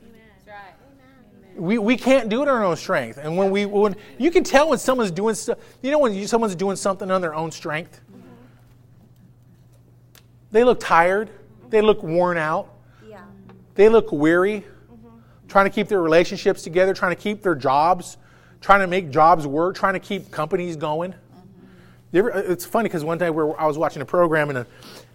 We, 1.57 1.79
we 1.79 1.97
can't 1.97 2.29
do 2.29 2.43
it 2.43 2.49
on 2.49 2.57
our 2.57 2.65
own 2.65 2.77
strength. 2.77 3.17
And 3.17 3.37
when 3.37 3.53
we 3.53 3.65
when 3.65 3.95
you 4.19 4.33
can 4.33 4.43
tell 4.43 4.71
when 4.71 4.79
someone's 4.79 5.13
doing 5.13 5.37
stuff, 5.37 5.59
you 5.83 5.93
know 5.93 6.01
when 6.01 6.13
you, 6.13 6.27
someone's 6.27 6.57
doing 6.57 6.75
something 6.75 7.13
on 7.13 7.21
their 7.21 7.33
own 7.33 7.53
strength. 7.53 8.01
They 10.51 10.65
look 10.65 10.81
tired. 10.81 11.31
They 11.71 11.81
look 11.81 12.03
worn 12.03 12.39
out. 12.39 12.71
Yeah. 13.09 13.21
They 13.77 13.89
look 13.89 14.11
weary, 14.11 14.65
Mhm. 14.91 15.21
trying 15.47 15.67
to 15.67 15.71
keep 15.71 15.87
their 15.87 16.03
relationships 16.03 16.63
together, 16.63 16.93
trying 16.93 17.15
to 17.15 17.21
keep 17.23 17.43
their 17.45 17.55
jobs, 17.55 18.17
trying 18.61 18.81
to 18.81 18.89
make 18.89 19.11
jobs 19.11 19.47
work, 19.47 19.77
trying 19.77 19.95
to 19.95 20.01
keep 20.01 20.33
companies 20.33 20.75
going. 20.75 21.15
Ever- 22.15 22.35
uh, 22.35 22.39
it's 22.41 22.65
funny 22.65 22.89
because 22.89 23.05
one 23.05 23.19
time 23.19 23.35
we 23.35 23.43
were, 23.43 23.61
I 23.61 23.67
was 23.67 23.77
watching 23.77 24.01
a 24.01 24.05
program 24.05 24.49
and, 24.49 24.59
a, 24.59 24.67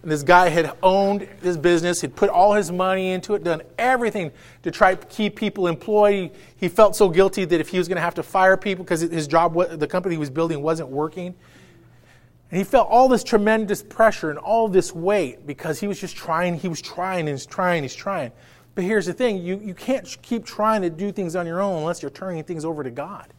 and 0.02 0.10
this 0.10 0.22
guy 0.22 0.48
had 0.48 0.72
owned 0.82 1.26
this 1.40 1.56
business, 1.56 2.00
had 2.00 2.14
put 2.14 2.28
all 2.28 2.52
his 2.52 2.70
money 2.70 3.10
into 3.12 3.34
it, 3.34 3.42
done 3.42 3.62
everything 3.78 4.30
to 4.62 4.70
try 4.70 4.94
to 4.94 5.06
keep 5.06 5.36
people 5.36 5.66
employed. 5.66 6.14
He, 6.14 6.30
he 6.56 6.68
felt 6.68 6.94
so 6.94 7.08
guilty 7.08 7.44
that 7.46 7.60
if 7.60 7.68
he 7.68 7.78
was 7.78 7.88
going 7.88 7.96
to 7.96 8.02
have 8.02 8.14
to 8.14 8.22
fire 8.22 8.56
people 8.56 8.84
because 8.84 9.00
his 9.00 9.26
job, 9.26 9.56
the 9.78 9.86
company 9.86 10.14
he 10.14 10.18
was 10.18 10.30
building, 10.30 10.62
wasn't 10.62 10.90
working. 10.90 11.34
And 12.50 12.58
he 12.58 12.64
felt 12.64 12.88
all 12.88 13.08
this 13.08 13.24
tremendous 13.24 13.82
pressure 13.82 14.28
and 14.28 14.38
all 14.38 14.68
this 14.68 14.92
weight 14.92 15.46
because 15.46 15.80
he 15.80 15.86
was 15.86 16.00
just 16.00 16.16
trying, 16.16 16.58
he 16.58 16.68
was 16.68 16.82
trying 16.82 17.20
and 17.20 17.30
he's 17.30 17.46
trying, 17.46 17.82
he's 17.82 17.94
trying. 17.94 18.32
But 18.74 18.84
here's 18.84 19.06
the 19.06 19.12
thing 19.12 19.38
you, 19.38 19.60
you 19.62 19.74
can't 19.74 20.16
keep 20.22 20.44
trying 20.44 20.82
to 20.82 20.90
do 20.90 21.12
things 21.12 21.36
on 21.36 21.46
your 21.46 21.60
own 21.60 21.78
unless 21.78 22.02
you're 22.02 22.10
turning 22.10 22.42
things 22.44 22.64
over 22.64 22.82
to 22.82 22.90
God. 22.90 23.32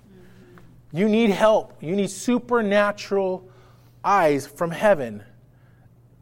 You 0.93 1.07
need 1.07 1.29
help. 1.29 1.81
You 1.81 1.95
need 1.95 2.09
supernatural 2.09 3.49
eyes 4.03 4.47
from 4.47 4.71
heaven 4.71 5.23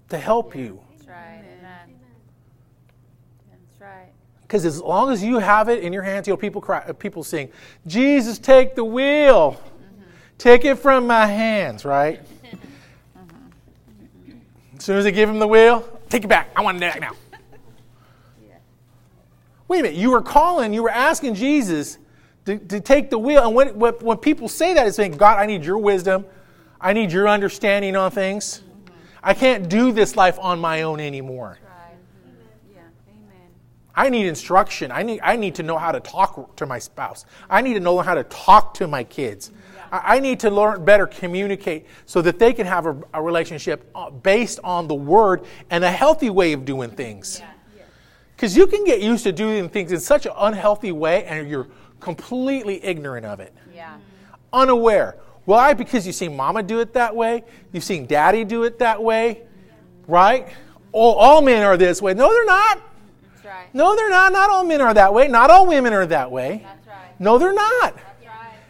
to 0.09 0.17
help 0.17 0.55
you. 0.55 0.81
That's 0.91 1.07
right. 1.07 1.43
Amen. 1.59 1.95
That's 3.49 3.81
right. 3.81 4.11
Because 4.41 4.65
as 4.65 4.81
long 4.81 5.11
as 5.11 5.23
you 5.23 5.37
have 5.37 5.69
it 5.69 5.83
in 5.83 5.93
your 5.93 6.03
hands, 6.03 6.27
you 6.27 6.33
know, 6.33 6.37
people 6.37 6.61
cry, 6.61 6.79
uh, 6.79 6.93
people 6.93 7.23
sing, 7.23 7.51
"Jesus, 7.87 8.39
take 8.39 8.75
the 8.75 8.83
wheel, 8.83 9.61
take 10.37 10.65
it 10.65 10.75
from 10.75 11.07
my 11.07 11.25
hands." 11.25 11.85
Right? 11.85 12.21
As 14.77 14.85
soon 14.85 14.97
as 14.97 15.03
they 15.03 15.11
give 15.11 15.29
him 15.29 15.39
the 15.39 15.47
wheel, 15.47 15.85
take 16.07 16.23
it 16.23 16.29
back. 16.29 16.51
I 16.55 16.61
want 16.61 16.77
it 16.77 16.79
back 16.79 17.01
now. 17.01 17.11
Wait 19.67 19.79
a 19.79 19.83
minute. 19.83 19.97
You 19.97 20.11
were 20.11 20.21
calling, 20.21 20.73
you 20.73 20.81
were 20.81 20.89
asking 20.89 21.35
Jesus 21.35 21.97
to, 22.45 22.57
to 22.57 22.79
take 22.79 23.09
the 23.09 23.19
wheel. 23.19 23.45
And 23.45 23.53
when, 23.53 23.77
when, 23.77 23.93
when 23.95 24.17
people 24.17 24.47
say 24.47 24.73
that, 24.73 24.87
it's 24.87 24.95
saying, 24.95 25.17
God, 25.17 25.37
I 25.37 25.45
need 25.45 25.65
your 25.65 25.77
wisdom. 25.77 26.25
I 26.81 26.93
need 26.93 27.11
your 27.11 27.27
understanding 27.27 27.95
on 27.95 28.11
things. 28.11 28.61
I 29.21 29.33
can't 29.33 29.67
do 29.67 29.91
this 29.91 30.15
life 30.15 30.39
on 30.39 30.59
my 30.59 30.83
own 30.83 30.99
anymore. 30.99 31.59
Right. 31.61 31.97
Yeah. 32.73 32.81
Amen. 33.09 33.47
I 33.93 34.09
need 34.09 34.27
instruction. 34.27 34.91
I 34.91 35.03
need, 35.03 35.19
I 35.21 35.35
need 35.35 35.55
to 35.55 35.63
know 35.63 35.77
how 35.77 35.91
to 35.91 35.99
talk 35.99 36.55
to 36.55 36.65
my 36.65 36.79
spouse. 36.79 37.25
I 37.49 37.61
need 37.61 37.73
to 37.73 37.81
know 37.81 37.99
how 37.99 38.15
to 38.15 38.23
talk 38.23 38.73
to 38.75 38.87
my 38.87 39.03
kids. 39.03 39.51
I, 39.91 40.15
I 40.15 40.19
need 40.19 40.39
to 40.41 40.49
learn 40.49 40.85
better 40.85 41.05
communicate 41.05 41.85
so 42.05 42.21
that 42.21 42.39
they 42.39 42.53
can 42.53 42.65
have 42.65 42.85
a, 42.85 42.97
a 43.13 43.21
relationship 43.21 43.89
uh, 43.93 44.09
based 44.09 44.61
on 44.63 44.87
the 44.87 44.95
word 44.95 45.43
and 45.69 45.83
a 45.83 45.91
healthy 45.91 46.29
way 46.29 46.53
of 46.53 46.63
doing 46.63 46.91
things. 46.91 47.41
Because 48.35 48.55
you 48.55 48.67
can 48.67 48.85
get 48.85 49.01
used 49.01 49.25
to 49.25 49.33
doing 49.33 49.67
things 49.67 49.91
in 49.91 49.99
such 49.99 50.25
an 50.25 50.31
unhealthy 50.37 50.93
way 50.93 51.25
and 51.25 51.49
you're 51.49 51.67
completely 51.99 52.81
ignorant 52.85 53.25
of 53.25 53.41
it, 53.41 53.53
Yeah. 53.75 53.97
unaware. 54.53 55.17
Why? 55.45 55.73
Because 55.73 56.05
you've 56.05 56.15
seen 56.15 56.35
mama 56.35 56.63
do 56.63 56.79
it 56.79 56.93
that 56.93 57.15
way, 57.15 57.43
you've 57.71 57.83
seen 57.83 58.05
daddy 58.05 58.43
do 58.43 58.63
it 58.63 58.79
that 58.79 59.01
way, 59.01 59.41
right? 60.07 60.47
All, 60.91 61.15
all 61.15 61.41
men 61.41 61.63
are 61.63 61.77
this 61.77 62.01
way. 62.01 62.13
No, 62.13 62.31
they're 62.31 62.45
not. 62.45 62.81
That's 63.33 63.45
right. 63.45 63.75
No, 63.75 63.95
they're 63.95 64.09
not. 64.09 64.33
Not 64.33 64.49
all 64.49 64.63
men 64.63 64.81
are 64.81 64.93
that 64.93 65.13
way. 65.13 65.27
Not 65.27 65.51
all 65.51 65.67
women 65.67 65.93
are 65.93 66.05
that 66.07 66.31
way. 66.31 66.61
That's 66.63 66.87
right. 66.87 67.19
No, 67.19 67.37
they're 67.37 67.53
not. 67.53 67.95
Right. 67.95 68.03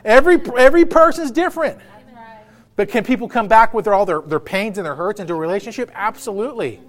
Every 0.03 0.39
every 0.57 0.85
person's 0.85 1.31
different. 1.31 1.77
That's 1.77 2.15
right. 2.15 2.39
But 2.75 2.89
can 2.89 3.03
people 3.03 3.27
come 3.27 3.47
back 3.47 3.73
with 3.73 3.87
all 3.87 4.05
their, 4.05 4.21
their 4.21 4.39
pains 4.39 4.77
and 4.77 4.85
their 4.85 4.95
hurts 4.95 5.19
into 5.19 5.33
a 5.33 5.37
relationship? 5.37 5.91
Absolutely. 5.93 6.81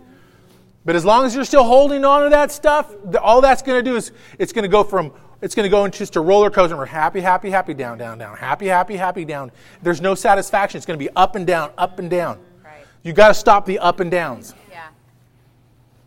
But 0.84 0.96
as 0.96 1.04
long 1.04 1.26
as 1.26 1.34
you're 1.34 1.44
still 1.44 1.64
holding 1.64 2.04
on 2.04 2.24
to 2.24 2.30
that 2.30 2.50
stuff, 2.50 2.92
all 3.20 3.40
that's 3.40 3.62
going 3.62 3.84
to 3.84 3.90
do 3.90 3.96
is 3.96 4.12
it's 4.38 4.52
going 4.52 4.62
to 4.62 4.68
go 4.68 4.82
from 4.82 5.12
it's 5.42 5.54
going 5.54 5.64
to 5.64 5.70
go 5.70 5.84
into 5.84 5.98
just 5.98 6.16
a 6.16 6.20
roller 6.20 6.50
coaster. 6.50 6.76
We're 6.76 6.86
happy, 6.86 7.20
happy, 7.20 7.50
happy, 7.50 7.72
down, 7.74 7.98
down, 7.98 8.18
down, 8.18 8.36
happy, 8.36 8.66
happy, 8.66 8.96
happy, 8.96 9.24
down. 9.24 9.50
There's 9.82 10.00
no 10.00 10.14
satisfaction. 10.14 10.76
It's 10.76 10.86
going 10.86 10.98
to 10.98 11.04
be 11.04 11.10
up 11.16 11.34
and 11.34 11.46
down, 11.46 11.72
up 11.78 11.98
and 11.98 12.10
down. 12.10 12.38
Right. 12.62 12.84
You 13.02 13.12
got 13.12 13.28
to 13.28 13.34
stop 13.34 13.64
the 13.64 13.78
up 13.78 14.00
and 14.00 14.10
downs. 14.10 14.54
Yeah. 14.70 14.88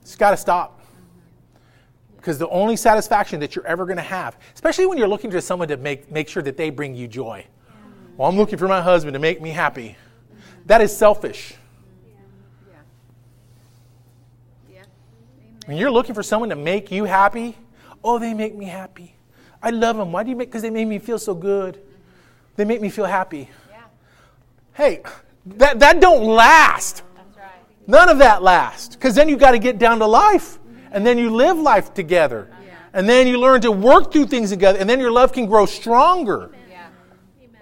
It's 0.02 0.16
got 0.16 0.32
to 0.32 0.38
stop. 0.38 0.80
Mm-hmm. 0.80 2.18
Because 2.18 2.38
the 2.38 2.50
only 2.50 2.76
satisfaction 2.76 3.40
that 3.40 3.56
you're 3.56 3.66
ever 3.66 3.86
going 3.86 3.98
to 3.98 4.04
have, 4.04 4.38
especially 4.54 4.86
when 4.86 5.00
you're 5.00 5.08
looking 5.08 5.32
to 5.32 5.42
someone 5.42 5.68
to 5.70 5.78
make, 5.78 6.12
make 6.12 6.30
sure 6.30 6.44
that 6.44 6.56
they 6.56 6.70
bring 6.70 6.96
you 6.96 7.08
joy. 7.08 7.46
Well, 8.18 8.30
I'm 8.30 8.38
looking 8.38 8.60
for 8.60 8.68
my 8.68 8.82
husband 8.82 9.16
to 9.16 9.20
make 9.20 9.42
me 9.42 9.50
happy. 9.50 9.90
Mm-hmm. 9.90 10.68
That 10.68 10.82
is 10.82 10.96
selfish. 10.96 11.56
Yeah. 12.70 12.78
Yeah. 14.72 14.84
When 15.66 15.78
you're 15.78 15.92
looking 15.92 16.14
for 16.14 16.22
someone 16.22 16.50
to 16.50 16.56
make 16.56 16.92
you 16.92 17.06
happy, 17.06 17.58
oh, 18.04 18.20
they 18.20 18.36
make 18.36 18.56
me 18.56 18.66
happy. 18.66 19.16
I 19.64 19.70
love 19.70 19.96
them. 19.98 20.12
Why 20.12 20.24
do 20.24 20.30
you 20.30 20.36
make? 20.36 20.50
Because 20.50 20.62
they 20.62 20.70
make 20.70 20.88
me 20.88 21.00
feel 21.00 21.18
so 21.18 21.34
good. 21.34 21.82
They 22.58 22.66
make 22.66 22.82
me 22.82 22.90
feel 22.90 23.06
happy. 23.06 23.50
Yeah. 23.72 23.78
Hey, 24.74 25.02
that, 25.46 25.80
that 25.80 26.02
don't 26.02 26.24
last. 26.26 27.04
That's 27.16 27.38
right. 27.38 27.88
None 27.88 28.10
of 28.10 28.18
that 28.20 28.44
lasts. 28.44 28.96
Because 28.96 29.16
then 29.16 29.30
you 29.30 29.38
got 29.38 29.52
to 29.52 29.60
get 29.60 29.80
down 29.80 30.00
to 30.00 30.06
life. 30.06 30.60
And 30.92 31.04
then 31.08 31.18
you 31.18 31.32
live 31.32 31.58
life 31.58 31.94
together. 31.94 32.52
And 32.94 33.10
then 33.10 33.26
you 33.26 33.40
learn 33.40 33.62
to 33.62 33.72
work 33.72 34.12
through 34.12 34.28
things 34.28 34.52
together. 34.52 34.78
And 34.78 34.88
then 34.88 35.00
your 35.00 35.12
love 35.12 35.34
can 35.34 35.48
grow 35.48 35.66
stronger. 35.66 36.52
Yeah. 36.70 36.86
Amen. 37.42 37.62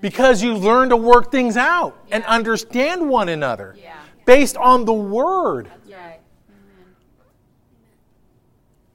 Because 0.00 0.42
you 0.42 0.54
learn 0.54 0.88
to 0.88 0.96
work 0.96 1.30
things 1.30 1.56
out 1.56 1.96
and 2.10 2.24
understand 2.24 3.08
one 3.08 3.28
another 3.28 3.76
Yeah. 3.80 3.94
based 4.24 4.56
on 4.56 4.84
the 4.84 4.92
Word. 4.92 5.66
That's 5.66 5.92
right. 5.92 6.20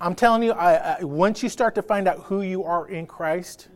I'm 0.01 0.15
telling 0.15 0.43
you, 0.43 0.53
I, 0.53 0.99
I, 0.99 1.03
once 1.03 1.43
you 1.43 1.49
start 1.49 1.75
to 1.75 1.81
find 1.81 2.07
out 2.07 2.19
who 2.19 2.41
you 2.41 2.63
are 2.63 2.87
in 2.87 3.05
Christ 3.05 3.67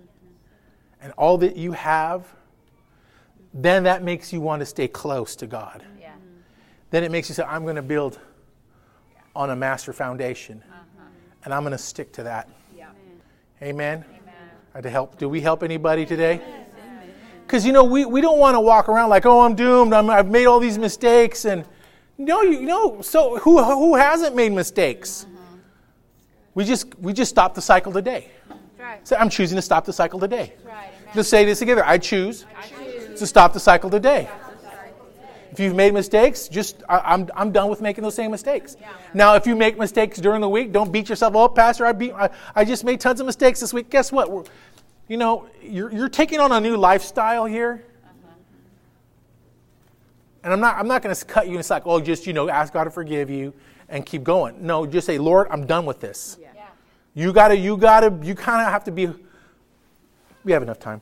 and 1.01 1.11
all 1.17 1.37
that 1.39 1.57
you 1.57 1.73
have, 1.73 2.25
then 3.53 3.83
that 3.83 4.03
makes 4.03 4.31
you 4.31 4.39
want 4.39 4.61
to 4.61 4.65
stay 4.65 4.87
close 4.87 5.35
to 5.35 5.47
God. 5.47 5.83
Yeah. 5.99 6.13
Then 6.91 7.03
it 7.03 7.11
makes 7.11 7.27
you 7.27 7.35
say, 7.35 7.43
I'm 7.43 7.63
going 7.63 7.75
to 7.75 7.81
build 7.81 8.19
on 9.35 9.49
a 9.49 9.55
master 9.55 9.91
foundation, 9.91 10.63
and 11.43 11.53
I'm 11.53 11.63
going 11.63 11.71
to 11.71 11.77
stick 11.77 12.13
to 12.13 12.23
that. 12.23 12.47
Yeah. 12.75 12.89
Amen. 13.61 14.05
Uh, 14.73 14.81
To 14.81 14.89
help, 14.89 15.17
do 15.17 15.27
we 15.27 15.41
help 15.41 15.61
anybody 15.61 16.05
today? 16.05 16.41
Because 17.45 17.65
you 17.65 17.73
know 17.73 17.83
we, 17.83 18.05
we 18.05 18.21
don't 18.21 18.39
want 18.39 18.55
to 18.55 18.61
walk 18.61 18.87
around 18.89 19.09
like, 19.09 19.25
oh, 19.25 19.41
I'm 19.41 19.55
doomed. 19.55 19.93
I'm, 19.93 20.09
I've 20.09 20.29
made 20.29 20.45
all 20.45 20.59
these 20.59 20.77
mistakes, 20.77 21.45
and 21.45 21.65
no, 22.17 22.41
you 22.41 22.61
know. 22.61 23.01
So 23.01 23.37
who 23.39 23.61
who 23.61 23.95
hasn't 23.95 24.35
made 24.35 24.53
mistakes? 24.53 25.27
We 26.55 26.65
just 26.65 26.97
we 26.99 27.13
just 27.13 27.29
stop 27.29 27.55
the 27.55 27.61
cycle 27.61 27.91
today. 27.91 28.29
Right. 28.79 29.05
So 29.07 29.15
I'm 29.15 29.29
choosing 29.29 29.55
to 29.55 29.61
stop 29.61 29.85
the 29.85 29.93
cycle 29.93 30.19
today. 30.19 30.53
Right. 30.65 30.89
Let's 31.15 31.29
say 31.29 31.45
this 31.45 31.59
together. 31.59 31.83
I 31.85 31.97
choose 31.97 32.45
I 32.57 32.67
choose. 32.67 33.19
to 33.19 33.27
stop 33.27 33.53
the 33.53 33.59
cycle 33.59 33.89
today. 33.89 34.29
If 35.51 35.59
you've 35.59 35.75
made 35.75 35.93
mistakes, 35.93 36.47
just 36.47 36.81
I, 36.89 36.97
I'm, 37.13 37.29
I'm 37.35 37.51
done 37.51 37.69
with 37.69 37.79
making 37.79 38.03
those 38.03 38.15
same 38.15 38.31
mistakes. 38.31 38.75
Now, 39.13 39.35
if 39.35 39.45
you 39.45 39.55
make 39.55 39.77
mistakes 39.77 40.17
during 40.17 40.41
the 40.41 40.49
week, 40.49 40.71
don't 40.71 40.91
beat 40.91 41.09
yourself 41.09 41.35
up, 41.35 41.53
Pastor. 41.53 41.85
I, 41.85 41.91
beat, 41.91 42.11
I, 42.13 42.31
I 42.55 42.65
just 42.65 42.83
made 42.83 42.99
tons 42.99 43.19
of 43.19 43.27
mistakes 43.27 43.59
this 43.59 43.71
week. 43.71 43.91
Guess 43.91 44.11
what? 44.11 44.31
We're, 44.31 44.45
you 45.07 45.17
know, 45.17 45.47
you're, 45.61 45.91
you're 45.91 46.09
taking 46.09 46.39
on 46.39 46.51
a 46.51 46.59
new 46.59 46.75
lifestyle 46.75 47.45
here. 47.45 47.85
And 50.43 50.51
I'm 50.51 50.59
not, 50.59 50.75
I'm 50.75 50.87
not 50.87 51.03
going 51.03 51.15
to 51.15 51.25
cut 51.25 51.47
you. 51.47 51.59
It's 51.59 51.69
like, 51.69 51.83
oh, 51.85 52.01
just, 52.01 52.25
you 52.25 52.33
know, 52.33 52.49
ask 52.49 52.73
God 52.73 52.85
to 52.85 52.89
forgive 52.89 53.29
you 53.29 53.53
and 53.93 54.03
keep 54.07 54.23
going. 54.23 54.65
No, 54.65 54.87
just 54.87 55.05
say, 55.05 55.19
Lord, 55.19 55.47
I'm 55.51 55.67
done 55.67 55.85
with 55.85 55.99
this. 55.99 56.37
Yeah. 56.41 56.47
You 57.13 57.31
gotta, 57.31 57.55
you 57.55 57.77
gotta, 57.77 58.11
you 58.23 58.33
kind 58.33 58.65
of 58.65 58.73
have 58.73 58.83
to 58.85 58.91
be. 58.91 59.07
We 60.43 60.51
have 60.51 60.63
enough 60.63 60.79
time. 60.79 60.99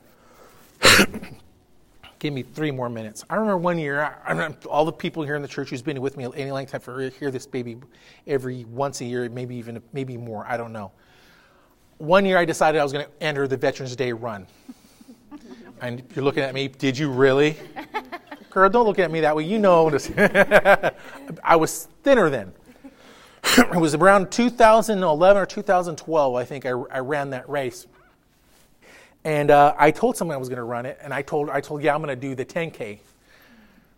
Give 2.18 2.34
me 2.34 2.42
three 2.42 2.70
more 2.70 2.90
minutes. 2.90 3.24
I 3.30 3.36
remember 3.36 3.56
one 3.56 3.78
year, 3.78 4.02
I, 4.02 4.12
I 4.26 4.32
remember 4.32 4.68
all 4.68 4.84
the 4.84 4.92
people 4.92 5.22
here 5.22 5.34
in 5.36 5.42
the 5.42 5.48
church 5.48 5.70
who's 5.70 5.80
been 5.80 6.00
with 6.02 6.18
me 6.18 6.26
any 6.36 6.52
length 6.52 6.74
of 6.74 6.84
time 6.84 6.94
for 6.94 7.08
hear 7.18 7.30
this 7.30 7.46
baby 7.46 7.78
every 8.26 8.64
once 8.66 9.00
a 9.00 9.06
year, 9.06 9.26
maybe 9.30 9.56
even 9.56 9.82
maybe 9.94 10.18
more. 10.18 10.44
I 10.46 10.58
don't 10.58 10.72
know. 10.72 10.92
one 11.96 12.26
year 12.26 12.36
I 12.36 12.44
decided 12.44 12.78
I 12.78 12.84
was 12.84 12.92
going 12.92 13.06
to 13.06 13.22
enter 13.22 13.48
the 13.48 13.56
Veterans 13.56 13.96
Day 13.96 14.12
run. 14.12 14.46
and 15.80 16.02
you're 16.14 16.24
looking 16.24 16.42
at 16.42 16.52
me, 16.52 16.68
did 16.68 16.98
you 16.98 17.10
really? 17.10 17.56
Girl, 18.50 18.68
don't 18.68 18.84
look 18.84 18.98
at 18.98 19.10
me 19.10 19.20
that 19.20 19.34
way. 19.34 19.44
You 19.44 19.58
know, 19.58 19.88
I 21.42 21.56
was 21.56 21.88
thinner 22.02 22.28
then. 22.28 22.52
It 23.44 23.80
was 23.80 23.94
around 23.94 24.30
2011 24.30 25.42
or 25.42 25.46
2012, 25.46 26.34
I 26.34 26.44
think, 26.44 26.66
I, 26.66 26.70
I 26.70 26.98
ran 27.00 27.30
that 27.30 27.48
race. 27.48 27.86
And 29.24 29.50
uh, 29.50 29.74
I 29.78 29.90
told 29.90 30.16
someone 30.16 30.34
I 30.34 30.38
was 30.38 30.48
going 30.48 30.58
to 30.58 30.64
run 30.64 30.86
it, 30.86 30.98
and 31.00 31.12
I 31.12 31.22
told, 31.22 31.50
I 31.50 31.60
told, 31.60 31.82
yeah, 31.82 31.94
I'm 31.94 32.02
going 32.02 32.18
to 32.18 32.28
do 32.28 32.34
the 32.34 32.44
10K. 32.44 32.98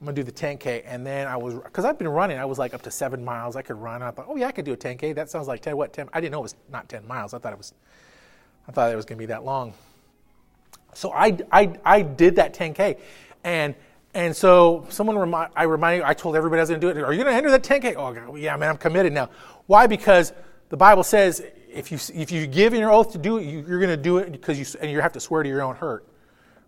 I'm 0.00 0.04
going 0.04 0.16
to 0.16 0.22
do 0.22 0.30
the 0.30 0.32
10K. 0.32 0.82
And 0.84 1.06
then 1.06 1.26
I 1.26 1.36
was, 1.36 1.54
because 1.54 1.84
I've 1.84 1.98
been 1.98 2.08
running, 2.08 2.38
I 2.38 2.44
was 2.44 2.58
like 2.58 2.74
up 2.74 2.82
to 2.82 2.90
seven 2.90 3.24
miles. 3.24 3.56
I 3.56 3.62
could 3.62 3.76
run. 3.76 4.02
I 4.02 4.10
thought, 4.10 4.26
oh, 4.28 4.36
yeah, 4.36 4.48
I 4.48 4.52
could 4.52 4.64
do 4.64 4.72
a 4.72 4.76
10K. 4.76 5.14
That 5.14 5.30
sounds 5.30 5.48
like 5.48 5.62
10, 5.62 5.76
what, 5.76 5.92
10? 5.92 6.10
I 6.12 6.20
didn't 6.20 6.32
know 6.32 6.40
it 6.40 6.42
was 6.42 6.56
not 6.70 6.88
10 6.88 7.06
miles. 7.06 7.32
I 7.32 7.38
thought 7.38 7.52
it 7.52 7.58
was, 7.58 7.72
I 8.68 8.72
thought 8.72 8.92
it 8.92 8.96
was 8.96 9.06
going 9.06 9.16
to 9.16 9.22
be 9.22 9.26
that 9.26 9.44
long. 9.44 9.72
So 10.92 11.12
I, 11.12 11.38
I, 11.50 11.78
I 11.84 12.02
did 12.02 12.36
that 12.36 12.54
10K. 12.54 12.98
And 13.44 13.74
and 14.14 14.34
so 14.34 14.86
someone 14.88 15.18
remind, 15.18 15.52
I 15.56 15.64
reminded, 15.64 16.04
I 16.04 16.14
told 16.14 16.36
everybody 16.36 16.60
I 16.60 16.62
was 16.62 16.70
going 16.70 16.80
to 16.80 16.92
do 16.92 16.98
it. 16.98 17.02
Are 17.02 17.12
you 17.12 17.22
going 17.22 17.32
to 17.32 17.36
enter 17.36 17.50
the 17.50 17.60
10K? 17.60 17.96
Oh, 17.96 18.36
yeah, 18.36 18.56
man, 18.56 18.70
I'm 18.70 18.76
committed 18.76 19.12
now. 19.12 19.28
Why? 19.66 19.86
Because 19.86 20.32
the 20.68 20.76
Bible 20.76 21.02
says 21.02 21.42
if 21.74 21.90
you 21.90 21.98
if 22.14 22.30
you 22.30 22.46
give 22.46 22.72
in 22.72 22.80
your 22.80 22.92
oath 22.92 23.12
to 23.12 23.18
do 23.18 23.38
it, 23.38 23.44
you, 23.44 23.60
are 23.60 23.78
going 23.78 23.88
to 23.90 23.96
do 23.96 24.18
it 24.18 24.30
because 24.30 24.58
you 24.58 24.80
and 24.80 24.90
you 24.90 25.00
have 25.00 25.12
to 25.12 25.20
swear 25.20 25.42
to 25.42 25.48
your 25.48 25.62
own 25.62 25.74
hurt, 25.74 26.06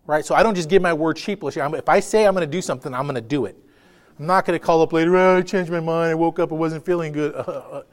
right? 0.07 0.25
So 0.25 0.35
I 0.35 0.43
don't 0.43 0.55
just 0.55 0.69
give 0.69 0.83
my 0.83 0.93
word 0.93 1.17
sheepishly. 1.17 1.63
If 1.63 1.89
I 1.89 2.01
say 2.01 2.27
I'm 2.27 2.35
going 2.35 2.47
to 2.47 2.51
do 2.51 2.61
something, 2.61 2.93
I'm 2.93 3.05
going 3.05 3.15
to 3.15 3.21
do 3.21 3.47
it. 3.47 3.57
I'm 4.19 4.27
not 4.27 4.45
going 4.45 4.59
to 4.59 4.65
call 4.65 4.83
up 4.83 4.93
later. 4.93 5.17
Oh, 5.17 5.39
I 5.39 5.43
changed 5.43 5.71
my 5.71 5.81
mind. 5.81 6.11
I 6.11 6.15
woke 6.15 6.39
up. 6.39 6.51
I 6.51 6.55
wasn't 6.55 6.85
feeling 6.85 7.13
good. 7.13 7.35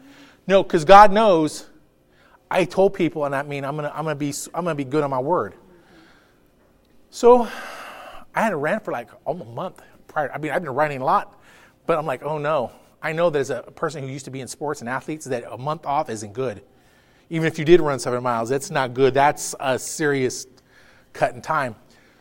no, 0.48 0.64
because 0.64 0.86
God 0.86 1.12
knows. 1.12 1.70
I 2.50 2.66
told 2.66 2.94
people, 2.94 3.26
and 3.26 3.36
I 3.36 3.44
mean, 3.44 3.66
I'm 3.66 3.76
going 3.76 3.90
to 3.90 3.96
I'm 3.96 4.04
going 4.04 4.16
to 4.16 4.20
be 4.20 4.34
I'm 4.54 4.64
going 4.64 4.76
to 4.76 4.84
be 4.84 4.90
good 4.90 5.04
on 5.04 5.10
my 5.10 5.20
word. 5.20 5.56
So 7.10 7.48
I 8.36 8.42
hadn't 8.42 8.60
ran 8.60 8.80
for 8.80 8.92
like 8.92 9.10
almost 9.26 9.50
a 9.50 9.54
month 9.54 9.82
prior. 10.08 10.32
I 10.32 10.38
mean, 10.38 10.52
I've 10.52 10.64
been 10.64 10.74
running 10.74 11.02
a 11.02 11.06
lot, 11.06 11.40
but 11.86 11.98
I'm 11.98 12.06
like, 12.06 12.24
oh 12.24 12.38
no. 12.38 12.72
I 13.02 13.12
know 13.12 13.30
that 13.30 13.34
there's 13.34 13.50
a 13.50 13.64
person 13.64 14.02
who 14.02 14.08
used 14.08 14.26
to 14.26 14.32
be 14.32 14.40
in 14.40 14.48
sports 14.48 14.80
and 14.80 14.90
athletes 14.90 15.26
that 15.26 15.44
a 15.52 15.58
month 15.58 15.86
off 15.86 16.10
isn't 16.10 16.32
good. 16.32 16.64
Even 17.30 17.48
if 17.48 17.60
you 17.60 17.66
did 17.66 17.82
run 17.82 18.00
seven 18.00 18.24
miles, 18.24 18.48
that's 18.48 18.72
not 18.72 18.94
good. 18.94 19.14
That's 19.14 19.54
a 19.60 19.78
serious 19.78 20.48
cut 21.12 21.36
in 21.36 21.42
time. 21.42 21.76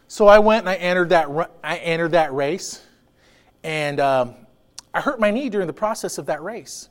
So 0.08 0.26
I 0.26 0.40
went 0.40 0.62
and 0.62 0.68
I 0.68 0.74
entered 0.74 1.10
that. 1.10 1.28
I 1.62 1.76
entered 1.78 2.10
that 2.12 2.34
race, 2.34 2.82
and 3.62 4.00
um, 4.00 4.34
I 4.92 5.00
hurt 5.00 5.20
my 5.20 5.30
knee 5.30 5.48
during 5.48 5.68
the 5.68 5.72
process 5.72 6.18
of 6.18 6.26
that 6.26 6.42
race. 6.42 6.88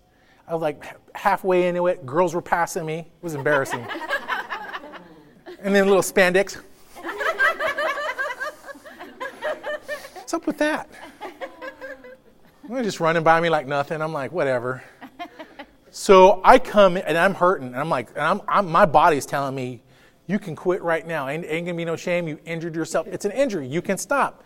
I 0.48 0.54
was 0.54 0.62
like 0.62 0.84
halfway 1.16 1.68
into 1.68 1.88
it. 1.88 2.06
Girls 2.06 2.34
were 2.34 2.42
passing 2.42 2.86
me. 2.86 3.00
It 3.00 3.08
was 3.22 3.36
embarrassing. 3.36 3.86
and 5.62 5.76
then 5.76 5.84
a 5.84 5.88
little 5.88 6.02
spandex. 6.02 6.58
What's 10.32 10.44
up 10.44 10.48
with 10.48 10.60
that? 10.60 10.90
They're 12.70 12.84
just 12.84 13.02
running 13.02 13.22
by 13.22 13.42
me 13.42 13.50
like 13.50 13.68
nothing. 13.68 14.02
I'm 14.02 14.14
like, 14.14 14.32
whatever. 14.32 14.82
So 15.90 16.40
I 16.46 16.58
come 16.58 16.96
and 16.96 17.18
I'm 17.18 17.34
hurting, 17.34 17.68
and 17.68 17.76
I'm 17.76 17.90
like, 17.90 18.12
and 18.12 18.22
I'm, 18.22 18.42
I'm, 18.48 18.72
my 18.72 18.86
body's 18.86 19.26
telling 19.26 19.54
me, 19.54 19.84
you 20.28 20.40
can 20.40 20.56
quit 20.56 20.82
right 20.84 21.06
now. 21.06 21.28
Ain't, 21.28 21.44
ain't 21.46 21.66
gonna 21.66 21.76
be 21.76 21.84
no 21.84 21.98
shame. 21.98 22.30
You 22.30 22.40
injured 22.46 22.76
yourself. 22.76 23.08
It's 23.08 23.26
an 23.26 23.32
injury. 23.32 23.68
You 23.68 23.82
can 23.82 23.98
stop. 23.98 24.46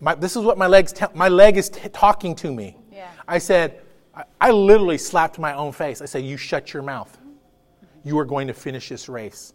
My, 0.00 0.14
this 0.14 0.34
is 0.34 0.44
what 0.44 0.56
my 0.56 0.66
legs. 0.66 0.94
Te- 0.94 1.04
my 1.12 1.28
leg 1.28 1.58
is 1.58 1.68
t- 1.68 1.90
talking 1.90 2.34
to 2.36 2.50
me. 2.50 2.78
Yeah. 2.90 3.10
I 3.28 3.36
said, 3.36 3.82
I, 4.14 4.24
I 4.40 4.50
literally 4.50 4.96
slapped 4.96 5.38
my 5.38 5.52
own 5.52 5.72
face. 5.72 6.00
I 6.00 6.06
said, 6.06 6.24
you 6.24 6.38
shut 6.38 6.72
your 6.72 6.82
mouth. 6.82 7.18
You 8.02 8.18
are 8.18 8.24
going 8.24 8.46
to 8.46 8.54
finish 8.54 8.88
this 8.88 9.10
race. 9.10 9.52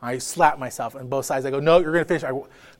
I 0.00 0.18
slapped 0.18 0.58
myself 0.58 0.94
on 0.94 1.08
both 1.08 1.26
sides. 1.26 1.44
I 1.44 1.50
go, 1.50 1.60
no, 1.60 1.78
you're 1.78 1.92
going 1.92 2.04
to 2.04 2.08
finish. 2.08 2.24
I 2.24 2.32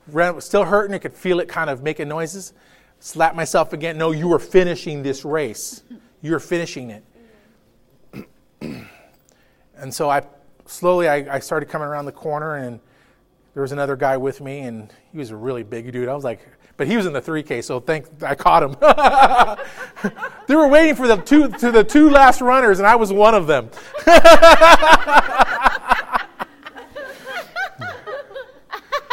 ran, 0.07 0.39
still 0.41 0.63
hurting. 0.63 0.93
I 0.93 0.99
could 0.99 1.13
feel 1.13 1.39
it 1.39 1.49
kind 1.49 1.69
of 1.69 1.83
making 1.83 2.07
noises. 2.07 2.53
Slap 2.99 3.35
myself 3.35 3.73
again. 3.73 3.97
No, 3.97 4.11
you 4.11 4.31
are 4.33 4.39
finishing 4.39 5.03
this 5.03 5.25
race. 5.25 5.83
You're 6.21 6.39
finishing 6.39 6.91
it. 6.91 7.03
and 9.77 9.93
so 9.93 10.09
I 10.09 10.23
slowly 10.65 11.07
I, 11.07 11.35
I, 11.35 11.39
started 11.39 11.69
coming 11.69 11.87
around 11.87 12.05
the 12.05 12.11
corner, 12.11 12.55
and 12.55 12.79
there 13.53 13.61
was 13.61 13.71
another 13.71 13.95
guy 13.95 14.17
with 14.17 14.41
me, 14.41 14.59
and 14.59 14.93
he 15.11 15.17
was 15.17 15.31
a 15.31 15.35
really 15.35 15.63
big 15.63 15.91
dude. 15.91 16.09
I 16.09 16.13
was 16.13 16.23
like, 16.23 16.41
but 16.77 16.87
he 16.87 16.95
was 16.95 17.05
in 17.05 17.13
the 17.13 17.21
3K, 17.21 17.63
so 17.63 17.79
thank 17.79 18.07
I 18.23 18.35
caught 18.35 18.63
him. 18.63 18.75
they 20.47 20.55
were 20.55 20.67
waiting 20.67 20.95
for 20.95 21.07
the 21.07 21.17
two 21.17 21.49
to 21.49 21.71
the 21.71 21.83
two 21.83 22.09
last 22.09 22.41
runners, 22.41 22.79
and 22.79 22.87
I 22.87 22.95
was 22.95 23.11
one 23.11 23.35
of 23.35 23.47
them. 23.47 23.69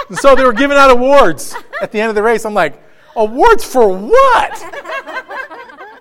And 0.08 0.18
so 0.18 0.34
they 0.34 0.44
were 0.44 0.52
giving 0.52 0.76
out 0.76 0.90
awards 0.90 1.54
at 1.80 1.92
the 1.92 2.00
end 2.00 2.08
of 2.08 2.14
the 2.14 2.22
race. 2.22 2.44
I'm 2.44 2.54
like, 2.54 2.82
awards 3.16 3.64
for 3.64 3.88
what? 3.88 4.62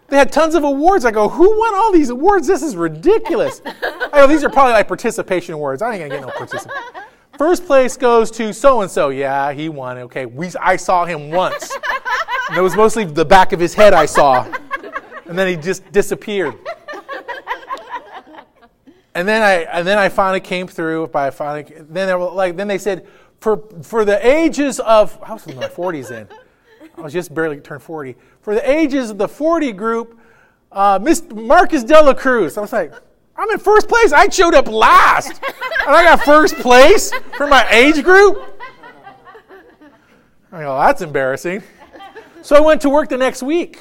They 0.07 0.17
had 0.17 0.31
tons 0.31 0.53
of 0.53 0.63
awards. 0.63 1.03
I 1.03 1.11
go, 1.11 1.27
who 1.27 1.57
won 1.57 1.75
all 1.75 1.91
these 1.91 2.09
awards? 2.09 2.47
This 2.47 2.61
is 2.61 2.75
ridiculous. 2.75 3.61
I 3.65 4.09
go, 4.13 4.27
these 4.27 4.43
are 4.43 4.49
probably 4.49 4.73
like 4.73 4.87
participation 4.87 5.55
awards. 5.55 5.81
I 5.81 5.95
ain't 5.95 6.09
gonna 6.09 6.21
get 6.21 6.27
no 6.27 6.31
participation. 6.31 6.81
First 7.37 7.65
place 7.65 7.97
goes 7.97 8.31
to 8.31 8.53
so 8.53 8.81
and 8.81 8.89
so. 8.89 9.09
Yeah, 9.09 9.51
he 9.51 9.67
won. 9.67 9.97
Okay, 9.97 10.25
we, 10.25 10.49
I 10.61 10.75
saw 10.75 11.05
him 11.05 11.31
once. 11.31 11.75
And 12.49 12.57
it 12.57 12.61
was 12.61 12.75
mostly 12.75 13.05
the 13.05 13.25
back 13.25 13.53
of 13.53 13.59
his 13.59 13.73
head 13.73 13.93
I 13.93 14.05
saw, 14.05 14.45
and 15.25 15.37
then 15.37 15.47
he 15.47 15.55
just 15.55 15.91
disappeared. 15.91 16.53
And 19.15 19.27
then 19.27 19.41
I 19.41 19.63
and 19.63 19.87
then 19.87 19.97
I 19.97 20.09
finally 20.09 20.41
came 20.41 20.67
through. 20.67 21.07
By 21.07 21.31
finally, 21.31 21.73
then 21.89 22.07
they 22.07 22.13
were 22.13 22.29
like, 22.29 22.55
then 22.55 22.67
they 22.67 22.77
said, 22.77 23.07
for, 23.45 23.61
for 23.83 24.05
the 24.05 24.27
ages 24.27 24.79
of, 24.79 25.19
I 25.21 25.33
was 25.33 25.45
in 25.45 25.55
my 25.55 25.67
40s 25.67 26.09
then. 26.09 26.27
I 26.97 27.01
was 27.01 27.13
just 27.13 27.31
barely 27.31 27.59
turned 27.59 27.83
40. 27.83 28.15
For 28.41 28.55
the 28.55 28.67
ages 28.67 29.11
of 29.11 29.19
the 29.19 29.27
40 29.27 29.71
group, 29.73 30.19
uh, 30.71 30.97
Miss 30.99 31.23
Marcus 31.29 31.83
De 31.83 31.93
La 31.93 32.15
Cruz. 32.15 32.57
I 32.57 32.61
was 32.61 32.73
like, 32.73 32.91
I'm 33.37 33.51
in 33.51 33.59
first 33.59 33.87
place. 33.87 34.11
I 34.11 34.29
showed 34.29 34.55
up 34.55 34.67
last. 34.67 35.29
and 35.29 35.95
I 35.95 36.03
got 36.05 36.21
first 36.21 36.55
place 36.55 37.11
for 37.37 37.45
my 37.45 37.69
age 37.69 38.03
group. 38.03 38.59
I 40.51 40.61
go, 40.63 40.75
that's 40.79 41.03
embarrassing. 41.03 41.61
So 42.41 42.55
I 42.55 42.61
went 42.61 42.81
to 42.81 42.89
work 42.89 43.09
the 43.09 43.17
next 43.17 43.43
week. 43.43 43.77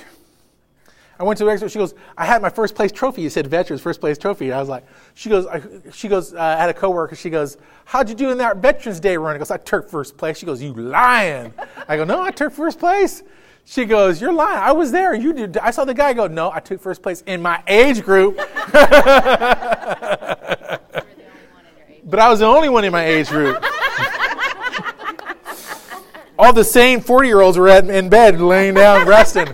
I 1.19 1.23
went 1.23 1.39
to 1.39 1.45
the 1.45 1.51
expo. 1.51 1.71
she 1.71 1.79
goes, 1.79 1.95
I 2.19 2.27
had 2.27 2.43
my 2.43 2.51
first 2.51 2.75
place 2.75 2.91
trophy. 2.91 3.23
You 3.23 3.31
said 3.31 3.47
veterans 3.47 3.81
first 3.81 4.01
place 4.01 4.19
trophy. 4.19 4.53
I 4.53 4.59
was 4.59 4.69
like, 4.69 4.85
she 5.15 5.29
goes, 5.29 5.47
I, 5.47 5.63
she 5.93 6.09
goes, 6.09 6.35
uh, 6.35 6.41
I 6.41 6.57
had 6.57 6.71
a 6.71 6.75
coworker. 6.75 7.15
She 7.15 7.31
goes, 7.31 7.57
how'd 7.85 8.09
you 8.09 8.17
do 8.17 8.31
in 8.31 8.39
that 8.39 8.57
Veterans 8.57 8.99
Day 8.99 9.17
run? 9.17 9.37
I 9.37 9.39
goes, 9.39 9.53
I 9.53 9.59
took 9.59 9.89
first 9.89 10.17
place. 10.17 10.39
She 10.39 10.47
goes, 10.47 10.61
you 10.61 10.73
lying. 10.73 11.55
I 11.87 11.97
go, 11.97 12.05
no, 12.05 12.21
I 12.21 12.33
took 12.33 12.53
first 12.53 12.81
place. 12.81 13.23
She 13.65 13.85
goes, 13.85 14.21
you're 14.21 14.33
lying. 14.33 14.59
I 14.59 14.73
was 14.73 14.91
there. 14.91 15.15
You 15.15 15.33
did. 15.33 15.57
I 15.59 15.71
saw 15.71 15.85
the 15.85 15.95
guy 15.95 16.15
go, 16.15 16.27
no, 16.27 16.51
I 16.51 16.59
took 16.61 16.81
first 16.81 17.01
place 17.01 17.23
in 17.27 17.41
my 17.41 17.63
age 17.67 18.03
group. 18.03 18.37
but 18.37 18.49
I 22.19 22.29
was 22.29 22.41
the 22.41 22.47
only 22.47 22.69
one 22.69 22.85
in 22.85 22.93
my 22.93 23.05
age 23.05 23.29
group. 23.29 23.65
All 26.37 26.53
the 26.53 26.65
same 26.65 27.01
40 27.01 27.29
year 27.29 27.41
olds 27.41 27.57
were 27.57 27.69
in 27.69 28.09
bed 28.09 28.41
laying 28.41 28.75
down 28.75 29.07
resting. 29.07 29.47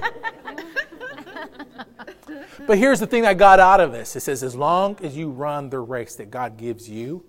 But 2.70 2.78
here's 2.78 3.00
the 3.00 3.06
thing 3.08 3.26
I 3.26 3.34
got 3.34 3.58
out 3.58 3.80
of 3.80 3.90
this 3.90 4.14
it 4.14 4.20
says, 4.20 4.44
as 4.44 4.54
long 4.54 4.96
as 5.02 5.16
you 5.16 5.28
run 5.28 5.70
the 5.70 5.80
race 5.80 6.14
that 6.14 6.30
God 6.30 6.56
gives 6.56 6.88
you, 6.88 7.24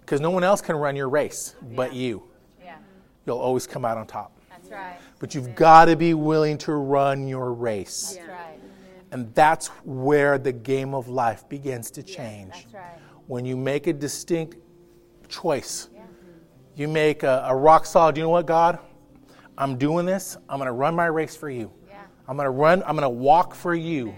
because 0.00 0.20
no 0.20 0.32
one 0.32 0.42
else 0.42 0.60
can 0.60 0.74
run 0.74 0.96
your 0.96 1.08
race 1.08 1.54
but 1.76 1.92
yeah. 1.92 2.00
you, 2.00 2.22
yeah. 2.60 2.76
you'll 3.26 3.38
always 3.38 3.64
come 3.64 3.84
out 3.84 3.96
on 3.96 4.08
top. 4.08 4.36
That's 4.50 4.68
right. 4.68 4.96
But 5.20 5.36
you've 5.36 5.54
got 5.54 5.84
to 5.84 5.94
be 5.94 6.14
willing 6.14 6.58
to 6.58 6.72
run 6.72 7.28
your 7.28 7.52
race. 7.52 8.16
That's 8.16 8.28
right. 8.28 8.58
And 9.12 9.32
that's 9.36 9.68
where 9.84 10.36
the 10.36 10.50
game 10.50 10.94
of 10.94 11.06
life 11.06 11.48
begins 11.48 11.88
to 11.92 12.02
change. 12.02 12.50
that's 12.50 12.74
right. 12.74 12.98
When 13.28 13.44
you 13.44 13.56
make 13.56 13.86
a 13.86 13.92
distinct 13.92 14.56
choice, 15.28 15.90
yeah. 15.94 16.00
you 16.74 16.88
make 16.88 17.22
a, 17.22 17.44
a 17.46 17.54
rock 17.54 17.86
solid, 17.86 18.16
you 18.16 18.24
know 18.24 18.30
what, 18.30 18.46
God? 18.46 18.80
I'm 19.56 19.78
doing 19.78 20.06
this. 20.06 20.36
I'm 20.48 20.58
going 20.58 20.66
to 20.66 20.72
run 20.72 20.96
my 20.96 21.06
race 21.06 21.36
for 21.36 21.50
you. 21.50 21.70
Yeah. 21.88 22.02
I'm 22.26 22.36
going 22.36 22.46
to 22.46 22.50
run, 22.50 22.82
I'm 22.82 22.96
going 22.96 23.02
to 23.02 23.08
walk 23.08 23.54
for 23.54 23.72
you. 23.72 24.12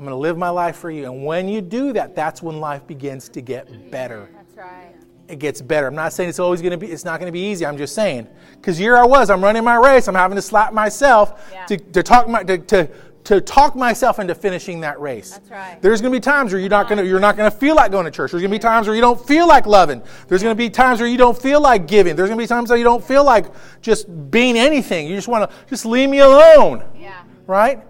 I'm 0.00 0.06
going 0.06 0.16
to 0.16 0.18
live 0.18 0.38
my 0.38 0.48
life 0.48 0.76
for 0.76 0.90
you. 0.90 1.04
And 1.04 1.26
when 1.26 1.46
you 1.46 1.60
do 1.60 1.92
that, 1.92 2.16
that's 2.16 2.42
when 2.42 2.58
life 2.58 2.86
begins 2.86 3.28
to 3.28 3.42
get 3.42 3.90
better. 3.90 4.30
That's 4.32 4.56
right. 4.56 4.94
It 5.28 5.38
gets 5.38 5.60
better. 5.60 5.88
I'm 5.88 5.94
not 5.94 6.14
saying 6.14 6.30
it's 6.30 6.38
always 6.38 6.62
going 6.62 6.70
to 6.70 6.78
be, 6.78 6.86
it's 6.90 7.04
not 7.04 7.20
going 7.20 7.28
to 7.28 7.32
be 7.32 7.50
easy. 7.50 7.66
I'm 7.66 7.76
just 7.76 7.94
saying. 7.94 8.26
Because 8.52 8.78
here 8.78 8.96
I 8.96 9.04
was, 9.04 9.28
I'm 9.28 9.44
running 9.44 9.62
my 9.62 9.76
race. 9.76 10.08
I'm 10.08 10.14
having 10.14 10.36
to 10.36 10.42
slap 10.42 10.72
myself 10.72 11.46
yeah. 11.52 11.66
to, 11.66 11.76
to, 11.76 12.02
talk 12.02 12.30
my, 12.30 12.42
to, 12.44 12.56
to, 12.56 12.88
to 13.24 13.42
talk 13.42 13.76
myself 13.76 14.18
into 14.18 14.34
finishing 14.34 14.80
that 14.80 14.98
race. 14.98 15.32
That's 15.32 15.50
right. 15.50 15.82
There's 15.82 16.00
going 16.00 16.14
to 16.14 16.16
be 16.16 16.22
times 16.22 16.52
where 16.52 16.60
you're 16.60 16.70
not 16.70 16.88
going 16.88 16.96
to 16.96 17.06
you're 17.06 17.20
not 17.20 17.36
going 17.36 17.50
to 17.50 17.54
feel 17.54 17.76
like 17.76 17.90
going 17.90 18.06
to 18.06 18.10
church. 18.10 18.30
There's 18.30 18.40
going 18.40 18.50
to 18.50 18.54
be 18.54 18.58
times 18.58 18.86
where 18.86 18.96
you 18.96 19.02
don't 19.02 19.20
feel 19.20 19.46
like 19.46 19.66
loving. 19.66 20.02
There's 20.28 20.42
going 20.42 20.56
to 20.56 20.58
be 20.58 20.70
times 20.70 21.00
where 21.00 21.10
you 21.10 21.18
don't 21.18 21.36
feel 21.36 21.60
like 21.60 21.86
giving. 21.86 22.16
There's 22.16 22.30
going 22.30 22.38
to 22.38 22.42
be 22.42 22.48
times 22.48 22.70
where 22.70 22.78
you 22.78 22.84
don't 22.84 23.04
feel 23.04 23.22
like 23.22 23.52
just 23.82 24.30
being 24.30 24.56
anything. 24.56 25.06
You 25.08 25.14
just 25.14 25.28
want 25.28 25.50
to 25.50 25.56
just 25.66 25.84
leave 25.84 26.08
me 26.08 26.20
alone. 26.20 26.84
Yeah. 26.98 27.20
Right? 27.46 27.82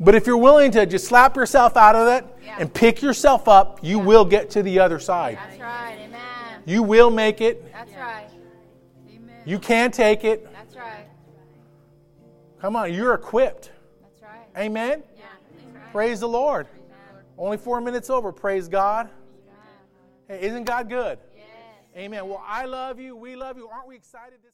But 0.00 0.14
if 0.14 0.26
you're 0.26 0.36
willing 0.36 0.70
to 0.72 0.86
just 0.86 1.06
slap 1.06 1.36
yourself 1.36 1.76
out 1.76 1.94
of 1.94 2.08
it 2.08 2.26
yeah. 2.42 2.56
and 2.58 2.72
pick 2.72 3.00
yourself 3.00 3.46
up, 3.46 3.78
you 3.82 3.98
yeah. 3.98 4.04
will 4.04 4.24
get 4.24 4.50
to 4.50 4.62
the 4.62 4.78
other 4.80 4.98
side. 4.98 5.38
That's 5.38 5.60
right. 5.60 5.96
Amen. 6.00 6.62
You 6.64 6.82
will 6.82 7.10
make 7.10 7.40
it. 7.40 7.72
That's 7.72 7.92
right. 7.94 8.28
Amen. 9.08 9.42
You 9.44 9.58
can 9.58 9.90
take 9.90 10.24
it. 10.24 10.50
That's 10.52 10.74
right. 10.74 11.06
Come 12.60 12.76
on, 12.76 12.92
you're 12.92 13.14
equipped. 13.14 13.70
That's 14.02 14.22
right. 14.22 14.62
Amen. 14.64 15.02
Yeah. 15.16 15.24
That's 15.62 15.74
right. 15.74 15.92
Praise 15.92 16.20
the 16.20 16.28
Lord. 16.28 16.66
Amen. 16.74 17.22
Only 17.38 17.56
four 17.56 17.80
minutes 17.80 18.10
over. 18.10 18.32
Praise 18.32 18.68
God. 18.68 19.10
Hey, 20.26 20.40
isn't 20.40 20.64
God 20.64 20.88
good? 20.88 21.18
Yes. 21.36 21.46
Amen. 21.96 22.26
Well, 22.26 22.42
I 22.46 22.64
love 22.64 22.98
you. 22.98 23.14
We 23.14 23.36
love 23.36 23.58
you. 23.58 23.68
Aren't 23.68 23.86
we 23.86 23.94
excited 23.94 24.38
this? 24.42 24.53